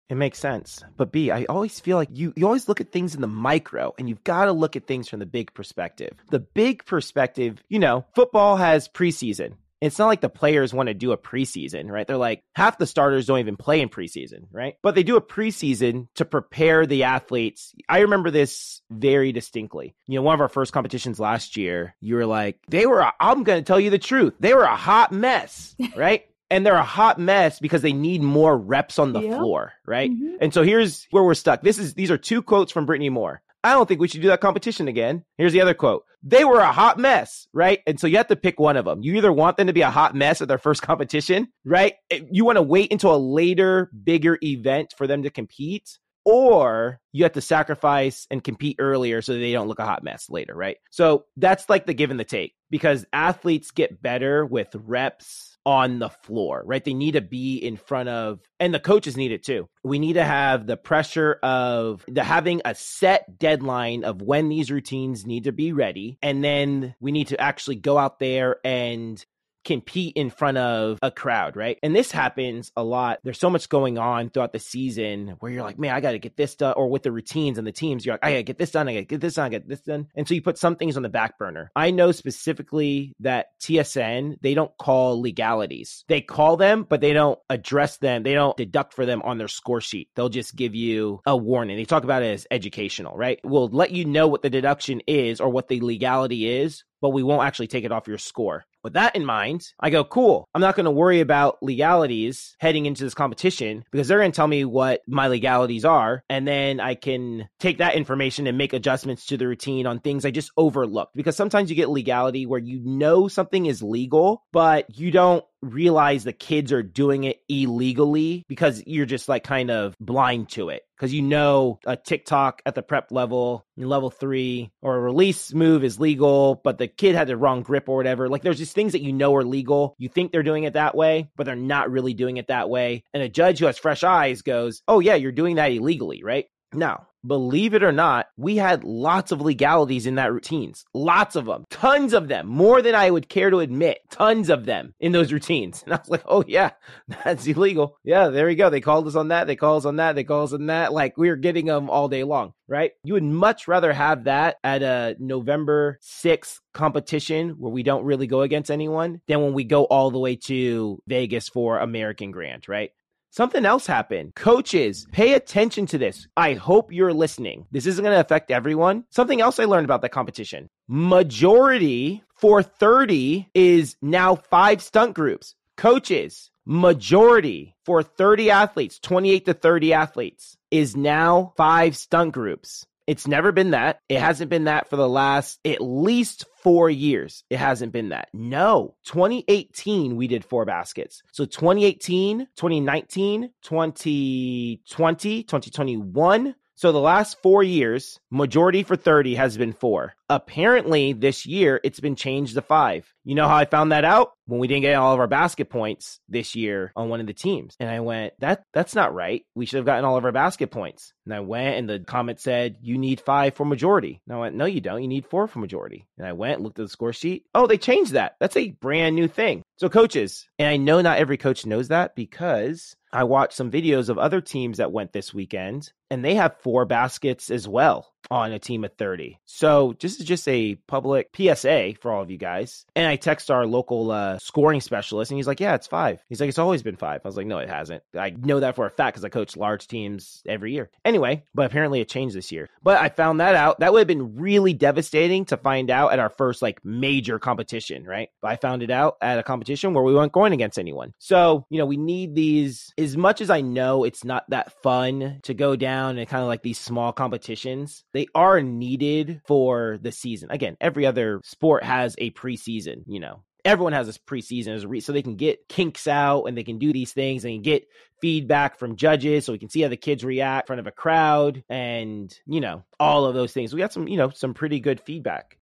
It 0.09 0.15
makes 0.15 0.39
sense. 0.39 0.81
But 0.97 1.11
B, 1.11 1.29
I 1.29 1.43
always 1.45 1.79
feel 1.81 1.97
like 1.97 2.09
you, 2.11 2.33
you 2.35 2.45
always 2.45 2.67
look 2.67 2.81
at 2.81 2.91
things 2.91 3.13
in 3.13 3.21
the 3.21 3.27
micro 3.27 3.93
and 3.99 4.09
you've 4.09 4.23
got 4.23 4.45
to 4.45 4.53
look 4.53 4.75
at 4.75 4.87
things 4.87 5.09
from 5.09 5.19
the 5.19 5.25
big 5.25 5.53
perspective. 5.53 6.17
The 6.31 6.39
big 6.39 6.85
perspective, 6.85 7.61
you 7.67 7.77
know, 7.77 8.05
football 8.15 8.55
has 8.55 8.87
preseason 8.87 9.55
it's 9.81 9.97
not 9.97 10.07
like 10.07 10.21
the 10.21 10.29
players 10.29 10.73
want 10.73 10.87
to 10.87 10.93
do 10.93 11.11
a 11.11 11.17
preseason, 11.17 11.89
right? 11.89 12.05
They're 12.05 12.17
like 12.17 12.43
half 12.55 12.77
the 12.77 12.85
starters 12.85 13.25
don't 13.25 13.39
even 13.39 13.57
play 13.57 13.81
in 13.81 13.89
preseason, 13.89 14.47
right? 14.51 14.75
But 14.83 14.95
they 14.95 15.03
do 15.03 15.15
a 15.15 15.21
preseason 15.21 16.07
to 16.15 16.25
prepare 16.25 16.85
the 16.85 17.03
athletes. 17.03 17.73
I 17.87 17.99
remember 17.99 18.31
this 18.31 18.81
very 18.89 19.31
distinctly. 19.31 19.95
You 20.07 20.15
know, 20.15 20.23
one 20.23 20.33
of 20.33 20.41
our 20.41 20.49
first 20.49 20.73
competitions 20.73 21.19
last 21.19 21.55
year, 21.55 21.95
you 22.01 22.15
were 22.15 22.25
like, 22.25 22.57
they 22.67 22.85
were, 22.85 23.03
i 23.03 23.13
am 23.19 23.43
going 23.43 23.63
to 23.63 23.65
tell 23.65 23.79
you 23.79 23.89
the 23.89 23.99
truth. 23.99 24.33
They 24.39 24.53
were 24.53 24.63
a 24.63 24.75
hot 24.75 25.11
mess, 25.11 25.75
right? 25.95 26.25
and 26.51 26.65
they're 26.65 26.75
a 26.75 26.83
hot 26.83 27.19
mess 27.19 27.59
because 27.59 27.81
they 27.81 27.93
need 27.93 28.23
more 28.23 28.57
reps 28.57 28.97
on 28.97 29.13
the 29.13 29.21
yep. 29.21 29.37
floor, 29.37 29.73
right? 29.85 30.09
Mm-hmm. 30.09 30.37
And 30.41 30.53
so 30.53 30.63
here's 30.63 31.07
where 31.11 31.23
we're 31.23 31.35
stuck. 31.35 31.61
This 31.61 31.77
is 31.77 31.93
these 31.93 32.11
are 32.11 32.17
two 32.17 32.41
quotes 32.41 32.71
from 32.71 32.85
Brittany 32.85 33.09
Moore. 33.09 33.41
I 33.63 33.73
don't 33.73 33.87
think 33.87 33.99
we 33.99 34.07
should 34.07 34.21
do 34.21 34.29
that 34.29 34.41
competition 34.41 34.87
again. 34.87 35.25
Here's 35.37 35.53
the 35.53 35.61
other 35.61 35.73
quote. 35.73 36.03
They 36.23 36.45
were 36.45 36.59
a 36.59 36.71
hot 36.71 36.97
mess, 36.97 37.47
right? 37.53 37.79
And 37.87 37.99
so 37.99 38.07
you 38.07 38.17
have 38.17 38.27
to 38.27 38.35
pick 38.35 38.59
one 38.59 38.77
of 38.77 38.85
them. 38.85 39.01
You 39.01 39.15
either 39.15 39.31
want 39.31 39.57
them 39.57 39.67
to 39.67 39.73
be 39.73 39.81
a 39.81 39.89
hot 39.89 40.15
mess 40.15 40.41
at 40.41 40.47
their 40.47 40.57
first 40.57 40.81
competition, 40.83 41.49
right? 41.65 41.95
You 42.31 42.45
want 42.45 42.57
to 42.57 42.61
wait 42.61 42.91
until 42.91 43.15
a 43.15 43.17
later, 43.17 43.89
bigger 44.03 44.37
event 44.41 44.93
for 44.97 45.07
them 45.07 45.23
to 45.23 45.29
compete, 45.29 45.97
or 46.25 46.99
you 47.11 47.23
have 47.23 47.33
to 47.33 47.41
sacrifice 47.41 48.27
and 48.29 48.43
compete 48.43 48.77
earlier 48.79 49.21
so 49.21 49.33
they 49.33 49.51
don't 49.51 49.67
look 49.67 49.79
a 49.79 49.85
hot 49.85 50.03
mess 50.03 50.29
later, 50.29 50.55
right? 50.55 50.77
So 50.91 51.25
that's 51.37 51.69
like 51.69 51.85
the 51.85 51.93
give 51.93 52.11
and 52.11 52.19
the 52.19 52.25
take 52.25 52.53
because 52.69 53.05
athletes 53.13 53.71
get 53.71 54.01
better 54.01 54.45
with 54.45 54.69
reps 54.75 55.48
on 55.65 55.99
the 55.99 56.09
floor, 56.09 56.63
right? 56.65 56.83
They 56.83 56.93
need 56.93 57.11
to 57.11 57.21
be 57.21 57.57
in 57.57 57.77
front 57.77 58.09
of, 58.09 58.39
and 58.59 58.73
the 58.73 58.79
coaches 58.79 59.17
need 59.17 59.31
it 59.31 59.43
too. 59.43 59.67
We 59.83 59.99
need 59.99 60.13
to 60.13 60.23
have 60.23 60.65
the 60.65 60.77
pressure 60.77 61.39
of 61.43 62.05
the 62.07 62.23
having 62.23 62.61
a 62.65 62.75
set 62.75 63.37
deadline 63.37 64.03
of 64.03 64.21
when 64.21 64.49
these 64.49 64.71
routines 64.71 65.25
need 65.25 65.43
to 65.43 65.51
be 65.51 65.73
ready. 65.73 66.17
And 66.21 66.43
then 66.43 66.95
we 66.99 67.11
need 67.11 67.27
to 67.27 67.39
actually 67.39 67.75
go 67.75 67.97
out 67.97 68.19
there 68.19 68.57
and 68.63 69.23
compete 69.69 70.13
in 70.15 70.31
front 70.31 70.57
of 70.57 70.97
a 71.03 71.11
crowd, 71.11 71.55
right? 71.55 71.77
And 71.83 71.95
this 71.95 72.11
happens 72.11 72.71
a 72.75 72.83
lot. 72.83 73.19
There's 73.23 73.39
so 73.39 73.51
much 73.51 73.69
going 73.69 73.99
on 73.99 74.31
throughout 74.31 74.51
the 74.51 74.57
season 74.57 75.35
where 75.39 75.51
you're 75.51 75.61
like, 75.61 75.77
man, 75.77 75.93
I 75.93 76.01
got 76.01 76.13
to 76.13 76.19
get 76.19 76.35
this 76.35 76.55
done, 76.55 76.73
or 76.75 76.89
with 76.89 77.03
the 77.03 77.11
routines 77.11 77.59
and 77.59 77.67
the 77.67 77.71
teams, 77.71 78.03
you're 78.03 78.15
like, 78.15 78.25
I 78.25 78.31
got 78.31 78.37
to 78.37 78.43
get 78.43 78.57
this 78.57 78.71
done, 78.71 78.89
I 78.89 78.93
got 78.93 78.99
to 79.01 79.05
get 79.05 79.21
this 79.21 79.35
done, 79.35 79.45
I 79.45 79.49
got 79.49 79.67
this 79.67 79.81
done. 79.81 80.07
And 80.15 80.27
so 80.27 80.33
you 80.33 80.41
put 80.41 80.57
some 80.57 80.75
things 80.75 80.97
on 80.97 81.03
the 81.03 81.09
back 81.09 81.37
burner. 81.37 81.71
I 81.75 81.91
know 81.91 82.11
specifically 82.11 83.13
that 83.19 83.47
TSN, 83.61 84.39
they 84.41 84.55
don't 84.55 84.75
call 84.79 85.21
legalities. 85.21 86.03
They 86.07 86.21
call 86.21 86.57
them, 86.57 86.87
but 86.89 86.99
they 86.99 87.13
don't 87.13 87.37
address 87.47 87.97
them. 87.97 88.23
They 88.23 88.33
don't 88.33 88.57
deduct 88.57 88.95
for 88.95 89.05
them 89.05 89.21
on 89.21 89.37
their 89.37 89.47
score 89.47 89.81
sheet. 89.81 90.09
They'll 90.15 90.29
just 90.29 90.55
give 90.55 90.73
you 90.73 91.21
a 91.27 91.37
warning. 91.37 91.77
They 91.77 91.85
talk 91.85 92.03
about 92.03 92.23
it 92.23 92.33
as 92.33 92.47
educational, 92.49 93.15
right? 93.15 93.39
We'll 93.43 93.67
let 93.67 93.91
you 93.91 94.05
know 94.05 94.27
what 94.27 94.41
the 94.41 94.49
deduction 94.49 95.03
is 95.05 95.39
or 95.39 95.49
what 95.49 95.67
the 95.67 95.79
legality 95.79 96.49
is, 96.49 96.83
but 97.01 97.09
we 97.09 97.21
won't 97.21 97.45
actually 97.45 97.67
take 97.67 97.83
it 97.83 97.91
off 97.91 98.07
your 98.07 98.17
score. 98.17 98.65
With 98.83 98.93
that 98.93 99.15
in 99.15 99.25
mind, 99.25 99.63
I 99.79 99.89
go, 99.89 100.03
cool. 100.03 100.47
I'm 100.53 100.61
not 100.61 100.75
going 100.75 100.85
to 100.85 100.91
worry 100.91 101.19
about 101.19 101.61
legalities 101.61 102.55
heading 102.59 102.85
into 102.85 103.03
this 103.03 103.13
competition 103.13 103.83
because 103.91 104.07
they're 104.07 104.19
going 104.19 104.31
to 104.31 104.35
tell 104.35 104.47
me 104.47 104.65
what 104.65 105.01
my 105.07 105.27
legalities 105.27 105.85
are. 105.85 106.23
And 106.29 106.47
then 106.47 106.79
I 106.79 106.95
can 106.95 107.49
take 107.59 107.79
that 107.79 107.95
information 107.95 108.47
and 108.47 108.57
make 108.57 108.73
adjustments 108.73 109.25
to 109.27 109.37
the 109.37 109.47
routine 109.47 109.85
on 109.85 109.99
things 109.99 110.25
I 110.25 110.31
just 110.31 110.51
overlooked. 110.57 111.15
Because 111.15 111.35
sometimes 111.35 111.69
you 111.69 111.75
get 111.75 111.89
legality 111.89 112.45
where 112.45 112.59
you 112.59 112.81
know 112.83 113.27
something 113.27 113.65
is 113.65 113.83
legal, 113.83 114.43
but 114.51 114.97
you 114.97 115.11
don't 115.11 115.43
realize 115.61 116.23
the 116.23 116.33
kids 116.33 116.71
are 116.71 116.83
doing 116.83 117.23
it 117.23 117.41
illegally 117.49 118.45
because 118.47 118.83
you're 118.85 119.05
just 119.05 119.29
like 119.29 119.43
kind 119.43 119.71
of 119.71 119.95
blind 119.99 120.49
to 120.49 120.69
it 120.69 120.83
because 120.95 121.13
you 121.13 121.21
know 121.21 121.79
a 121.85 121.95
TikTok 121.95 122.61
at 122.65 122.75
the 122.75 122.81
prep 122.81 123.11
level, 123.11 123.65
level 123.77 124.09
three, 124.09 124.71
or 124.81 124.95
a 124.95 124.99
release 124.99 125.53
move 125.53 125.83
is 125.83 125.99
legal, 125.99 126.59
but 126.63 126.77
the 126.77 126.87
kid 126.87 127.15
had 127.15 127.27
the 127.27 127.37
wrong 127.37 127.61
grip 127.61 127.87
or 127.87 127.97
whatever. 127.97 128.27
Like 128.27 128.41
there's 128.41 128.57
just 128.57 128.75
things 128.75 128.91
that 128.91 129.01
you 129.01 129.13
know 129.13 129.35
are 129.35 129.43
legal. 129.43 129.95
You 129.97 130.09
think 130.09 130.31
they're 130.31 130.43
doing 130.43 130.63
it 130.63 130.73
that 130.73 130.95
way, 130.95 131.29
but 131.35 131.45
they're 131.45 131.55
not 131.55 131.91
really 131.91 132.13
doing 132.13 132.37
it 132.37 132.47
that 132.47 132.69
way. 132.69 133.03
And 133.13 133.23
a 133.23 133.29
judge 133.29 133.59
who 133.59 133.65
has 133.65 133.77
fresh 133.77 134.03
eyes 134.03 134.41
goes, 134.41 134.81
Oh, 134.87 134.99
yeah, 134.99 135.15
you're 135.15 135.31
doing 135.31 135.55
that 135.55 135.71
illegally, 135.71 136.23
right? 136.23 136.45
Now, 136.73 137.07
believe 137.25 137.73
it 137.73 137.83
or 137.83 137.91
not, 137.91 138.27
we 138.37 138.57
had 138.57 138.83
lots 138.83 139.31
of 139.31 139.41
legalities 139.41 140.05
in 140.05 140.15
that 140.15 140.31
routines. 140.31 140.85
Lots 140.93 141.35
of 141.35 141.45
them. 141.45 141.65
Tons 141.69 142.13
of 142.13 142.27
them. 142.27 142.47
More 142.47 142.81
than 142.81 142.95
I 142.95 143.09
would 143.09 143.29
care 143.29 143.49
to 143.49 143.59
admit. 143.59 143.99
Tons 144.09 144.49
of 144.49 144.65
them 144.65 144.93
in 144.99 145.11
those 145.11 145.33
routines. 145.33 145.83
And 145.89 145.95
I 145.95 145.97
was 146.01 146.09
like, 146.09 146.23
oh 146.25 146.43
yeah, 146.47 146.71
that's 147.23 147.47
illegal. 147.47 147.97
Yeah, 148.03 148.27
there 148.27 148.45
we 148.45 148.53
go. 148.55 148.69
They 148.69 148.81
called 148.81 149.07
us 149.07 149.15
on 149.15 149.29
that. 149.29 149.47
They 149.47 149.55
called 149.55 149.81
us 149.81 149.85
on 149.85 149.95
that. 149.95 150.13
They 150.13 150.23
called 150.23 150.49
us 150.49 150.53
on 150.53 150.67
that. 150.67 150.93
Like 150.93 151.17
we 151.17 151.29
were 151.29 151.35
getting 151.35 151.65
them 151.65 151.89
all 151.89 152.07
day 152.07 152.23
long, 152.23 152.53
right? 152.67 152.91
You 153.03 153.13
would 153.13 153.23
much 153.23 153.67
rather 153.67 153.91
have 153.91 154.25
that 154.25 154.57
at 154.63 154.83
a 154.83 155.15
November 155.17 155.97
6th 156.03 156.59
competition 156.73 157.55
where 157.57 157.71
we 157.71 157.81
don't 157.81 158.05
really 158.05 158.27
go 158.27 158.41
against 158.41 158.69
anyone 158.69 159.21
than 159.27 159.41
when 159.41 159.53
we 159.53 159.63
go 159.63 159.85
all 159.85 160.11
the 160.11 160.19
way 160.19 160.35
to 160.35 161.01
Vegas 161.07 161.49
for 161.49 161.79
American 161.79 162.29
Grand, 162.31 162.69
right? 162.69 162.91
Something 163.31 163.63
else 163.63 163.85
happened. 163.85 164.33
Coaches, 164.35 165.05
pay 165.11 165.33
attention 165.33 165.85
to 165.87 165.99
this. 165.99 166.27
I 166.35 166.53
hope 166.55 166.91
you're 166.91 167.13
listening. 167.13 167.67
This 167.71 167.85
isn't 167.85 168.03
going 168.03 168.15
to 168.15 168.19
affect 168.21 168.49
everyone. 168.49 169.05
Something 169.11 169.39
else 169.39 169.59
I 169.59 169.65
learned 169.65 169.85
about 169.85 170.01
that 170.01 170.09
competition. 170.09 170.67
Majority 170.87 172.23
for 172.35 172.63
30 172.63 173.47
is 173.53 173.95
now 174.01 174.35
five 174.35 174.81
stunt 174.81 175.13
groups. 175.13 175.53
Coaches, 175.77 176.49
majority 176.65 177.75
for 177.85 178.01
30 178.01 178.49
athletes, 178.49 178.97
28 178.99 179.45
to 179.45 179.53
30 179.53 179.93
athletes, 179.93 180.57
is 180.71 180.97
now 180.97 181.53
five 181.55 181.95
stunt 181.95 182.33
groups. 182.33 182.85
It's 183.05 183.27
never 183.27 183.51
been 183.51 183.71
that. 183.71 184.01
It 184.09 184.19
hasn't 184.19 184.49
been 184.49 184.65
that 184.65 184.89
for 184.89 184.95
the 184.95 185.09
last 185.09 185.59
at 185.65 185.81
least 185.81 186.45
four 186.63 186.89
years. 186.89 187.43
It 187.49 187.57
hasn't 187.57 187.91
been 187.91 188.09
that. 188.09 188.29
No, 188.33 188.95
2018, 189.05 190.15
we 190.15 190.27
did 190.27 190.43
four 190.43 190.65
baskets. 190.65 191.21
So 191.31 191.45
2018, 191.45 192.47
2019, 192.55 193.49
2020, 193.61 195.43
2021, 195.43 196.55
so 196.79 196.93
the 196.93 196.99
last 197.01 197.41
four 197.41 197.61
years, 197.61 198.21
majority 198.31 198.83
for 198.83 198.95
30 198.95 199.35
has 199.35 199.57
been 199.57 199.73
four. 199.73 200.13
Apparently, 200.29 201.11
this 201.11 201.45
year 201.45 201.81
it's 201.83 201.99
been 201.99 202.15
changed 202.15 202.55
to 202.55 202.61
five. 202.61 203.11
You 203.25 203.35
know 203.35 203.49
how 203.49 203.57
I 203.57 203.65
found 203.65 203.91
that 203.91 204.05
out? 204.05 204.31
When 204.45 204.61
we 204.61 204.67
didn't 204.69 204.83
get 204.83 204.95
all 204.95 205.13
of 205.13 205.19
our 205.19 205.27
basket 205.27 205.69
points 205.69 206.21
this 206.29 206.55
year 206.55 206.93
on 206.95 207.09
one 207.09 207.19
of 207.19 207.27
the 207.27 207.33
teams. 207.33 207.75
And 207.81 207.89
I 207.89 207.99
went, 207.99 208.31
that 208.39 208.63
that's 208.73 208.95
not 208.95 209.13
right. 209.13 209.43
We 209.55 209.65
should 209.65 209.75
have 209.75 209.85
gotten 209.85 210.05
all 210.05 210.15
of 210.15 210.23
our 210.23 210.31
basket 210.31 210.71
points. 210.71 211.11
And 211.25 211.33
I 211.33 211.41
went 211.41 211.75
and 211.75 211.89
the 211.89 211.99
comment 211.99 212.39
said, 212.39 212.77
you 212.81 212.97
need 212.97 213.19
five 213.19 213.55
for 213.55 213.65
majority. 213.65 214.21
And 214.25 214.37
I 214.37 214.39
went, 214.39 214.55
no, 214.55 214.63
you 214.63 214.79
don't. 214.79 215.01
You 215.01 215.09
need 215.09 215.25
four 215.25 215.49
for 215.49 215.59
majority. 215.59 216.07
And 216.17 216.25
I 216.25 216.31
went, 216.31 216.61
looked 216.61 216.79
at 216.79 216.85
the 216.85 216.89
score 216.89 217.11
sheet. 217.11 217.43
Oh, 217.53 217.67
they 217.67 217.77
changed 217.77 218.13
that. 218.13 218.35
That's 218.39 218.55
a 218.55 218.71
brand 218.71 219.17
new 219.17 219.27
thing. 219.27 219.63
So 219.75 219.89
coaches, 219.89 220.47
and 220.57 220.69
I 220.69 220.77
know 220.77 221.01
not 221.01 221.19
every 221.19 221.37
coach 221.37 221.65
knows 221.65 221.89
that 221.89 222.15
because 222.15 222.95
I 223.11 223.23
watched 223.23 223.53
some 223.53 223.71
videos 223.71 224.09
of 224.09 224.17
other 224.17 224.41
teams 224.41 224.77
that 224.77 224.91
went 224.91 225.13
this 225.13 225.33
weekend 225.33 225.91
and 226.09 226.23
they 226.23 226.35
have 226.35 226.61
four 226.61 226.85
baskets 226.85 227.49
as 227.49 227.67
well 227.67 228.13
on 228.31 228.51
a 228.51 228.59
team 228.59 228.83
of 228.83 228.93
30. 228.93 229.39
So 229.45 229.95
this 229.99 230.19
is 230.19 230.25
just 230.25 230.47
a 230.47 230.75
public 230.87 231.29
PSA 231.35 231.95
for 232.01 232.11
all 232.11 232.21
of 232.21 232.29
you 232.29 232.37
guys. 232.37 232.85
And 232.95 233.07
I 233.07 233.15
text 233.15 233.49
our 233.49 233.65
local 233.65 234.11
uh, 234.11 234.37
scoring 234.39 234.81
specialist 234.81 235.31
and 235.31 235.37
he's 235.37 235.47
like, 235.47 235.59
yeah, 235.59 235.75
it's 235.75 235.87
five. 235.87 236.23
He's 236.29 236.39
like, 236.39 236.49
it's 236.49 236.59
always 236.59 236.83
been 236.83 236.95
five. 236.95 237.21
I 237.23 237.27
was 237.27 237.37
like, 237.37 237.47
no, 237.47 237.59
it 237.59 237.69
hasn't. 237.69 238.03
I 238.17 238.31
know 238.31 238.59
that 238.59 238.75
for 238.75 238.85
a 238.85 238.91
fact 238.91 239.15
because 239.15 239.25
I 239.25 239.29
coach 239.29 239.57
large 239.57 239.87
teams 239.87 240.41
every 240.47 240.73
year. 240.73 240.89
Anyway, 241.03 241.43
but 241.53 241.65
apparently 241.65 242.01
it 242.01 242.09
changed 242.09 242.35
this 242.35 242.51
year. 242.51 242.69
But 242.83 243.01
I 243.01 243.09
found 243.09 243.39
that 243.39 243.55
out. 243.55 243.79
That 243.79 243.93
would 243.93 243.99
have 243.99 244.07
been 244.07 244.35
really 244.35 244.73
devastating 244.73 245.45
to 245.45 245.57
find 245.57 245.89
out 245.89 246.13
at 246.13 246.19
our 246.19 246.29
first 246.29 246.61
like 246.61 246.83
major 246.85 247.39
competition, 247.39 248.03
right? 248.03 248.29
But 248.41 248.51
I 248.51 248.55
found 248.57 248.83
it 248.83 248.91
out 248.91 249.17
at 249.21 249.39
a 249.39 249.43
competition 249.43 249.93
where 249.93 250.03
we 250.03 250.13
weren't 250.13 250.31
going 250.31 250.53
against 250.53 250.77
anyone. 250.77 251.13
So, 251.17 251.65
you 251.69 251.79
know, 251.79 251.85
we 251.85 251.97
need 251.97 252.35
these 252.35 252.93
as 252.97 253.17
much 253.17 253.41
as 253.41 253.49
I 253.49 253.61
know 253.61 254.03
it's 254.03 254.23
not 254.23 254.49
that 254.49 254.81
fun 254.83 255.39
to 255.43 255.53
go 255.53 255.75
down 255.75 256.17
and 256.17 256.29
kind 256.29 256.43
of 256.43 256.47
like 256.47 256.61
these 256.61 256.77
small 256.77 257.11
competitions 257.11 258.03
they 258.18 258.18
are 258.35 258.61
needed 258.61 259.41
for 259.45 259.97
the 260.01 260.11
season. 260.11 260.51
Again, 260.51 260.77
every 260.81 261.05
other 261.05 261.41
sport 261.43 261.83
has 261.83 262.15
a 262.17 262.31
preseason, 262.31 263.03
you 263.07 263.19
know. 263.19 263.43
Everyone 263.65 263.93
has 263.93 264.07
a 264.07 264.19
preseason 264.19 265.03
so 265.03 265.11
they 265.11 265.21
can 265.21 265.35
get 265.35 265.67
kinks 265.67 266.07
out 266.07 266.45
and 266.45 266.57
they 266.57 266.63
can 266.63 266.79
do 266.79 266.93
these 266.93 267.11
things 267.11 267.43
and 267.43 267.63
get 267.63 267.87
feedback 268.21 268.79
from 268.79 268.95
judges 268.95 269.45
so 269.45 269.51
we 269.51 269.59
can 269.59 269.69
see 269.69 269.81
how 269.81 269.89
the 269.89 269.97
kids 269.97 270.23
react 270.23 270.65
in 270.65 270.67
front 270.67 270.79
of 270.79 270.87
a 270.87 270.91
crowd 270.91 271.63
and 271.69 272.39
you 272.45 272.61
know 272.61 272.83
all 272.99 273.25
of 273.25 273.35
those 273.35 273.51
things. 273.51 273.73
We 273.73 273.79
got 273.79 273.93
some 273.93 274.07
you 274.07 274.17
know 274.17 274.29
some 274.29 274.53
pretty 274.53 274.79
good 274.79 275.01
feedback. 275.01 275.59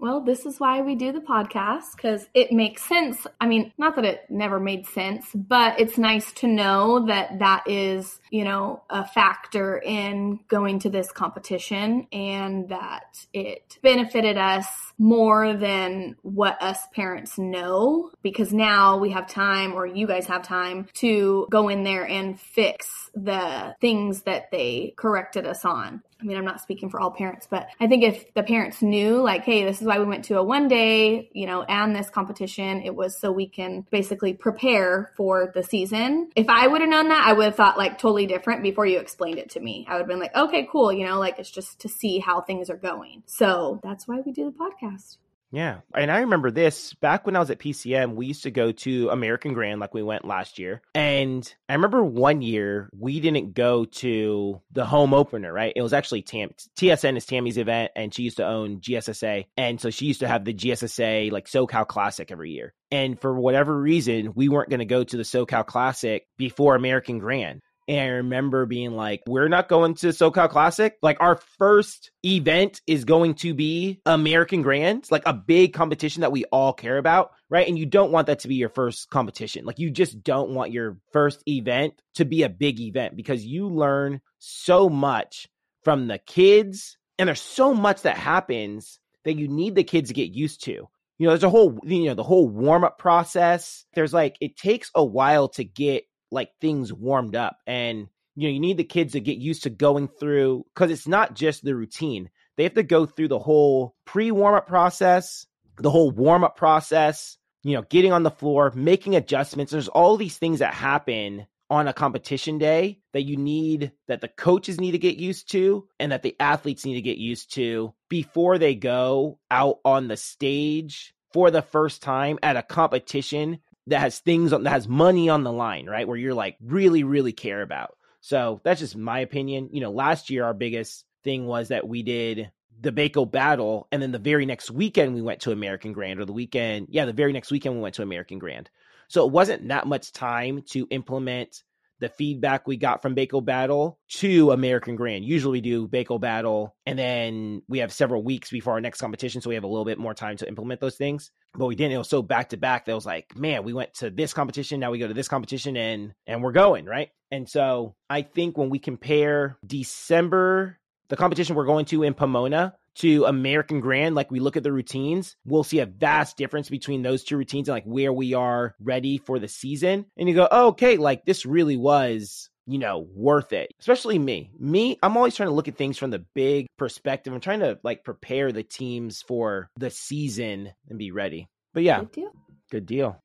Well, 0.00 0.22
this 0.22 0.46
is 0.46 0.58
why 0.58 0.80
we 0.80 0.94
do 0.94 1.12
the 1.12 1.20
podcast 1.20 1.94
because 1.94 2.26
it 2.32 2.52
makes 2.52 2.82
sense. 2.82 3.26
I 3.38 3.46
mean, 3.46 3.70
not 3.76 3.96
that 3.96 4.06
it 4.06 4.22
never 4.30 4.58
made 4.58 4.86
sense, 4.86 5.26
but 5.34 5.78
it's 5.78 5.98
nice 5.98 6.32
to 6.34 6.46
know 6.46 7.06
that 7.06 7.38
that 7.40 7.64
is, 7.66 8.18
you 8.30 8.44
know, 8.44 8.82
a 8.88 9.06
factor 9.06 9.78
in 9.78 10.40
going 10.48 10.78
to 10.80 10.90
this 10.90 11.10
competition 11.12 12.06
and 12.12 12.68
that 12.68 13.26
it 13.32 13.78
benefited 13.82 14.36
us 14.36 14.66
more 14.98 15.54
than 15.54 16.16
what 16.22 16.60
us 16.62 16.78
parents 16.94 17.38
know 17.38 18.10
because 18.22 18.52
now 18.52 18.98
we 18.98 19.10
have 19.10 19.26
time 19.26 19.72
or 19.72 19.86
you 19.86 20.06
guys 20.06 20.26
have 20.26 20.42
time 20.42 20.86
to 20.94 21.46
go 21.50 21.68
in 21.68 21.84
there 21.84 22.06
and 22.06 22.38
fix 22.40 23.10
the 23.14 23.74
things 23.80 24.22
that 24.22 24.50
they 24.50 24.94
corrected 24.96 25.46
us 25.46 25.64
on. 25.64 26.02
I 26.20 26.24
mean, 26.24 26.36
I'm 26.36 26.44
not 26.44 26.60
speaking 26.60 26.90
for 26.90 27.00
all 27.00 27.10
parents, 27.10 27.46
but 27.50 27.68
I 27.80 27.86
think 27.86 28.04
if 28.04 28.34
the 28.34 28.42
parents 28.42 28.82
knew, 28.82 29.22
like, 29.22 29.44
hey, 29.44 29.64
this 29.64 29.80
is 29.80 29.86
why 29.86 29.98
we 29.98 30.04
went 30.04 30.26
to 30.26 30.38
a 30.38 30.44
one 30.44 30.68
day, 30.68 31.30
you 31.32 31.46
know, 31.46 31.62
and 31.62 31.96
this 31.96 32.10
competition, 32.10 32.82
it 32.82 32.94
was 32.94 33.18
so 33.18 33.32
we 33.32 33.46
can 33.48 33.86
basically 33.90 34.34
prepare 34.34 35.12
for 35.16 35.50
the 35.54 35.62
season. 35.62 36.30
If 36.36 36.48
I 36.48 36.66
would 36.66 36.82
have 36.82 36.90
known 36.90 37.08
that, 37.08 37.26
I 37.26 37.32
would 37.32 37.46
have 37.46 37.54
thought 37.56 37.78
like 37.78 37.98
totally 37.98 38.19
different 38.26 38.62
before 38.62 38.86
you 38.86 38.98
explained 38.98 39.38
it 39.38 39.50
to 39.50 39.60
me. 39.60 39.86
I 39.88 39.94
would 39.94 40.00
have 40.00 40.08
been 40.08 40.20
like, 40.20 40.34
okay, 40.34 40.68
cool, 40.70 40.92
you 40.92 41.06
know, 41.06 41.18
like 41.18 41.38
it's 41.38 41.50
just 41.50 41.80
to 41.80 41.88
see 41.88 42.18
how 42.18 42.40
things 42.40 42.70
are 42.70 42.76
going. 42.76 43.22
So 43.26 43.80
that's 43.82 44.06
why 44.06 44.20
we 44.20 44.32
do 44.32 44.44
the 44.44 44.52
podcast. 44.52 45.16
Yeah. 45.52 45.80
And 45.94 46.10
I 46.10 46.20
remember 46.20 46.50
this 46.50 46.94
back 46.94 47.26
when 47.26 47.34
I 47.34 47.40
was 47.40 47.50
at 47.50 47.58
PCM, 47.58 48.14
we 48.14 48.26
used 48.26 48.44
to 48.44 48.50
go 48.50 48.72
to 48.72 49.10
American 49.10 49.52
Grand 49.52 49.80
like 49.80 49.92
we 49.92 50.02
went 50.02 50.24
last 50.24 50.58
year. 50.58 50.80
And 50.94 51.52
I 51.68 51.74
remember 51.74 52.04
one 52.04 52.40
year 52.40 52.88
we 52.96 53.20
didn't 53.20 53.54
go 53.54 53.84
to 53.84 54.60
the 54.70 54.84
home 54.84 55.12
opener, 55.12 55.52
right? 55.52 55.72
It 55.74 55.82
was 55.82 55.92
actually 55.92 56.22
Tam 56.22 56.50
TSN 56.78 57.16
is 57.16 57.26
Tammy's 57.26 57.58
event 57.58 57.90
and 57.96 58.14
she 58.14 58.22
used 58.22 58.36
to 58.36 58.46
own 58.46 58.80
GSSA. 58.80 59.46
And 59.56 59.80
so 59.80 59.90
she 59.90 60.06
used 60.06 60.20
to 60.20 60.28
have 60.28 60.44
the 60.44 60.54
GSSA 60.54 61.32
like 61.32 61.46
SoCal 61.46 61.86
Classic 61.86 62.30
every 62.30 62.52
year. 62.52 62.72
And 62.92 63.20
for 63.20 63.34
whatever 63.34 63.76
reason, 63.76 64.32
we 64.34 64.48
weren't 64.48 64.70
going 64.70 64.80
to 64.80 64.84
go 64.84 65.02
to 65.02 65.16
the 65.16 65.22
SoCal 65.22 65.66
Classic 65.66 66.26
before 66.36 66.76
American 66.76 67.18
Grand. 67.18 67.60
And 67.90 67.98
I 67.98 68.06
remember 68.06 68.66
being 68.66 68.92
like, 68.92 69.20
we're 69.26 69.48
not 69.48 69.68
going 69.68 69.94
to 69.96 70.10
SoCal 70.10 70.48
Classic. 70.48 70.96
Like, 71.02 71.16
our 71.18 71.40
first 71.58 72.12
event 72.24 72.80
is 72.86 73.04
going 73.04 73.34
to 73.34 73.52
be 73.52 74.00
American 74.06 74.62
Grand, 74.62 75.08
like 75.10 75.24
a 75.26 75.34
big 75.34 75.72
competition 75.72 76.20
that 76.20 76.30
we 76.30 76.44
all 76.52 76.72
care 76.72 76.98
about, 76.98 77.32
right? 77.48 77.66
And 77.66 77.76
you 77.76 77.86
don't 77.86 78.12
want 78.12 78.28
that 78.28 78.38
to 78.40 78.48
be 78.48 78.54
your 78.54 78.68
first 78.68 79.10
competition. 79.10 79.64
Like, 79.64 79.80
you 79.80 79.90
just 79.90 80.22
don't 80.22 80.50
want 80.50 80.70
your 80.70 80.98
first 81.12 81.42
event 81.48 81.94
to 82.14 82.24
be 82.24 82.44
a 82.44 82.48
big 82.48 82.78
event 82.78 83.16
because 83.16 83.44
you 83.44 83.66
learn 83.66 84.20
so 84.38 84.88
much 84.88 85.48
from 85.82 86.06
the 86.06 86.18
kids. 86.18 86.96
And 87.18 87.26
there's 87.26 87.42
so 87.42 87.74
much 87.74 88.02
that 88.02 88.16
happens 88.16 89.00
that 89.24 89.34
you 89.34 89.48
need 89.48 89.74
the 89.74 89.82
kids 89.82 90.10
to 90.10 90.14
get 90.14 90.30
used 90.30 90.62
to 90.66 90.86
you 91.20 91.26
know, 91.26 91.32
there's 91.32 91.44
a 91.44 91.50
whole, 91.50 91.78
you 91.84 92.06
know, 92.06 92.14
the 92.14 92.22
whole 92.22 92.48
warm 92.48 92.82
up 92.82 92.96
process. 92.96 93.84
There's 93.92 94.14
like, 94.14 94.38
it 94.40 94.56
takes 94.56 94.90
a 94.94 95.04
while 95.04 95.50
to 95.50 95.64
get 95.64 96.04
like 96.30 96.50
things 96.60 96.92
warmed 96.92 97.36
up 97.36 97.58
and 97.66 98.08
you 98.36 98.48
know 98.48 98.52
you 98.52 98.60
need 98.60 98.76
the 98.76 98.84
kids 98.84 99.12
to 99.12 99.20
get 99.20 99.38
used 99.38 99.64
to 99.64 99.70
going 99.70 100.08
through 100.08 100.64
because 100.74 100.90
it's 100.90 101.08
not 101.08 101.34
just 101.34 101.64
the 101.64 101.74
routine. 101.74 102.30
They 102.56 102.64
have 102.64 102.74
to 102.74 102.82
go 102.82 103.06
through 103.06 103.28
the 103.28 103.38
whole 103.38 103.94
pre-warm-up 104.04 104.66
process 104.66 105.46
the 105.78 105.90
whole 105.90 106.10
warm-up 106.10 106.56
process 106.56 107.38
you 107.62 107.74
know 107.74 107.82
getting 107.82 108.12
on 108.12 108.22
the 108.22 108.30
floor 108.30 108.72
making 108.74 109.16
adjustments. 109.16 109.72
There's 109.72 109.88
all 109.88 110.16
these 110.16 110.38
things 110.38 110.60
that 110.60 110.74
happen 110.74 111.46
on 111.70 111.86
a 111.86 111.92
competition 111.92 112.58
day 112.58 112.98
that 113.12 113.22
you 113.22 113.36
need 113.36 113.92
that 114.08 114.20
the 114.20 114.28
coaches 114.28 114.80
need 114.80 114.90
to 114.90 114.98
get 114.98 115.16
used 115.16 115.50
to 115.52 115.86
and 116.00 116.10
that 116.10 116.22
the 116.22 116.34
athletes 116.40 116.84
need 116.84 116.94
to 116.94 117.00
get 117.00 117.16
used 117.16 117.54
to 117.54 117.94
before 118.08 118.58
they 118.58 118.74
go 118.74 119.38
out 119.50 119.78
on 119.84 120.08
the 120.08 120.16
stage 120.16 121.14
for 121.32 121.50
the 121.50 121.62
first 121.62 122.02
time 122.02 122.38
at 122.42 122.56
a 122.56 122.62
competition 122.62 123.60
that 123.90 124.00
has 124.00 124.18
things 124.20 124.52
on 124.52 124.64
that 124.64 124.70
has 124.70 124.88
money 124.88 125.28
on 125.28 125.44
the 125.44 125.52
line, 125.52 125.86
right? 125.86 126.08
Where 126.08 126.16
you're 126.16 126.34
like 126.34 126.56
really, 126.60 127.04
really 127.04 127.32
care 127.32 127.62
about. 127.62 127.96
So 128.20 128.60
that's 128.64 128.80
just 128.80 128.96
my 128.96 129.20
opinion. 129.20 129.70
You 129.72 129.80
know, 129.80 129.90
last 129.90 130.30
year 130.30 130.44
our 130.44 130.54
biggest 130.54 131.04
thing 131.22 131.46
was 131.46 131.68
that 131.68 131.86
we 131.86 132.02
did 132.02 132.50
the 132.80 132.92
Baco 132.92 133.30
battle, 133.30 133.88
and 133.92 134.00
then 134.00 134.10
the 134.10 134.18
very 134.18 134.46
next 134.46 134.70
weekend 134.70 135.14
we 135.14 135.20
went 135.20 135.40
to 135.40 135.52
American 135.52 135.92
Grand, 135.92 136.18
or 136.18 136.24
the 136.24 136.32
weekend, 136.32 136.86
yeah, 136.90 137.04
the 137.04 137.12
very 137.12 137.32
next 137.32 137.50
weekend 137.50 137.74
we 137.74 137.82
went 137.82 137.96
to 137.96 138.02
American 138.02 138.38
Grand. 138.38 138.70
So 139.08 139.26
it 139.26 139.32
wasn't 139.32 139.68
that 139.68 139.86
much 139.86 140.12
time 140.12 140.62
to 140.68 140.86
implement 140.90 141.62
the 142.00 142.08
feedback 142.08 142.66
we 142.66 142.76
got 142.76 143.02
from 143.02 143.14
Baco 143.14 143.44
Battle 143.44 143.98
to 144.08 144.50
American 144.50 144.96
Grand. 144.96 145.24
Usually 145.24 145.58
we 145.58 145.60
do 145.60 145.86
Baco 145.86 146.20
Battle 146.20 146.74
and 146.86 146.98
then 146.98 147.62
we 147.68 147.78
have 147.78 147.92
several 147.92 148.22
weeks 148.22 148.50
before 148.50 148.74
our 148.74 148.80
next 148.80 149.00
competition. 149.00 149.40
So 149.40 149.48
we 149.48 149.54
have 149.54 149.64
a 149.64 149.68
little 149.68 149.84
bit 149.84 149.98
more 149.98 150.14
time 150.14 150.36
to 150.38 150.48
implement 150.48 150.80
those 150.80 150.96
things. 150.96 151.30
But 151.54 151.66
we 151.66 151.74
didn't. 151.74 151.92
It 151.92 151.98
was 151.98 152.08
so 152.08 152.22
back 152.22 152.50
to 152.50 152.56
back 152.56 152.86
that 152.86 152.94
was 152.94 153.06
like, 153.06 153.36
man, 153.36 153.64
we 153.64 153.72
went 153.72 153.94
to 153.94 154.10
this 154.10 154.32
competition. 154.32 154.80
Now 154.80 154.90
we 154.90 154.98
go 154.98 155.08
to 155.08 155.14
this 155.14 155.28
competition 155.28 155.76
and 155.76 156.12
and 156.26 156.42
we're 156.42 156.52
going, 156.52 156.86
right? 156.86 157.10
And 157.30 157.48
so 157.48 157.94
I 158.08 158.22
think 158.22 158.56
when 158.56 158.70
we 158.70 158.78
compare 158.78 159.58
December 159.66 160.78
the 161.10 161.16
competition 161.16 161.56
we're 161.56 161.66
going 161.66 161.84
to 161.86 162.04
in 162.04 162.14
Pomona 162.14 162.74
to 162.96 163.24
American 163.24 163.80
Grand, 163.80 164.14
like 164.14 164.30
we 164.30 164.40
look 164.40 164.56
at 164.56 164.62
the 164.62 164.72
routines, 164.72 165.36
we'll 165.44 165.64
see 165.64 165.78
a 165.80 165.86
vast 165.86 166.36
difference 166.36 166.68
between 166.68 167.02
those 167.02 167.24
two 167.24 167.36
routines 167.36 167.68
and 167.68 167.74
like 167.76 167.84
where 167.84 168.12
we 168.12 168.34
are 168.34 168.74
ready 168.80 169.18
for 169.18 169.38
the 169.38 169.48
season. 169.48 170.06
And 170.16 170.28
you 170.28 170.34
go, 170.34 170.48
oh, 170.50 170.68
okay, 170.68 170.96
like 170.96 171.24
this 171.24 171.46
really 171.46 171.76
was 171.76 172.48
you 172.66 172.78
know, 172.78 173.04
worth 173.14 173.52
it. 173.52 173.72
Especially 173.80 174.16
me. 174.16 174.52
Me, 174.56 174.96
I'm 175.02 175.16
always 175.16 175.34
trying 175.34 175.48
to 175.48 175.54
look 175.54 175.66
at 175.66 175.76
things 175.76 175.98
from 175.98 176.10
the 176.10 176.24
big 176.34 176.66
perspective. 176.76 177.32
I'm 177.32 177.40
trying 177.40 177.60
to 177.60 177.80
like 177.82 178.04
prepare 178.04 178.52
the 178.52 178.62
teams 178.62 179.22
for 179.22 179.68
the 179.76 179.90
season 179.90 180.70
and 180.88 180.96
be 180.96 181.10
ready. 181.10 181.48
But 181.74 181.82
yeah, 181.82 182.00
Good 182.00 182.12
deal. 182.12 182.32
good 182.70 182.86
deal. 182.86 183.22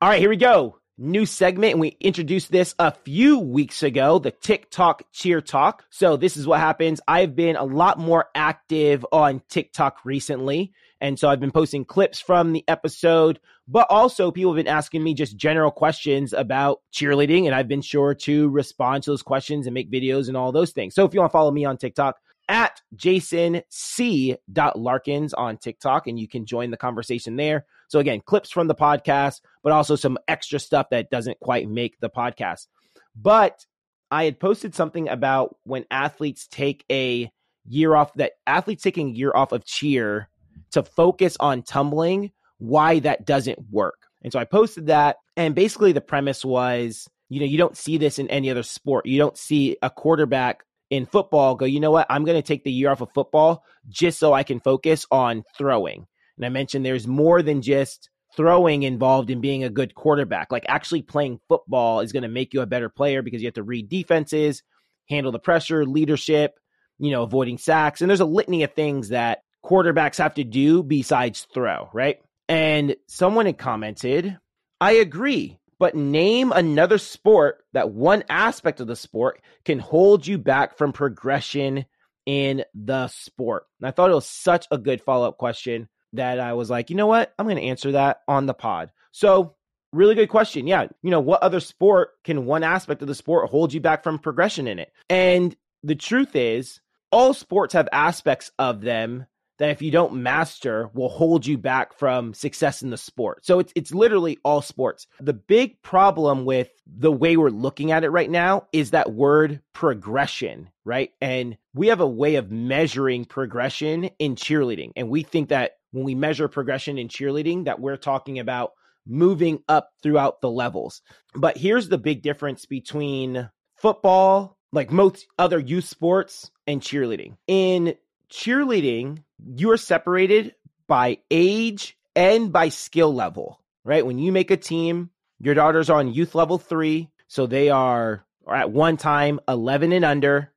All 0.00 0.08
right, 0.08 0.18
here 0.18 0.30
we 0.30 0.36
go. 0.36 0.78
New 1.04 1.26
segment, 1.26 1.72
and 1.72 1.80
we 1.80 1.96
introduced 1.98 2.52
this 2.52 2.76
a 2.78 2.92
few 2.92 3.36
weeks 3.40 3.82
ago 3.82 4.20
the 4.20 4.30
TikTok 4.30 5.02
cheer 5.10 5.40
talk. 5.40 5.84
So, 5.90 6.16
this 6.16 6.36
is 6.36 6.46
what 6.46 6.60
happens. 6.60 7.00
I've 7.08 7.34
been 7.34 7.56
a 7.56 7.64
lot 7.64 7.98
more 7.98 8.26
active 8.36 9.04
on 9.10 9.42
TikTok 9.48 10.04
recently. 10.04 10.72
And 11.00 11.18
so 11.18 11.28
I've 11.28 11.40
been 11.40 11.50
posting 11.50 11.84
clips 11.84 12.20
from 12.20 12.52
the 12.52 12.62
episode, 12.68 13.40
but 13.66 13.88
also 13.90 14.30
people 14.30 14.52
have 14.52 14.64
been 14.64 14.72
asking 14.72 15.02
me 15.02 15.14
just 15.14 15.36
general 15.36 15.72
questions 15.72 16.32
about 16.32 16.80
cheerleading. 16.94 17.46
And 17.46 17.54
I've 17.56 17.66
been 17.66 17.82
sure 17.82 18.14
to 18.14 18.48
respond 18.50 19.02
to 19.02 19.10
those 19.10 19.24
questions 19.24 19.66
and 19.66 19.74
make 19.74 19.90
videos 19.90 20.28
and 20.28 20.36
all 20.36 20.52
those 20.52 20.70
things. 20.70 20.94
So 20.94 21.04
if 21.04 21.12
you 21.12 21.18
want 21.18 21.30
to 21.30 21.36
follow 21.36 21.50
me 21.50 21.64
on 21.64 21.76
TikTok, 21.76 22.18
at 22.48 22.82
Jason 22.94 23.62
C. 23.68 24.36
Larkins 24.76 25.32
on 25.32 25.56
TikTok, 25.56 26.06
and 26.06 26.18
you 26.18 26.28
can 26.28 26.44
join 26.44 26.70
the 26.70 26.76
conversation 26.76 27.36
there. 27.36 27.66
So 27.92 27.98
again, 27.98 28.22
clips 28.24 28.50
from 28.50 28.68
the 28.68 28.74
podcast, 28.74 29.42
but 29.62 29.74
also 29.74 29.96
some 29.96 30.16
extra 30.26 30.58
stuff 30.58 30.88
that 30.92 31.10
doesn't 31.10 31.38
quite 31.40 31.68
make 31.68 32.00
the 32.00 32.08
podcast. 32.08 32.66
But 33.14 33.66
I 34.10 34.24
had 34.24 34.40
posted 34.40 34.74
something 34.74 35.10
about 35.10 35.56
when 35.64 35.84
athletes 35.90 36.46
take 36.46 36.86
a 36.90 37.30
year 37.66 37.94
off 37.94 38.14
that 38.14 38.32
athletes 38.46 38.82
taking 38.82 39.10
a 39.10 39.12
year 39.12 39.32
off 39.34 39.52
of 39.52 39.66
cheer 39.66 40.30
to 40.70 40.82
focus 40.82 41.36
on 41.38 41.62
tumbling, 41.64 42.32
why 42.56 43.00
that 43.00 43.26
doesn't 43.26 43.58
work. 43.70 44.06
And 44.22 44.32
so 44.32 44.38
I 44.38 44.44
posted 44.46 44.86
that. 44.86 45.18
And 45.36 45.54
basically, 45.54 45.92
the 45.92 46.00
premise 46.00 46.46
was 46.46 47.06
you 47.28 47.40
know, 47.40 47.46
you 47.46 47.58
don't 47.58 47.76
see 47.76 47.98
this 47.98 48.18
in 48.18 48.28
any 48.30 48.50
other 48.50 48.62
sport. 48.62 49.04
You 49.04 49.18
don't 49.18 49.36
see 49.36 49.76
a 49.82 49.90
quarterback 49.90 50.64
in 50.88 51.04
football 51.04 51.56
go, 51.56 51.66
you 51.66 51.80
know 51.80 51.90
what, 51.90 52.06
I'm 52.08 52.24
going 52.24 52.36
to 52.36 52.46
take 52.46 52.64
the 52.64 52.72
year 52.72 52.90
off 52.90 53.02
of 53.02 53.10
football 53.14 53.64
just 53.88 54.18
so 54.18 54.32
I 54.32 54.44
can 54.44 54.60
focus 54.60 55.06
on 55.10 55.42
throwing. 55.56 56.06
And 56.36 56.46
I 56.46 56.48
mentioned 56.48 56.84
there's 56.84 57.06
more 57.06 57.42
than 57.42 57.62
just 57.62 58.10
throwing 58.36 58.82
involved 58.82 59.30
in 59.30 59.40
being 59.40 59.64
a 59.64 59.70
good 59.70 59.94
quarterback. 59.94 60.50
Like 60.50 60.64
actually 60.68 61.02
playing 61.02 61.40
football 61.48 62.00
is 62.00 62.12
going 62.12 62.22
to 62.22 62.28
make 62.28 62.54
you 62.54 62.62
a 62.62 62.66
better 62.66 62.88
player 62.88 63.22
because 63.22 63.42
you 63.42 63.46
have 63.46 63.54
to 63.54 63.62
read 63.62 63.88
defenses, 63.88 64.62
handle 65.08 65.32
the 65.32 65.38
pressure, 65.38 65.84
leadership, 65.84 66.54
you 66.98 67.10
know, 67.10 67.22
avoiding 67.22 67.58
sacks. 67.58 68.00
And 68.00 68.10
there's 68.10 68.20
a 68.20 68.24
litany 68.24 68.62
of 68.62 68.72
things 68.72 69.10
that 69.10 69.42
quarterbacks 69.64 70.18
have 70.18 70.34
to 70.34 70.44
do 70.44 70.82
besides 70.82 71.46
throw, 71.52 71.90
right? 71.92 72.18
And 72.48 72.96
someone 73.06 73.46
had 73.46 73.58
commented, 73.58 74.38
I 74.80 74.92
agree, 74.92 75.58
but 75.78 75.94
name 75.94 76.52
another 76.52 76.98
sport 76.98 77.64
that 77.72 77.90
one 77.90 78.24
aspect 78.28 78.80
of 78.80 78.86
the 78.86 78.96
sport 78.96 79.40
can 79.64 79.78
hold 79.78 80.26
you 80.26 80.38
back 80.38 80.76
from 80.76 80.92
progression 80.92 81.86
in 82.26 82.64
the 82.74 83.08
sport. 83.08 83.64
And 83.80 83.88
I 83.88 83.90
thought 83.90 84.10
it 84.10 84.14
was 84.14 84.28
such 84.28 84.66
a 84.70 84.78
good 84.78 85.00
follow 85.00 85.28
up 85.28 85.38
question 85.38 85.88
that 86.12 86.40
I 86.40 86.52
was 86.54 86.70
like, 86.70 86.90
you 86.90 86.96
know 86.96 87.06
what? 87.06 87.34
I'm 87.38 87.46
going 87.46 87.56
to 87.56 87.62
answer 87.62 87.92
that 87.92 88.20
on 88.28 88.46
the 88.46 88.54
pod. 88.54 88.92
So, 89.12 89.54
really 89.92 90.14
good 90.14 90.28
question. 90.28 90.66
Yeah. 90.66 90.86
You 91.02 91.10
know, 91.10 91.20
what 91.20 91.42
other 91.42 91.60
sport 91.60 92.10
can 92.24 92.46
one 92.46 92.64
aspect 92.64 93.02
of 93.02 93.08
the 93.08 93.14
sport 93.14 93.50
hold 93.50 93.72
you 93.72 93.80
back 93.80 94.02
from 94.02 94.18
progression 94.18 94.66
in 94.66 94.78
it? 94.78 94.92
And 95.10 95.54
the 95.82 95.94
truth 95.94 96.34
is, 96.34 96.80
all 97.10 97.34
sports 97.34 97.74
have 97.74 97.88
aspects 97.92 98.50
of 98.58 98.80
them 98.80 99.26
that 99.58 99.70
if 99.70 99.82
you 99.82 99.90
don't 99.90 100.14
master 100.14 100.90
will 100.94 101.08
hold 101.08 101.46
you 101.46 101.56
back 101.56 101.92
from 101.94 102.34
success 102.34 102.82
in 102.82 102.90
the 102.90 102.96
sport. 102.96 103.44
So 103.44 103.60
it's 103.60 103.72
it's 103.76 103.94
literally 103.94 104.38
all 104.44 104.62
sports. 104.62 105.06
The 105.20 105.34
big 105.34 105.80
problem 105.82 106.44
with 106.44 106.70
the 106.86 107.12
way 107.12 107.36
we're 107.36 107.50
looking 107.50 107.92
at 107.92 108.02
it 108.02 108.10
right 108.10 108.30
now 108.30 108.66
is 108.72 108.90
that 108.90 109.12
word 109.12 109.60
progression, 109.72 110.70
right? 110.84 111.12
And 111.20 111.56
we 111.74 111.88
have 111.88 112.00
a 112.00 112.08
way 112.08 112.36
of 112.36 112.50
measuring 112.50 113.24
progression 113.24 114.10
in 114.18 114.34
cheerleading. 114.34 114.92
And 114.96 115.08
we 115.08 115.22
think 115.22 115.50
that 115.50 115.76
when 115.92 116.04
we 116.04 116.14
measure 116.14 116.48
progression 116.48 116.98
in 116.98 117.08
cheerleading 117.08 117.64
that 117.66 117.80
we're 117.80 117.96
talking 117.96 118.38
about 118.38 118.72
moving 119.06 119.62
up 119.68 119.90
throughout 120.02 120.40
the 120.40 120.50
levels. 120.50 121.02
But 121.34 121.56
here's 121.56 121.88
the 121.88 121.98
big 121.98 122.22
difference 122.22 122.66
between 122.66 123.48
football, 123.76 124.58
like 124.72 124.90
most 124.90 125.26
other 125.38 125.58
youth 125.58 125.84
sports 125.84 126.50
and 126.66 126.80
cheerleading. 126.80 127.36
In 127.46 127.94
cheerleading, 128.30 129.22
you're 129.44 129.76
separated 129.76 130.54
by 130.86 131.18
age 131.30 131.96
and 132.14 132.52
by 132.52 132.68
skill 132.68 133.14
level, 133.14 133.60
right? 133.84 134.04
When 134.06 134.18
you 134.18 134.32
make 134.32 134.50
a 134.50 134.56
team, 134.56 135.10
your 135.40 135.54
daughters 135.54 135.90
are 135.90 135.98
on 135.98 136.12
youth 136.12 136.34
level 136.34 136.58
three. 136.58 137.08
So 137.26 137.46
they 137.46 137.70
are 137.70 138.24
at 138.50 138.70
one 138.70 138.96
time 138.96 139.40
11 139.48 139.92
and 139.92 140.04
under, 140.04 140.52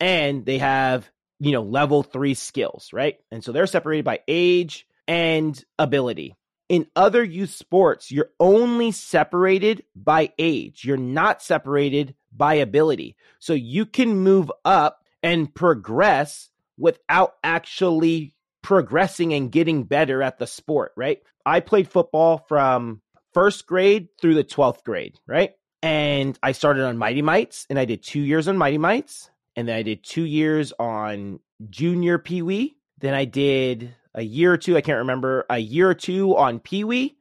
and 0.00 0.44
they 0.46 0.58
have, 0.58 1.08
you 1.40 1.52
know, 1.52 1.62
level 1.62 2.02
three 2.02 2.34
skills, 2.34 2.90
right? 2.92 3.16
And 3.30 3.42
so 3.42 3.52
they're 3.52 3.66
separated 3.66 4.04
by 4.04 4.20
age 4.28 4.86
and 5.06 5.62
ability. 5.78 6.34
In 6.68 6.86
other 6.94 7.24
youth 7.24 7.50
sports, 7.50 8.10
you're 8.10 8.30
only 8.38 8.92
separated 8.92 9.84
by 9.96 10.32
age. 10.38 10.84
You're 10.84 10.98
not 10.98 11.42
separated 11.42 12.14
by 12.30 12.54
ability. 12.54 13.16
So 13.38 13.54
you 13.54 13.86
can 13.86 14.18
move 14.18 14.52
up 14.64 15.02
and 15.22 15.52
progress 15.54 16.50
without 16.76 17.34
actually 17.42 18.34
progressing 18.62 19.32
and 19.32 19.50
getting 19.50 19.84
better 19.84 20.22
at 20.22 20.38
the 20.38 20.46
sport, 20.46 20.92
right? 20.96 21.20
I 21.46 21.60
played 21.60 21.88
football 21.88 22.44
from 22.48 23.00
first 23.32 23.66
grade 23.66 24.08
through 24.20 24.34
the 24.34 24.44
12th 24.44 24.84
grade, 24.84 25.18
right? 25.26 25.52
And 25.82 26.38
I 26.42 26.52
started 26.52 26.84
on 26.84 26.98
Mighty 26.98 27.22
Mites 27.22 27.66
and 27.70 27.78
I 27.78 27.84
did 27.84 28.02
two 28.02 28.20
years 28.20 28.48
on 28.48 28.58
Mighty 28.58 28.78
Mites. 28.78 29.30
And 29.58 29.66
then 29.66 29.74
I 29.74 29.82
did 29.82 30.04
two 30.04 30.22
years 30.22 30.72
on 30.78 31.40
junior 31.68 32.16
Pee 32.16 32.42
Wee. 32.42 32.76
Then 33.00 33.12
I 33.12 33.24
did 33.24 33.92
a 34.14 34.22
year 34.22 34.52
or 34.52 34.56
two, 34.56 34.76
I 34.76 34.82
can't 34.82 34.98
remember, 34.98 35.46
a 35.50 35.58
year 35.58 35.90
or 35.90 35.94
two 35.94 36.36
on 36.36 36.60
Pee 36.60 36.84
Wee. 36.84 37.16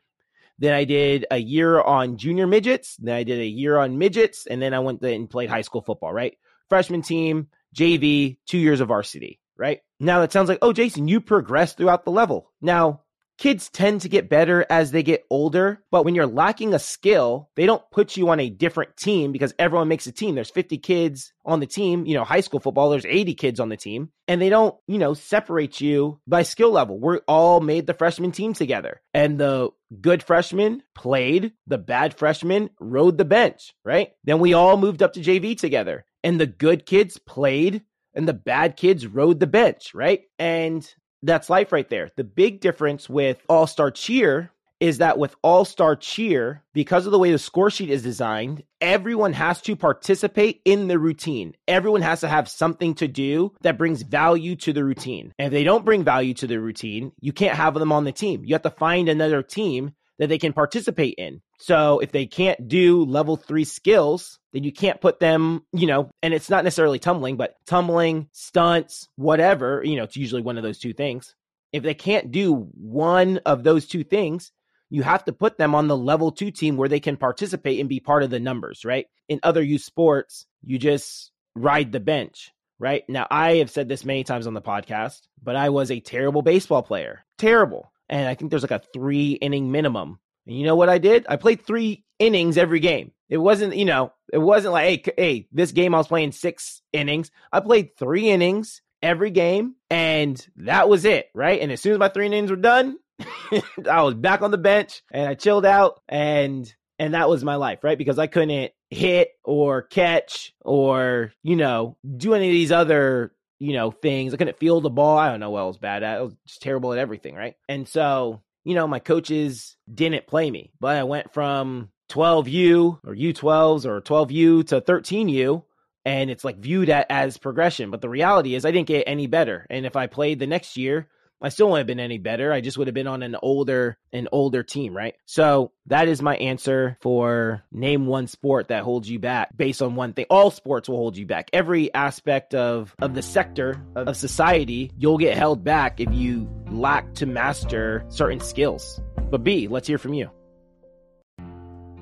Then 0.60 0.76
I 0.76 0.84
did 0.84 1.26
a 1.32 1.40
year 1.40 1.82
on 1.82 2.18
junior 2.18 2.46
midgets. 2.46 2.96
Then 2.98 3.16
I 3.16 3.24
did 3.24 3.40
a 3.40 3.46
year 3.48 3.80
on 3.80 3.98
midgets. 3.98 4.46
And 4.46 4.62
then 4.62 4.76
I 4.76 4.80
went 4.82 5.02
and 5.02 5.28
played 5.28 5.50
high 5.50 5.62
school 5.62 5.82
football, 5.82 6.14
right? 6.14 6.38
Freshman 6.70 7.02
team, 7.02 7.48
JV, 7.76 8.38
two 8.46 8.60
years 8.60 8.82
of 8.82 8.90
varsity 8.90 9.40
right? 9.58 9.80
Now 10.00 10.22
it 10.22 10.32
sounds 10.32 10.50
like, 10.50 10.60
oh, 10.62 10.74
Jason, 10.74 11.08
you 11.08 11.20
progress 11.20 11.74
throughout 11.74 12.06
the 12.06 12.12
level. 12.12 12.52
Now, 12.62 13.02
kids 13.38 13.70
tend 13.70 14.02
to 14.02 14.10
get 14.10 14.30
better 14.30 14.66
as 14.70 14.92
they 14.92 15.04
get 15.04 15.26
older, 15.30 15.84
but 15.92 16.04
when 16.04 16.16
you're 16.16 16.26
lacking 16.26 16.74
a 16.74 16.80
skill, 16.80 17.50
they 17.56 17.66
don't 17.66 17.84
put 17.92 18.18
you 18.18 18.30
on 18.30 18.40
a 18.40 18.50
different 18.50 18.98
team 18.98 19.32
because 19.32 19.54
everyone 19.60 19.88
makes 19.88 20.08
a 20.08 20.12
team. 20.12 20.36
There's 20.36 20.50
50 20.50 20.78
kids 20.80 21.34
on 21.46 21.60
the 21.60 21.68
team, 21.68 22.06
you 22.06 22.16
know, 22.16 22.24
high 22.24 22.42
school 22.42 22.60
football, 22.60 22.90
there's 22.90 23.06
80 23.06 23.36
kids 23.36 23.60
on 23.60 23.70
the 23.70 23.78
team, 23.78 24.10
and 24.28 24.42
they 24.42 24.50
don't, 24.50 24.76
you 24.88 24.98
know, 24.98 25.14
separate 25.14 25.80
you 25.80 26.20
by 26.28 26.44
skill 26.44 26.72
level. 26.72 27.00
We're 27.00 27.22
all 27.28 27.60
made 27.62 27.88
the 27.88 27.94
freshman 27.94 28.32
team 28.32 28.54
together. 28.54 29.02
And 29.14 29.40
the 29.40 29.70
good 30.02 30.24
freshmen 30.24 30.84
played, 30.96 31.54
the 31.68 31.78
bad 31.78 32.18
freshmen 32.18 32.70
rode 32.80 33.18
the 33.18 33.26
bench, 33.26 33.74
right? 33.86 34.12
Then 34.24 34.40
we 34.40 34.54
all 34.54 34.78
moved 34.78 35.04
up 35.04 35.14
to 35.14 35.22
JV 35.22 35.58
together. 35.58 36.06
And 36.24 36.40
the 36.40 36.48
good 36.48 36.86
kids 36.86 37.18
played 37.18 37.84
and 38.14 38.28
the 38.28 38.34
bad 38.34 38.76
kids 38.76 39.06
rode 39.06 39.40
the 39.40 39.48
bench, 39.48 39.94
right? 39.94 40.22
And 40.40 40.92
that's 41.24 41.50
life 41.50 41.72
right 41.72 41.90
there. 41.90 42.12
The 42.16 42.24
big 42.24 42.62
difference 42.62 43.10
with 43.10 43.38
All 43.50 43.68
Star 43.68 43.92
Cheer 43.92 44.52
is 44.80 45.00
that 45.00 45.18
with 45.18 45.36
All 45.42 45.66
Star 45.66 45.96
Cheer, 45.96 46.64
because 46.74 47.06
of 47.06 47.12
the 47.12 47.20
way 47.20 47.32
the 47.32 47.40
score 47.40 47.70
sheet 47.70 47.90
is 47.90 48.04
designed, 48.04 48.64
everyone 48.80 49.34
has 49.34 49.62
to 49.64 49.76
participate 49.76 50.62
in 50.66 50.88
the 50.88 51.00
routine. 51.00 51.56
Everyone 51.68 52.02
has 52.02 52.22
to 52.22 52.28
have 52.28 52.48
something 52.48 52.94
to 52.96 53.08
do 53.08 53.54
that 53.62 53.78
brings 53.78 54.04
value 54.04 54.56
to 54.58 54.74
the 54.74 54.84
routine. 54.84 55.34
And 55.40 55.48
if 55.48 55.52
they 55.52 55.64
don't 55.64 55.86
bring 55.86 56.04
value 56.04 56.34
to 56.36 56.48
the 56.48 56.60
routine, 56.60 57.12
you 57.20 57.34
can't 57.34 57.58
have 57.58 57.74
them 57.74 57.92
on 57.92 58.04
the 58.04 58.12
team. 58.12 58.44
You 58.46 58.54
have 58.54 58.62
to 58.64 58.70
find 58.70 59.10
another 59.10 59.42
team 59.42 59.94
that 60.20 60.30
they 60.30 60.38
can 60.38 60.54
participate 60.54 61.16
in. 61.18 61.42
So 61.58 62.00
if 62.00 62.12
they 62.12 62.26
can't 62.26 62.68
do 62.68 63.04
level 63.04 63.36
three 63.36 63.64
skills, 63.64 64.40
then 64.54 64.64
you 64.64 64.72
can't 64.72 65.02
put 65.02 65.20
them, 65.20 65.66
you 65.74 65.88
know, 65.88 66.10
and 66.22 66.34
it's 66.34 66.50
not 66.50 66.64
necessarily 66.64 67.00
tumbling, 67.00 67.36
but 67.36 67.56
tumbling, 67.66 68.28
stunts, 68.32 69.08
whatever, 69.16 69.82
you 69.84 69.96
know, 69.96 70.04
it's 70.04 70.18
usually 70.18 70.42
one 70.42 70.58
of 70.58 70.64
those 70.64 70.80
two 70.80 70.94
things. 70.94 71.36
If 71.74 71.84
they 71.84 71.94
can't 71.94 72.32
do 72.32 72.70
one 72.74 73.40
of 73.46 73.64
those 73.64 73.88
two 73.88 74.04
things, 74.04 74.52
you 74.90 75.02
have 75.04 75.26
to 75.26 75.34
put 75.34 75.58
them 75.58 75.76
on 75.76 75.88
the 75.88 75.98
level 75.98 76.32
two 76.32 76.52
team 76.52 76.78
where 76.78 76.90
they 76.90 77.00
can 77.00 77.18
participate 77.18 77.80
and 77.80 77.90
be 77.90 78.00
part 78.00 78.24
of 78.24 78.30
the 78.30 78.40
numbers, 78.40 78.86
right? 78.86 79.08
In 79.28 79.40
other 79.44 79.62
youth 79.62 79.84
sports, 79.84 80.46
you 80.64 80.78
just 80.78 81.32
ride 81.56 81.92
the 81.92 82.00
bench, 82.00 82.52
right? 82.80 83.04
Now, 83.10 83.28
I 83.30 83.56
have 83.56 83.72
said 83.72 83.90
this 83.90 84.06
many 84.06 84.24
times 84.24 84.48
on 84.48 84.54
the 84.54 84.62
podcast, 84.62 85.22
but 85.44 85.56
I 85.56 85.70
was 85.70 85.92
a 85.92 86.00
terrible 86.00 86.42
baseball 86.42 86.84
player. 86.84 87.26
Terrible 87.38 87.92
and 88.10 88.28
I 88.28 88.36
think 88.36 88.50
there's 88.50 88.64
like 88.64 88.72
a 88.72 88.82
three 88.94 89.32
inning 89.32 89.72
minimum. 89.72 90.20
And 90.48 90.58
you 90.58 90.66
know 90.66 90.76
what 90.76 90.90
I 90.90 90.98
did? 90.98 91.26
I 91.30 91.36
played 91.36 91.66
three 91.66 92.06
innings 92.20 92.58
every 92.58 92.80
game. 92.80 93.12
It 93.30 93.38
wasn't, 93.38 93.76
you 93.76 93.86
know, 93.86 94.14
it 94.32 94.38
wasn't 94.38 94.74
like, 94.74 95.06
hey, 95.06 95.14
hey, 95.18 95.48
this 95.52 95.72
game 95.72 95.94
I 95.94 95.98
was 95.98 96.08
playing 96.08 96.32
six 96.32 96.82
innings. 96.94 97.30
I 97.52 97.60
played 97.60 97.98
three 97.98 98.30
innings 98.30 98.82
every 99.02 99.30
game, 99.30 99.76
and 99.90 100.46
that 100.58 100.90
was 100.90 101.06
it, 101.06 101.30
right? 101.34 101.62
And 101.62 101.72
as 101.72 101.82
soon 101.82 101.94
as 101.94 102.00
my 102.00 102.10
three 102.10 102.26
innings 102.26 102.50
were 102.50 102.56
done, 102.56 102.98
I 103.90 104.02
was 104.02 104.14
back 104.14 104.42
on 104.42 104.52
the 104.52 104.58
bench 104.58 105.04
and 105.12 105.28
I 105.28 105.34
chilled 105.34 105.66
out 105.66 106.02
and 106.08 106.74
and 107.00 107.14
that 107.14 107.30
was 107.30 107.44
my 107.44 107.56
life, 107.56 107.84
right? 107.84 107.98
Because 107.98 108.18
I 108.18 108.28
couldn't 108.28 108.72
hit 108.90 109.30
or 109.44 109.84
catch 109.84 110.54
or, 110.62 111.32
you 111.44 111.56
know, 111.56 111.98
do 112.16 112.34
any 112.34 112.48
of 112.48 112.54
these 112.54 112.72
other, 112.72 113.34
you 113.60 113.74
know, 113.74 113.92
things. 113.92 114.34
I 114.34 114.38
couldn't 114.38 114.58
feel 114.58 114.82
the 114.82 114.90
ball. 114.90 115.18
I 115.18 115.30
don't 115.30 115.40
know 115.40 115.52
what 115.52 115.62
I 115.62 115.66
was 115.66 115.78
bad 115.78 116.04
at. 116.04 116.18
I 116.18 116.22
was 116.22 116.34
just 116.48 116.62
terrible 116.62 116.94
at 116.94 117.00
everything, 117.00 117.36
right? 117.36 117.56
And 117.70 117.88
so, 117.88 118.42
you 118.68 118.76
know, 118.76 118.86
my 118.86 119.00
coaches 119.00 119.78
didn't 119.92 120.28
play 120.28 120.52
me, 120.52 120.74
but 120.82 120.98
I 120.98 121.04
went 121.04 121.34
from 121.34 121.90
12U 122.10 123.00
or 123.02 123.16
U12s 123.16 123.86
or 123.86 124.02
12U 124.02 124.68
to 124.68 124.82
13U 124.82 125.64
and 126.04 126.30
it's 126.30 126.44
like 126.44 126.58
viewed 126.58 126.90
as 126.90 127.38
progression. 127.38 127.92
But 127.92 128.02
the 128.02 128.10
reality 128.10 128.56
is 128.56 128.66
I 128.66 128.72
didn't 128.72 128.90
get 128.90 129.06
any 129.08 129.26
better. 129.26 129.66
And 129.70 129.86
if 129.86 129.96
I 129.96 130.08
played 130.08 130.40
the 130.40 130.48
next 130.48 130.76
year, 130.76 131.08
I 131.42 131.50
still 131.50 131.68
wouldn't 131.68 131.82
have 131.82 131.88
been 131.88 132.00
any 132.00 132.18
better. 132.18 132.52
I 132.52 132.62
just 132.62 132.78
would 132.78 132.88
have 132.88 132.94
been 132.94 133.08
on 133.08 133.24
an 133.24 133.36
older 133.42 133.98
an 134.12 134.28
older 134.32 134.64
team, 134.64 134.96
right? 134.96 135.16
So 135.26 135.72
that 135.88 136.08
is 136.08 136.22
my 136.22 136.36
answer 136.38 136.98
for 137.02 137.64
name 137.72 138.08
one 138.08 138.28
sport 138.28 138.70
that 138.70 138.84
holds 138.84 139.10
you 139.10 139.20
back 139.20 139.56
based 139.56 139.82
on 139.82 139.96
one 139.96 140.14
thing. 140.14 140.26
All 140.30 140.52
sports 140.52 140.90
will 140.90 140.98
hold 140.98 141.18
you 141.18 141.26
back. 141.26 141.50
Every 141.54 141.94
aspect 141.94 142.56
of 142.56 142.96
of 143.00 143.14
the 143.14 143.22
sector 143.22 143.82
of 143.96 144.18
society, 144.18 144.92
you'll 144.98 145.18
get 145.18 145.38
held 145.38 145.64
back 145.64 146.00
if 146.00 146.12
you 146.12 146.50
lack 146.70 147.14
to 147.16 147.26
master 147.26 148.06
certain 148.10 148.40
skills. 148.40 149.00
But 149.30 149.44
B, 149.44 149.68
let's 149.68 149.88
hear 149.88 149.98
from 149.98 150.14
you. 150.14 150.32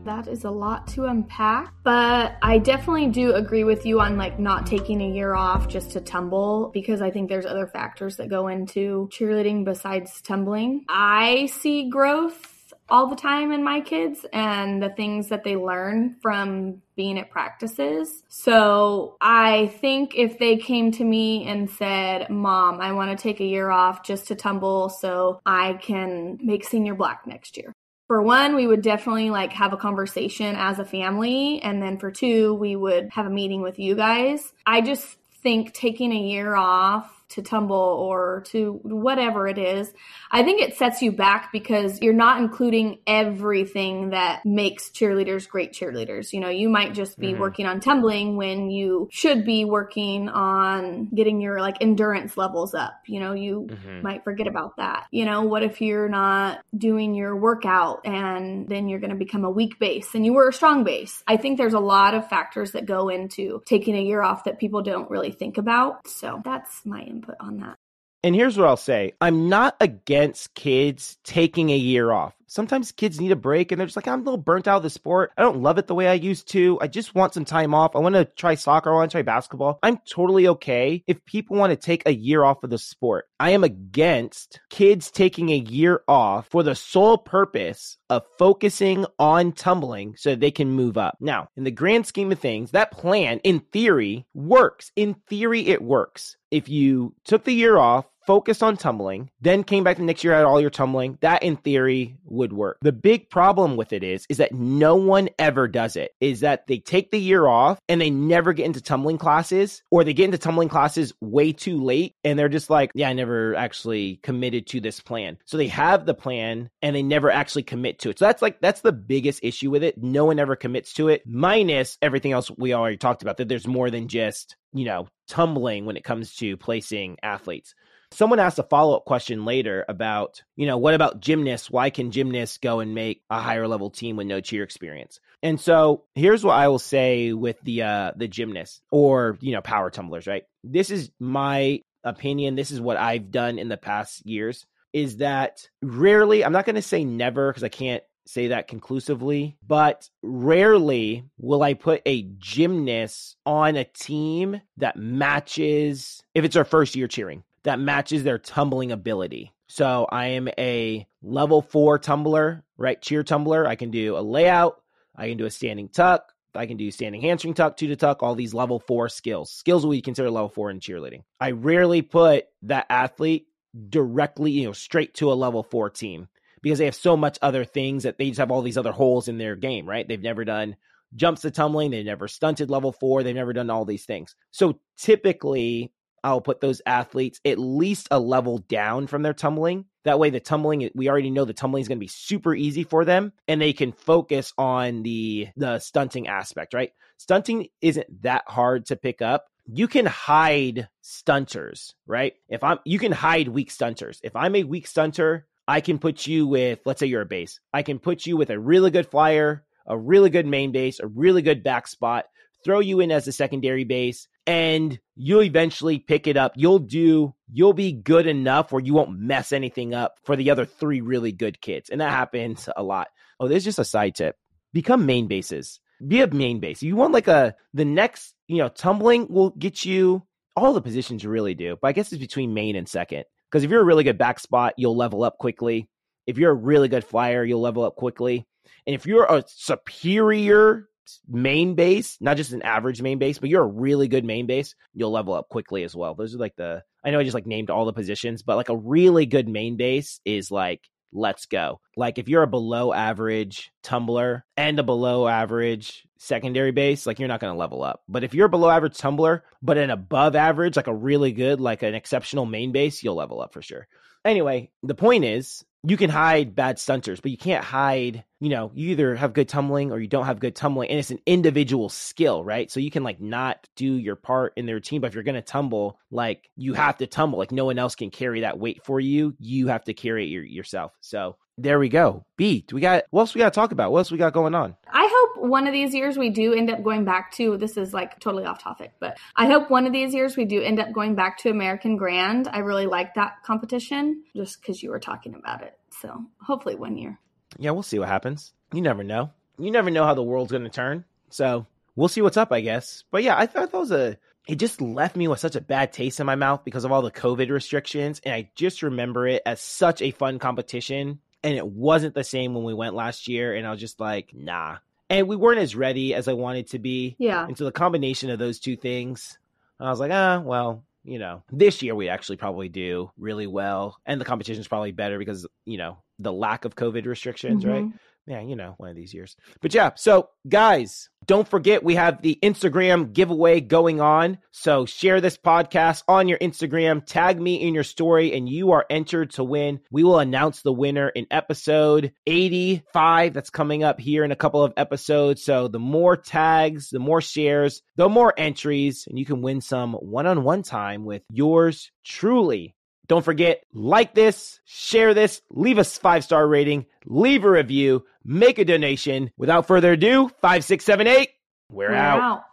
That 0.05 0.27
is 0.27 0.43
a 0.43 0.51
lot 0.51 0.87
to 0.89 1.05
unpack, 1.05 1.73
but 1.83 2.37
I 2.43 2.59
definitely 2.59 3.07
do 3.07 3.33
agree 3.33 3.63
with 3.63 3.87
you 3.87 3.99
on 4.01 4.17
like 4.17 4.37
not 4.37 4.67
taking 4.67 5.01
a 5.01 5.09
year 5.09 5.33
off 5.33 5.67
just 5.67 5.91
to 5.91 5.99
tumble 5.99 6.69
because 6.71 7.01
I 7.01 7.09
think 7.09 7.27
there's 7.27 7.47
other 7.47 7.65
factors 7.65 8.17
that 8.17 8.29
go 8.29 8.47
into 8.47 9.09
cheerleading 9.11 9.65
besides 9.65 10.21
tumbling. 10.21 10.85
I 10.87 11.47
see 11.47 11.89
growth 11.89 12.53
all 12.87 13.07
the 13.07 13.15
time 13.15 13.51
in 13.51 13.63
my 13.63 13.81
kids 13.81 14.27
and 14.31 14.79
the 14.79 14.89
things 14.89 15.29
that 15.29 15.43
they 15.43 15.55
learn 15.55 16.17
from 16.21 16.83
being 16.95 17.17
at 17.17 17.31
practices. 17.31 18.21
So 18.27 19.17
I 19.21 19.73
think 19.81 20.13
if 20.15 20.37
they 20.37 20.57
came 20.57 20.91
to 20.91 21.03
me 21.03 21.47
and 21.47 21.67
said, 21.67 22.29
Mom, 22.29 22.79
I 22.79 22.91
want 22.91 23.17
to 23.17 23.21
take 23.21 23.39
a 23.39 23.45
year 23.45 23.71
off 23.71 24.03
just 24.03 24.27
to 24.27 24.35
tumble 24.35 24.89
so 24.89 25.39
I 25.47 25.73
can 25.81 26.37
make 26.43 26.63
senior 26.63 26.93
black 26.93 27.25
next 27.25 27.57
year 27.57 27.73
for 28.07 28.21
one, 28.21 28.55
we 28.55 28.67
would 28.67 28.81
definitely 28.81 29.29
like 29.29 29.53
have 29.53 29.73
a 29.73 29.77
conversation 29.77 30.55
as 30.55 30.79
a 30.79 30.85
family. 30.85 31.59
And 31.61 31.81
then 31.81 31.97
for 31.97 32.11
two, 32.11 32.53
we 32.53 32.75
would 32.75 33.09
have 33.11 33.25
a 33.25 33.31
meeting 33.31 33.61
with 33.61 33.79
you 33.79 33.95
guys. 33.95 34.53
I 34.65 34.81
just 34.81 35.17
think 35.41 35.73
taking 35.73 36.11
a 36.11 36.19
year 36.19 36.55
off 36.55 37.14
to 37.29 37.41
tumble 37.41 37.75
or 37.75 38.43
to 38.47 38.79
whatever 38.83 39.47
it 39.47 39.57
is, 39.57 39.91
I 40.31 40.43
think 40.43 40.61
it 40.61 40.77
sets 40.77 41.01
you 41.01 41.11
back 41.11 41.51
because 41.51 42.01
you're 42.01 42.13
not 42.13 42.39
including 42.39 42.99
everything 43.07 44.11
that 44.11 44.45
makes 44.45 44.89
cheerleaders 44.89 45.47
great 45.47 45.73
cheerleaders. 45.73 46.33
You 46.33 46.39
know, 46.39 46.49
you 46.49 46.69
might 46.69 46.93
just 46.93 47.17
be 47.19 47.31
mm-hmm. 47.31 47.41
working 47.41 47.65
on 47.65 47.79
tumbling 47.79 48.35
when 48.35 48.69
you 48.69 49.09
should 49.11 49.45
be 49.45 49.65
working 49.65 50.29
on 50.29 51.07
getting 51.13 51.41
your 51.41 51.61
like 51.61 51.77
endurance 51.81 52.37
levels 52.37 52.73
up. 52.73 53.01
You 53.07 53.19
know, 53.19 53.33
you 53.33 53.67
mm-hmm. 53.69 54.01
might 54.01 54.23
forget 54.23 54.47
about 54.47 54.77
that. 54.77 55.05
You 55.11 55.25
know, 55.25 55.43
what 55.43 55.63
if 55.63 55.81
you're 55.81 56.09
not 56.09 56.59
doing 56.77 57.13
your 57.13 57.35
workout 57.35 58.05
and 58.05 58.67
then 58.67 58.87
you're 58.87 58.99
going 58.99 59.11
to 59.11 59.15
become 59.15 59.45
a 59.45 59.49
weak 59.49 59.79
base 59.79 60.13
and 60.15 60.25
you 60.25 60.33
were 60.33 60.49
a 60.49 60.53
strong 60.53 60.83
base? 60.83 61.23
I 61.27 61.37
think 61.37 61.57
there's 61.57 61.73
a 61.73 61.79
lot 61.79 62.13
of 62.13 62.29
factors 62.29 62.71
that 62.71 62.85
go 62.85 63.09
into 63.09 63.61
taking 63.65 63.95
a 63.95 64.01
year 64.01 64.21
off 64.21 64.43
that 64.45 64.59
people 64.59 64.81
don't 64.81 65.09
really 65.09 65.31
think 65.31 65.57
about. 65.57 66.07
So 66.07 66.41
that's 66.43 66.85
my 66.85 67.01
input 67.15 67.35
on 67.39 67.57
that. 67.57 67.77
And 68.23 68.33
here's 68.33 68.57
what 68.57 68.67
I'll 68.67 68.77
say 68.77 69.13
I'm 69.21 69.49
not 69.49 69.75
against 69.79 70.53
kids 70.55 71.17
taking 71.23 71.69
a 71.69 71.77
year 71.77 72.11
off 72.11 72.33
sometimes 72.47 72.91
kids 72.91 73.19
need 73.19 73.31
a 73.31 73.35
break 73.35 73.71
and 73.71 73.79
they're 73.79 73.85
just 73.85 73.95
like, 73.95 74.07
I'm 74.07 74.21
a 74.21 74.23
little 74.23 74.37
burnt 74.37 74.67
out 74.67 74.77
of 74.77 74.83
the 74.83 74.89
sport. 74.89 75.31
I 75.37 75.41
don't 75.41 75.61
love 75.61 75.77
it 75.77 75.87
the 75.87 75.95
way 75.95 76.07
I 76.07 76.13
used 76.13 76.47
to. 76.49 76.79
I 76.81 76.87
just 76.87 77.13
want 77.13 77.33
some 77.33 77.45
time 77.45 77.73
off. 77.73 77.95
I 77.95 77.99
want 77.99 78.15
to 78.15 78.25
try 78.25 78.55
soccer. 78.55 78.91
I 78.91 78.95
want 78.95 79.11
to 79.11 79.15
try 79.15 79.21
basketball. 79.21 79.79
I'm 79.83 79.99
totally 80.09 80.47
okay 80.47 81.03
if 81.05 81.23
people 81.25 81.57
want 81.57 81.71
to 81.71 81.75
take 81.75 82.03
a 82.05 82.13
year 82.13 82.43
off 82.43 82.63
of 82.63 82.69
the 82.69 82.77
sport. 82.77 83.25
I 83.39 83.51
am 83.51 83.63
against 83.63 84.61
kids 84.69 85.11
taking 85.11 85.49
a 85.49 85.57
year 85.57 86.01
off 86.07 86.47
for 86.47 86.63
the 86.63 86.75
sole 86.75 87.17
purpose 87.17 87.97
of 88.09 88.23
focusing 88.37 89.05
on 89.19 89.51
tumbling 89.51 90.15
so 90.17 90.35
they 90.35 90.51
can 90.51 90.71
move 90.71 90.97
up. 90.97 91.17
Now, 91.19 91.49
in 91.57 91.63
the 91.63 91.71
grand 91.71 92.05
scheme 92.05 92.31
of 92.31 92.39
things, 92.39 92.71
that 92.71 92.91
plan 92.91 93.39
in 93.43 93.59
theory 93.59 94.25
works. 94.33 94.91
In 94.95 95.15
theory, 95.27 95.67
it 95.67 95.81
works. 95.81 96.37
If 96.55 96.69
you 96.69 97.13
took 97.25 97.43
the 97.43 97.51
year 97.51 97.77
off, 97.77 98.05
focused 98.25 98.63
on 98.63 98.77
tumbling, 98.77 99.29
then 99.41 99.63
came 99.63 99.83
back 99.83 99.97
the 99.97 100.03
next 100.03 100.23
year 100.23 100.33
had 100.33 100.45
all 100.45 100.61
your 100.61 100.69
tumbling, 100.69 101.17
that 101.21 101.43
in 101.43 101.57
theory 101.57 102.17
would 102.25 102.53
work. 102.53 102.77
The 102.81 102.91
big 102.91 103.29
problem 103.29 103.77
with 103.77 103.93
it 103.93 104.03
is 104.03 104.25
is 104.29 104.37
that 104.37 104.53
no 104.53 104.95
one 104.95 105.29
ever 105.39 105.67
does 105.67 105.95
it. 105.95 106.11
Is 106.19 106.41
that 106.41 106.67
they 106.67 106.79
take 106.79 107.11
the 107.11 107.19
year 107.19 107.47
off 107.47 107.79
and 107.87 107.99
they 107.99 108.09
never 108.09 108.53
get 108.53 108.65
into 108.65 108.81
tumbling 108.81 109.17
classes 109.17 109.83
or 109.91 110.03
they 110.03 110.13
get 110.13 110.25
into 110.25 110.37
tumbling 110.37 110.69
classes 110.69 111.13
way 111.21 111.51
too 111.51 111.83
late 111.83 112.15
and 112.23 112.37
they're 112.37 112.49
just 112.49 112.69
like, 112.69 112.91
yeah, 112.95 113.09
I 113.09 113.13
never 113.13 113.55
actually 113.55 114.19
committed 114.23 114.67
to 114.67 114.81
this 114.81 114.99
plan. 114.99 115.37
So 115.45 115.57
they 115.57 115.67
have 115.67 116.05
the 116.05 116.13
plan 116.13 116.69
and 116.81 116.95
they 116.95 117.03
never 117.03 117.31
actually 117.31 117.63
commit 117.63 117.99
to 117.99 118.09
it. 118.09 118.19
So 118.19 118.25
that's 118.25 118.41
like 118.41 118.59
that's 118.61 118.81
the 118.81 118.91
biggest 118.91 119.39
issue 119.43 119.71
with 119.71 119.83
it. 119.83 119.97
No 119.97 120.25
one 120.25 120.39
ever 120.39 120.55
commits 120.55 120.93
to 120.93 121.09
it 121.09 121.23
minus 121.25 121.97
everything 122.01 122.31
else 122.31 122.51
we 122.57 122.73
already 122.73 122.97
talked 122.97 123.21
about 123.21 123.37
that 123.37 123.49
there's 123.49 123.67
more 123.67 123.89
than 123.89 124.07
just, 124.07 124.55
you 124.73 124.85
know, 124.85 125.07
tumbling 125.27 125.85
when 125.85 125.97
it 125.97 126.03
comes 126.03 126.35
to 126.35 126.57
placing 126.57 127.17
athletes 127.23 127.73
someone 128.11 128.39
asked 128.39 128.59
a 128.59 128.63
follow 128.63 128.95
up 128.95 129.05
question 129.05 129.45
later 129.45 129.85
about, 129.87 130.43
you 130.55 130.67
know, 130.67 130.77
what 130.77 130.93
about 130.93 131.19
gymnasts? 131.19 131.69
Why 131.69 131.89
can 131.89 132.11
gymnasts 132.11 132.57
go 132.57 132.79
and 132.79 132.95
make 132.95 133.21
a 133.29 133.39
higher 133.39 133.67
level 133.67 133.89
team 133.89 134.15
with 134.15 134.27
no 134.27 134.41
cheer 134.41 134.63
experience? 134.63 135.19
And 135.43 135.59
so 135.59 136.03
here's 136.15 136.43
what 136.43 136.55
I 136.55 136.67
will 136.67 136.79
say 136.79 137.33
with 137.33 137.59
the 137.61 137.83
uh 137.83 138.11
the 138.15 138.27
gymnasts 138.27 138.81
or, 138.91 139.37
you 139.41 139.51
know, 139.51 139.61
power 139.61 139.89
tumblers, 139.89 140.27
right? 140.27 140.43
This 140.63 140.89
is 140.89 141.11
my 141.19 141.81
opinion. 142.03 142.55
This 142.55 142.71
is 142.71 142.81
what 142.81 142.97
I've 142.97 143.31
done 143.31 143.59
in 143.59 143.69
the 143.69 143.77
past 143.77 144.25
years 144.25 144.65
is 144.93 145.17
that 145.17 145.67
rarely, 145.81 146.45
I'm 146.45 146.53
not 146.53 146.65
going 146.65 146.77
to 146.77 146.81
say 146.81 147.03
never 147.03 147.51
because 147.51 147.65
I 147.65 147.69
can't 147.69 148.01
say 148.25 148.47
that 148.47 148.67
conclusively, 148.67 149.57
but 149.65 150.09
rarely 150.23 151.25
will 151.37 151.61
I 151.61 151.73
put 151.73 152.01
a 152.05 152.23
gymnast 152.37 153.35
on 153.45 153.75
a 153.75 153.83
team 153.83 154.61
that 154.77 154.95
matches 154.95 156.23
if 156.33 156.45
it's 156.45 156.55
our 156.55 156.63
first 156.63 156.95
year 156.95 157.07
cheering 157.07 157.43
that 157.65 157.79
matches 157.79 158.23
their 158.23 158.39
tumbling 158.39 158.91
ability. 158.91 159.53
So 159.67 160.07
I 160.09 160.27
am 160.27 160.47
a 160.57 161.05
level 161.21 161.61
four 161.61 161.99
tumbler, 161.99 162.63
right? 162.77 163.01
Cheer 163.01 163.23
tumbler. 163.23 163.67
I 163.67 163.75
can 163.75 163.91
do 163.91 164.17
a 164.17 164.21
layout. 164.21 164.81
I 165.15 165.27
can 165.27 165.37
do 165.37 165.45
a 165.45 165.51
standing 165.51 165.89
tuck. 165.89 166.31
I 166.55 166.67
can 166.67 166.77
do 166.77 166.89
standing 166.91 167.21
handspring 167.21 167.53
tuck, 167.53 167.75
two 167.75 167.87
to 167.87 167.95
tuck, 167.95 168.23
all 168.23 168.35
these 168.35 168.53
level 168.53 168.79
four 168.79 169.09
skills. 169.09 169.51
Skills 169.51 169.85
we 169.85 170.01
consider 170.01 170.29
level 170.29 170.49
four 170.49 170.71
in 170.71 170.79
cheerleading. 170.79 171.23
I 171.39 171.51
rarely 171.51 172.01
put 172.01 172.45
that 172.63 172.85
athlete 172.89 173.47
directly, 173.89 174.51
you 174.51 174.65
know, 174.65 174.71
straight 174.71 175.15
to 175.15 175.31
a 175.31 175.35
level 175.35 175.63
four 175.63 175.89
team 175.89 176.29
because 176.61 176.79
they 176.79 176.85
have 176.85 176.95
so 176.95 177.17
much 177.17 177.37
other 177.41 177.65
things 177.65 178.03
that 178.03 178.17
they 178.17 178.29
just 178.29 178.39
have 178.39 178.51
all 178.51 178.61
these 178.61 178.77
other 178.77 178.93
holes 178.93 179.27
in 179.27 179.37
their 179.37 179.55
game, 179.55 179.87
right? 179.87 180.07
They've 180.07 180.21
never 180.21 180.45
done 180.45 180.77
jumps 181.15 181.41
to 181.41 181.51
tumbling, 181.51 181.91
they've 181.91 182.05
never 182.05 182.27
stunted 182.27 182.69
level 182.69 182.91
four, 182.91 183.23
they've 183.23 183.35
never 183.35 183.53
done 183.53 183.69
all 183.69 183.85
these 183.85 184.05
things. 184.05 184.35
So 184.51 184.79
typically, 184.97 185.91
I'll 186.25 186.41
put 186.41 186.59
those 186.59 186.81
athletes 186.87 187.39
at 187.45 187.59
least 187.59 188.07
a 188.09 188.19
level 188.19 188.57
down 188.57 189.05
from 189.05 189.21
their 189.21 189.33
tumbling. 189.33 189.85
That 190.05 190.17
way, 190.17 190.31
the 190.31 190.39
tumbling, 190.39 190.89
we 190.95 191.07
already 191.07 191.29
know 191.29 191.45
the 191.45 191.53
tumbling 191.53 191.81
is 191.81 191.87
going 191.87 191.99
to 191.99 192.03
be 192.03 192.07
super 192.07 192.55
easy 192.55 192.83
for 192.83 193.05
them 193.05 193.31
and 193.47 193.61
they 193.61 193.73
can 193.73 193.91
focus 193.91 194.51
on 194.57 195.03
the, 195.03 195.49
the 195.55 195.77
stunting 195.77 196.27
aspect, 196.27 196.73
right? 196.73 196.91
Stunting 197.17 197.67
isn't 197.79 198.23
that 198.23 198.43
hard 198.47 198.87
to 198.87 198.95
pick 198.95 199.21
up. 199.21 199.45
You 199.67 199.87
can 199.87 200.07
hide 200.07 200.89
stunters, 201.03 201.93
right? 202.07 202.33
If 202.49 202.63
I'm, 202.63 202.79
you 202.85 202.97
can 202.97 203.11
hide 203.11 203.47
weak 203.47 203.69
stunters. 203.71 204.19
If 204.23 204.35
I'm 204.35 204.55
a 204.55 204.63
weak 204.63 204.87
stunter, 204.87 205.43
I 205.67 205.79
can 205.81 205.99
put 205.99 206.25
you 206.25 206.47
with, 206.47 206.79
let's 206.85 206.99
say 206.99 207.05
you're 207.05 207.21
a 207.21 207.27
base. 207.27 207.59
I 207.71 207.83
can 207.83 207.99
put 207.99 208.25
you 208.25 208.35
with 208.35 208.49
a 208.49 208.59
really 208.59 208.89
good 208.89 209.07
flyer, 209.11 209.63
a 209.85 209.95
really 209.95 210.31
good 210.31 210.47
main 210.47 210.71
base, 210.71 210.99
a 210.99 211.07
really 211.07 211.43
good 211.43 211.61
back 211.63 211.87
spot, 211.87 212.25
throw 212.65 212.79
you 212.81 212.99
in 212.99 213.11
as 213.11 213.27
a 213.27 213.31
secondary 213.31 213.85
base, 213.85 214.27
and 214.45 214.99
you'll 215.15 215.43
eventually 215.43 215.99
pick 215.99 216.27
it 216.27 216.35
up. 216.35 216.51
You'll 216.55 216.79
do, 216.79 217.33
you'll 217.49 217.73
be 217.73 217.93
good 217.93 218.27
enough 218.27 218.71
where 218.71 218.81
you 218.81 218.93
won't 218.93 219.17
mess 219.17 219.53
anything 219.53 219.93
up 219.93 220.15
for 220.25 220.35
the 220.35 220.49
other 220.49 220.65
three 220.65 220.99
really 220.99 221.31
good 221.31 221.61
kids. 221.61 221.89
And 221.89 222.01
that 222.01 222.09
happens 222.09 222.67
a 222.75 222.83
lot. 222.83 223.07
Oh, 223.39 223.47
there's 223.47 223.63
just 223.63 223.79
a 223.79 223.85
side 223.85 224.15
tip. 224.15 224.35
Become 224.73 225.05
main 225.05 225.27
bases. 225.27 225.79
Be 226.05 226.21
a 226.21 226.27
main 226.27 226.59
base. 226.59 226.83
You 226.83 226.97
want 226.97 227.13
like 227.13 227.29
a, 227.29 227.55
the 227.73 227.85
next, 227.85 228.33
you 228.47 228.57
know, 228.57 228.67
tumbling 228.67 229.27
will 229.29 229.51
get 229.51 229.85
you 229.85 230.23
all 230.55 230.73
the 230.73 230.81
positions 230.81 231.25
really 231.25 231.53
do. 231.53 231.77
But 231.81 231.89
I 231.89 231.91
guess 231.93 232.11
it's 232.11 232.19
between 232.19 232.53
main 232.53 232.75
and 232.75 232.89
second. 232.89 233.25
Because 233.49 233.63
if 233.63 233.69
you're 233.69 233.81
a 233.81 233.85
really 233.85 234.03
good 234.03 234.17
back 234.17 234.39
spot, 234.39 234.73
you'll 234.75 234.97
level 234.97 235.23
up 235.23 235.37
quickly. 235.37 235.87
if 236.27 236.37
you're 236.37 236.51
a 236.51 236.55
really 236.55 236.87
good 236.87 237.03
flyer, 237.05 237.43
you'll 237.43 237.61
level 237.61 237.83
up 237.83 237.95
quickly. 237.95 238.47
And 238.87 238.95
if 238.95 239.05
you're 239.05 239.25
a 239.25 239.43
superior 239.47 240.89
main 241.27 241.75
base, 241.75 242.17
not 242.19 242.37
just 242.37 242.51
an 242.51 242.61
average 242.61 243.01
main 243.01 243.19
base, 243.19 243.37
but 243.39 243.49
you're 243.49 243.63
a 243.63 243.67
really 243.67 244.07
good 244.07 244.25
main 244.25 244.47
base, 244.47 244.75
you'll 244.93 245.11
level 245.11 245.33
up 245.33 245.49
quickly 245.49 245.83
as 245.83 245.95
well. 245.95 246.15
Those 246.15 246.35
are 246.35 246.39
like 246.39 246.55
the 246.55 246.83
I 247.03 247.11
know 247.11 247.19
I 247.19 247.23
just 247.23 247.35
like 247.35 247.45
named 247.45 247.69
all 247.69 247.85
the 247.85 247.93
positions, 247.93 248.43
but 248.43 248.55
like 248.55 248.69
a 248.69 248.77
really 248.77 249.25
good 249.25 249.47
main 249.47 249.77
base 249.77 250.19
is 250.25 250.51
like 250.51 250.81
let's 251.15 251.45
go. 251.45 251.79
Like 251.95 252.17
if 252.17 252.27
you're 252.27 252.43
a 252.43 252.47
below 252.47 252.93
average 252.93 253.71
tumbler 253.83 254.45
and 254.57 254.77
a 254.79 254.83
below 254.83 255.27
average 255.27 256.05
secondary 256.17 256.71
base, 256.71 257.05
like 257.05 257.19
you're 257.19 257.27
not 257.27 257.39
going 257.39 257.53
to 257.53 257.57
level 257.57 257.83
up. 257.83 258.03
But 258.07 258.23
if 258.23 258.33
you're 258.33 258.47
a 258.47 258.49
below 258.49 258.69
average 258.69 258.97
tumbler, 258.97 259.43
but 259.61 259.77
an 259.77 259.89
above 259.89 260.35
average, 260.35 260.75
like 260.75 260.87
a 260.87 260.93
really 260.93 261.31
good, 261.31 261.61
like 261.61 261.83
an 261.83 261.95
exceptional 261.95 262.45
main 262.45 262.71
base, 262.71 263.03
you'll 263.03 263.15
level 263.15 263.41
up 263.41 263.53
for 263.53 263.61
sure. 263.61 263.87
Anyway, 264.25 264.71
the 264.83 264.95
point 264.95 265.23
is 265.23 265.63
you 265.87 265.97
can 265.97 266.09
hide 266.09 266.55
bad 266.55 266.77
stunters, 266.77 267.21
but 267.21 267.31
you 267.31 267.37
can't 267.37 267.63
hide, 267.63 268.23
you 268.39 268.49
know, 268.49 268.71
you 268.73 268.89
either 268.89 269.15
have 269.15 269.33
good 269.33 269.47
tumbling 269.47 269.91
or 269.91 269.99
you 269.99 270.07
don't 270.07 270.25
have 270.25 270.39
good 270.39 270.55
tumbling. 270.55 270.89
And 270.89 270.99
it's 270.99 271.11
an 271.11 271.19
individual 271.25 271.89
skill, 271.89 272.43
right? 272.43 272.71
So 272.71 272.79
you 272.79 272.89
can 272.89 273.03
like 273.03 273.21
not 273.21 273.67
do 273.75 273.93
your 273.93 274.15
part 274.15 274.53
in 274.55 274.65
the 274.65 274.73
routine, 274.73 275.01
but 275.01 275.07
if 275.07 275.13
you're 275.13 275.23
going 275.23 275.35
to 275.35 275.41
tumble, 275.41 275.99
like 276.11 276.49
you 276.55 276.73
have 276.73 276.97
to 276.97 277.07
tumble. 277.07 277.37
Like 277.37 277.51
no 277.51 277.65
one 277.65 277.77
else 277.77 277.95
can 277.95 278.09
carry 278.09 278.41
that 278.41 278.59
weight 278.59 278.83
for 278.83 278.99
you. 278.99 279.35
You 279.39 279.67
have 279.67 279.83
to 279.85 279.93
carry 279.93 280.25
it 280.25 280.29
your, 280.29 280.43
yourself. 280.43 280.93
So 281.01 281.37
there 281.57 281.79
we 281.79 281.89
go. 281.89 282.25
B, 282.37 282.65
we 282.71 282.81
got 282.81 283.03
what 283.11 283.21
else 283.21 283.35
we 283.35 283.39
got 283.39 283.53
to 283.53 283.55
talk 283.55 283.71
about? 283.71 283.91
What 283.91 283.99
else 283.99 284.11
we 284.11 284.17
got 284.17 284.33
going 284.33 284.55
on? 284.55 284.75
I 284.91 285.09
hope 285.11 285.45
one 285.49 285.67
of 285.67 285.73
these 285.73 285.93
years 285.93 286.17
we 286.17 286.29
do 286.29 286.53
end 286.53 286.69
up 286.69 286.83
going 286.83 287.05
back 287.05 287.31
to 287.33 287.57
this 287.57 287.77
is 287.77 287.93
like 287.93 288.19
totally 288.19 288.45
off 288.45 288.61
topic, 288.61 288.93
but 288.99 289.17
I 289.35 289.47
hope 289.47 289.69
one 289.69 289.85
of 289.85 289.93
these 289.93 290.13
years 290.13 290.35
we 290.35 290.45
do 290.45 290.61
end 290.61 290.79
up 290.79 290.91
going 290.91 291.15
back 291.15 291.37
to 291.39 291.49
American 291.49 291.95
Grand. 291.97 292.47
I 292.51 292.59
really 292.59 292.87
like 292.87 293.13
that 293.15 293.43
competition 293.43 294.23
just 294.35 294.59
because 294.59 294.83
you 294.83 294.89
were 294.89 294.99
talking 294.99 295.35
about 295.35 295.63
it. 295.63 295.77
So 296.01 296.25
hopefully 296.41 296.75
one 296.75 296.97
year. 296.97 297.19
Yeah, 297.57 297.71
we'll 297.71 297.83
see 297.83 297.99
what 297.99 298.09
happens. 298.09 298.53
You 298.73 298.81
never 298.81 299.03
know. 299.03 299.31
You 299.57 299.71
never 299.71 299.89
know 299.89 300.03
how 300.03 300.13
the 300.13 300.23
world's 300.23 300.51
going 300.51 300.63
to 300.63 300.69
turn. 300.69 301.05
So 301.29 301.65
we'll 301.95 302.09
see 302.09 302.21
what's 302.21 302.37
up, 302.37 302.51
I 302.51 302.61
guess. 302.61 303.05
But 303.11 303.23
yeah, 303.23 303.37
I 303.37 303.45
thought 303.45 303.71
that 303.71 303.77
was 303.77 303.91
a. 303.91 304.17
It 304.47 304.55
just 304.55 304.79
left 304.79 305.15
me 305.15 305.27
with 305.27 305.39
such 305.39 305.55
a 305.55 305.61
bad 305.61 305.91
taste 305.91 306.19
in 306.19 306.27
my 306.27 306.35
mouth 306.35 306.63
because 306.63 306.83
of 306.83 306.91
all 306.91 307.01
the 307.01 307.09
COVID 307.09 307.49
restrictions. 307.49 308.21
And 308.23 308.33
I 308.33 308.51
just 308.53 308.83
remember 308.83 309.25
it 309.27 309.41
as 309.43 309.59
such 309.59 310.03
a 310.03 310.11
fun 310.11 310.37
competition 310.37 311.19
and 311.45 311.53
it 311.53 311.67
wasn't 311.67 312.15
the 312.15 312.23
same 312.23 312.55
when 312.55 312.63
we 312.63 312.73
went 312.73 312.95
last 312.95 313.27
year. 313.27 313.53
And 313.53 313.67
I 313.67 313.71
was 313.71 313.79
just 313.79 313.99
like, 313.99 314.33
nah. 314.33 314.77
And 315.11 315.27
we 315.27 315.35
weren't 315.35 315.59
as 315.59 315.75
ready 315.75 316.15
as 316.15 316.27
I 316.27 316.33
wanted 316.33 316.67
to 316.71 316.79
be. 316.79 317.15
Yeah. 317.19 317.45
And 317.45 317.55
so 317.55 317.65
the 317.65 317.71
combination 317.71 318.31
of 318.31 318.39
those 318.39 318.59
two 318.59 318.75
things, 318.75 319.37
I 319.79 319.91
was 319.91 319.99
like, 319.99 320.11
ah, 320.11 320.41
well, 320.43 320.83
you 321.03 321.19
know, 321.19 321.43
this 321.51 321.83
year 321.83 321.93
we 321.93 322.09
actually 322.09 322.37
probably 322.37 322.67
do 322.67 323.11
really 323.15 323.45
well. 323.45 323.99
And 324.07 324.19
the 324.19 324.25
competition 324.25 324.59
is 324.59 324.67
probably 324.67 324.91
better 324.91 325.19
because, 325.19 325.45
you 325.65 325.77
know, 325.77 325.99
the 326.17 326.33
lack 326.33 326.65
of 326.65 326.75
COVID 326.75 327.05
restrictions, 327.05 327.63
mm-hmm. 327.63 327.71
right? 327.71 327.85
Yeah, 328.27 328.41
you 328.41 328.55
know, 328.55 328.73
one 328.77 328.89
of 328.89 328.95
these 328.95 329.13
years. 329.13 329.35
But 329.61 329.73
yeah, 329.73 329.91
so 329.95 330.29
guys, 330.47 331.09
don't 331.27 331.47
forget 331.47 331.83
we 331.83 331.95
have 331.95 332.21
the 332.21 332.39
Instagram 332.41 333.13
giveaway 333.13 333.61
going 333.61 334.01
on. 334.01 334.39
So 334.51 334.85
share 334.85 335.21
this 335.21 335.37
podcast 335.37 336.03
on 336.07 336.27
your 336.27 336.39
Instagram, 336.39 337.05
tag 337.05 337.39
me 337.39 337.61
in 337.61 337.73
your 337.73 337.83
story, 337.83 338.33
and 338.33 338.49
you 338.49 338.71
are 338.71 338.85
entered 338.89 339.31
to 339.31 339.43
win. 339.43 339.79
We 339.91 340.03
will 340.03 340.19
announce 340.19 340.61
the 340.61 340.73
winner 340.73 341.09
in 341.09 341.27
episode 341.29 342.13
85 342.25 343.33
that's 343.33 343.49
coming 343.49 343.83
up 343.83 343.99
here 343.99 344.23
in 344.23 344.31
a 344.31 344.35
couple 344.35 344.63
of 344.63 344.73
episodes. 344.75 345.43
So 345.43 345.67
the 345.67 345.79
more 345.79 346.17
tags, 346.17 346.89
the 346.89 346.99
more 346.99 347.21
shares, 347.21 347.81
the 347.95 348.09
more 348.09 348.33
entries, 348.37 349.05
and 349.07 349.19
you 349.19 349.25
can 349.25 349.41
win 349.41 349.61
some 349.61 349.93
one 349.93 350.25
on 350.25 350.43
one 350.43 350.63
time 350.63 351.05
with 351.05 351.21
yours 351.29 351.91
truly. 352.03 352.74
Don't 353.07 353.23
forget, 353.23 353.63
like 353.73 354.15
this, 354.15 354.59
share 354.65 355.13
this, 355.13 355.41
leave 355.49 355.77
us 355.77 355.97
five 355.97 356.23
star 356.23 356.47
rating, 356.47 356.85
leave 357.05 357.43
a 357.43 357.49
review, 357.49 358.05
make 358.23 358.57
a 358.57 358.65
donation. 358.65 359.31
Without 359.37 359.67
further 359.67 359.93
ado, 359.93 360.29
five, 360.41 360.63
six, 360.63 360.85
seven, 360.85 361.07
eight. 361.07 361.29
We're, 361.69 361.89
we're 361.89 361.95
out. 361.95 362.19
out. 362.21 362.43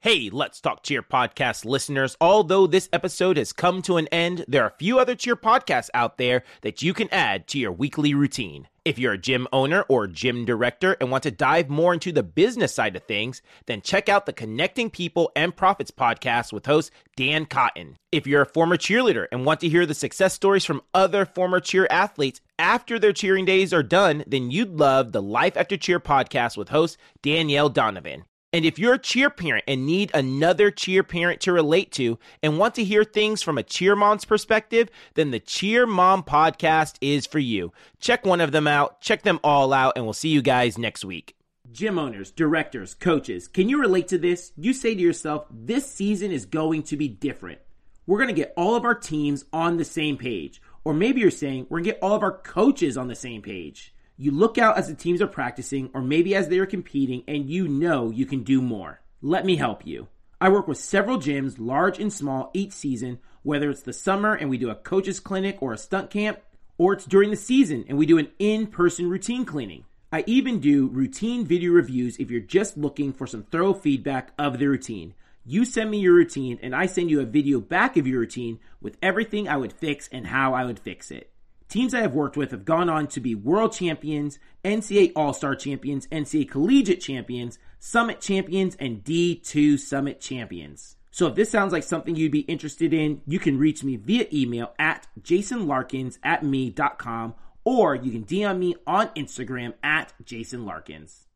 Hey, 0.00 0.30
let's 0.30 0.60
talk 0.60 0.84
cheer 0.84 1.02
podcast 1.02 1.64
listeners. 1.64 2.16
Although 2.20 2.68
this 2.68 2.88
episode 2.92 3.36
has 3.36 3.52
come 3.52 3.82
to 3.82 3.96
an 3.96 4.06
end, 4.12 4.44
there 4.46 4.62
are 4.62 4.68
a 4.68 4.78
few 4.78 5.00
other 5.00 5.16
cheer 5.16 5.34
podcasts 5.34 5.90
out 5.92 6.18
there 6.18 6.44
that 6.60 6.82
you 6.82 6.94
can 6.94 7.12
add 7.12 7.48
to 7.48 7.58
your 7.58 7.72
weekly 7.72 8.14
routine. 8.14 8.68
If 8.84 8.96
you're 8.96 9.14
a 9.14 9.18
gym 9.18 9.48
owner 9.52 9.82
or 9.88 10.06
gym 10.06 10.44
director 10.44 10.96
and 11.00 11.10
want 11.10 11.24
to 11.24 11.32
dive 11.32 11.68
more 11.68 11.92
into 11.92 12.12
the 12.12 12.22
business 12.22 12.72
side 12.72 12.94
of 12.94 13.02
things, 13.02 13.42
then 13.66 13.82
check 13.82 14.08
out 14.08 14.24
the 14.24 14.32
Connecting 14.32 14.88
People 14.88 15.32
and 15.34 15.56
Profits 15.56 15.90
podcast 15.90 16.52
with 16.52 16.66
host 16.66 16.92
Dan 17.16 17.44
Cotton. 17.44 17.96
If 18.12 18.24
you're 18.24 18.42
a 18.42 18.46
former 18.46 18.76
cheerleader 18.76 19.26
and 19.32 19.44
want 19.44 19.58
to 19.62 19.68
hear 19.68 19.84
the 19.84 19.94
success 19.94 20.32
stories 20.32 20.64
from 20.64 20.82
other 20.94 21.26
former 21.26 21.58
cheer 21.58 21.88
athletes 21.90 22.40
after 22.56 23.00
their 23.00 23.12
cheering 23.12 23.46
days 23.46 23.74
are 23.74 23.82
done, 23.82 24.22
then 24.28 24.52
you'd 24.52 24.78
love 24.78 25.10
the 25.10 25.20
Life 25.20 25.56
After 25.56 25.76
Cheer 25.76 25.98
podcast 25.98 26.56
with 26.56 26.68
host 26.68 26.98
Danielle 27.20 27.68
Donovan. 27.68 28.26
And 28.50 28.64
if 28.64 28.78
you're 28.78 28.94
a 28.94 28.98
cheer 28.98 29.28
parent 29.28 29.64
and 29.68 29.84
need 29.84 30.10
another 30.14 30.70
cheer 30.70 31.02
parent 31.02 31.42
to 31.42 31.52
relate 31.52 31.92
to 31.92 32.18
and 32.42 32.58
want 32.58 32.76
to 32.76 32.84
hear 32.84 33.04
things 33.04 33.42
from 33.42 33.58
a 33.58 33.62
cheer 33.62 33.94
mom's 33.94 34.24
perspective, 34.24 34.88
then 35.14 35.32
the 35.32 35.38
Cheer 35.38 35.86
Mom 35.86 36.22
podcast 36.22 36.96
is 37.02 37.26
for 37.26 37.38
you. 37.38 37.74
Check 38.00 38.24
one 38.24 38.40
of 38.40 38.50
them 38.50 38.66
out, 38.66 39.02
check 39.02 39.22
them 39.22 39.38
all 39.44 39.74
out, 39.74 39.92
and 39.96 40.06
we'll 40.06 40.14
see 40.14 40.30
you 40.30 40.40
guys 40.40 40.78
next 40.78 41.04
week. 41.04 41.36
Gym 41.70 41.98
owners, 41.98 42.30
directors, 42.30 42.94
coaches, 42.94 43.48
can 43.48 43.68
you 43.68 43.78
relate 43.78 44.08
to 44.08 44.16
this? 44.16 44.52
You 44.56 44.72
say 44.72 44.94
to 44.94 45.00
yourself, 45.00 45.44
this 45.50 45.84
season 45.92 46.32
is 46.32 46.46
going 46.46 46.84
to 46.84 46.96
be 46.96 47.08
different. 47.08 47.58
We're 48.06 48.16
going 48.16 48.34
to 48.34 48.34
get 48.34 48.54
all 48.56 48.74
of 48.74 48.86
our 48.86 48.94
teams 48.94 49.44
on 49.52 49.76
the 49.76 49.84
same 49.84 50.16
page. 50.16 50.62
Or 50.84 50.94
maybe 50.94 51.20
you're 51.20 51.30
saying, 51.30 51.66
we're 51.68 51.80
going 51.80 51.84
to 51.84 51.90
get 51.90 52.02
all 52.02 52.14
of 52.14 52.22
our 52.22 52.38
coaches 52.38 52.96
on 52.96 53.08
the 53.08 53.14
same 53.14 53.42
page. 53.42 53.92
You 54.20 54.32
look 54.32 54.58
out 54.58 54.76
as 54.76 54.88
the 54.88 54.96
teams 54.96 55.22
are 55.22 55.28
practicing, 55.28 55.90
or 55.94 56.02
maybe 56.02 56.34
as 56.34 56.48
they 56.48 56.58
are 56.58 56.66
competing, 56.66 57.22
and 57.28 57.48
you 57.48 57.68
know 57.68 58.10
you 58.10 58.26
can 58.26 58.42
do 58.42 58.60
more. 58.60 59.00
Let 59.22 59.46
me 59.46 59.54
help 59.54 59.86
you. 59.86 60.08
I 60.40 60.48
work 60.48 60.66
with 60.66 60.78
several 60.78 61.18
gyms, 61.18 61.54
large 61.58 62.00
and 62.00 62.12
small, 62.12 62.50
each 62.52 62.72
season, 62.72 63.20
whether 63.44 63.70
it's 63.70 63.82
the 63.82 63.92
summer 63.92 64.34
and 64.34 64.50
we 64.50 64.58
do 64.58 64.70
a 64.70 64.74
coaches 64.74 65.20
clinic 65.20 65.58
or 65.60 65.72
a 65.72 65.78
stunt 65.78 66.10
camp, 66.10 66.40
or 66.78 66.94
it's 66.94 67.04
during 67.04 67.30
the 67.30 67.36
season 67.36 67.84
and 67.88 67.96
we 67.96 68.06
do 68.06 68.18
an 68.18 68.28
in 68.40 68.66
person 68.66 69.08
routine 69.08 69.44
cleaning. 69.44 69.84
I 70.12 70.24
even 70.26 70.58
do 70.58 70.88
routine 70.88 71.44
video 71.44 71.70
reviews 71.70 72.16
if 72.16 72.28
you're 72.28 72.40
just 72.40 72.76
looking 72.76 73.12
for 73.12 73.26
some 73.26 73.44
thorough 73.44 73.74
feedback 73.74 74.32
of 74.36 74.58
the 74.58 74.66
routine. 74.66 75.14
You 75.44 75.64
send 75.64 75.92
me 75.92 75.98
your 76.00 76.14
routine 76.14 76.58
and 76.60 76.74
I 76.74 76.86
send 76.86 77.08
you 77.08 77.20
a 77.20 77.24
video 77.24 77.60
back 77.60 77.96
of 77.96 78.06
your 78.06 78.18
routine 78.18 78.58
with 78.80 78.96
everything 79.00 79.48
I 79.48 79.56
would 79.56 79.72
fix 79.72 80.08
and 80.10 80.26
how 80.26 80.54
I 80.54 80.64
would 80.64 80.80
fix 80.80 81.12
it. 81.12 81.30
Teams 81.68 81.92
I 81.92 82.00
have 82.00 82.14
worked 82.14 82.36
with 82.36 82.50
have 82.52 82.64
gone 82.64 82.88
on 82.88 83.08
to 83.08 83.20
be 83.20 83.34
world 83.34 83.72
champions, 83.72 84.38
NCA 84.64 85.12
All 85.14 85.34
Star 85.34 85.54
champions, 85.54 86.06
NCA 86.06 86.50
collegiate 86.50 87.02
champions, 87.02 87.58
summit 87.78 88.22
champions, 88.22 88.74
and 88.76 89.04
D2 89.04 89.78
summit 89.78 90.18
champions. 90.18 90.96
So 91.10 91.26
if 91.26 91.34
this 91.34 91.50
sounds 91.50 91.72
like 91.72 91.82
something 91.82 92.16
you'd 92.16 92.32
be 92.32 92.40
interested 92.40 92.94
in, 92.94 93.20
you 93.26 93.38
can 93.38 93.58
reach 93.58 93.84
me 93.84 93.96
via 93.96 94.26
email 94.32 94.72
at 94.78 95.06
jasonlarkins 95.20 96.18
at 96.22 96.42
me.com 96.42 97.34
or 97.64 97.94
you 97.94 98.12
can 98.12 98.24
DM 98.24 98.58
me 98.58 98.76
on 98.86 99.08
Instagram 99.08 99.74
at 99.82 100.14
jasonlarkins. 100.24 101.27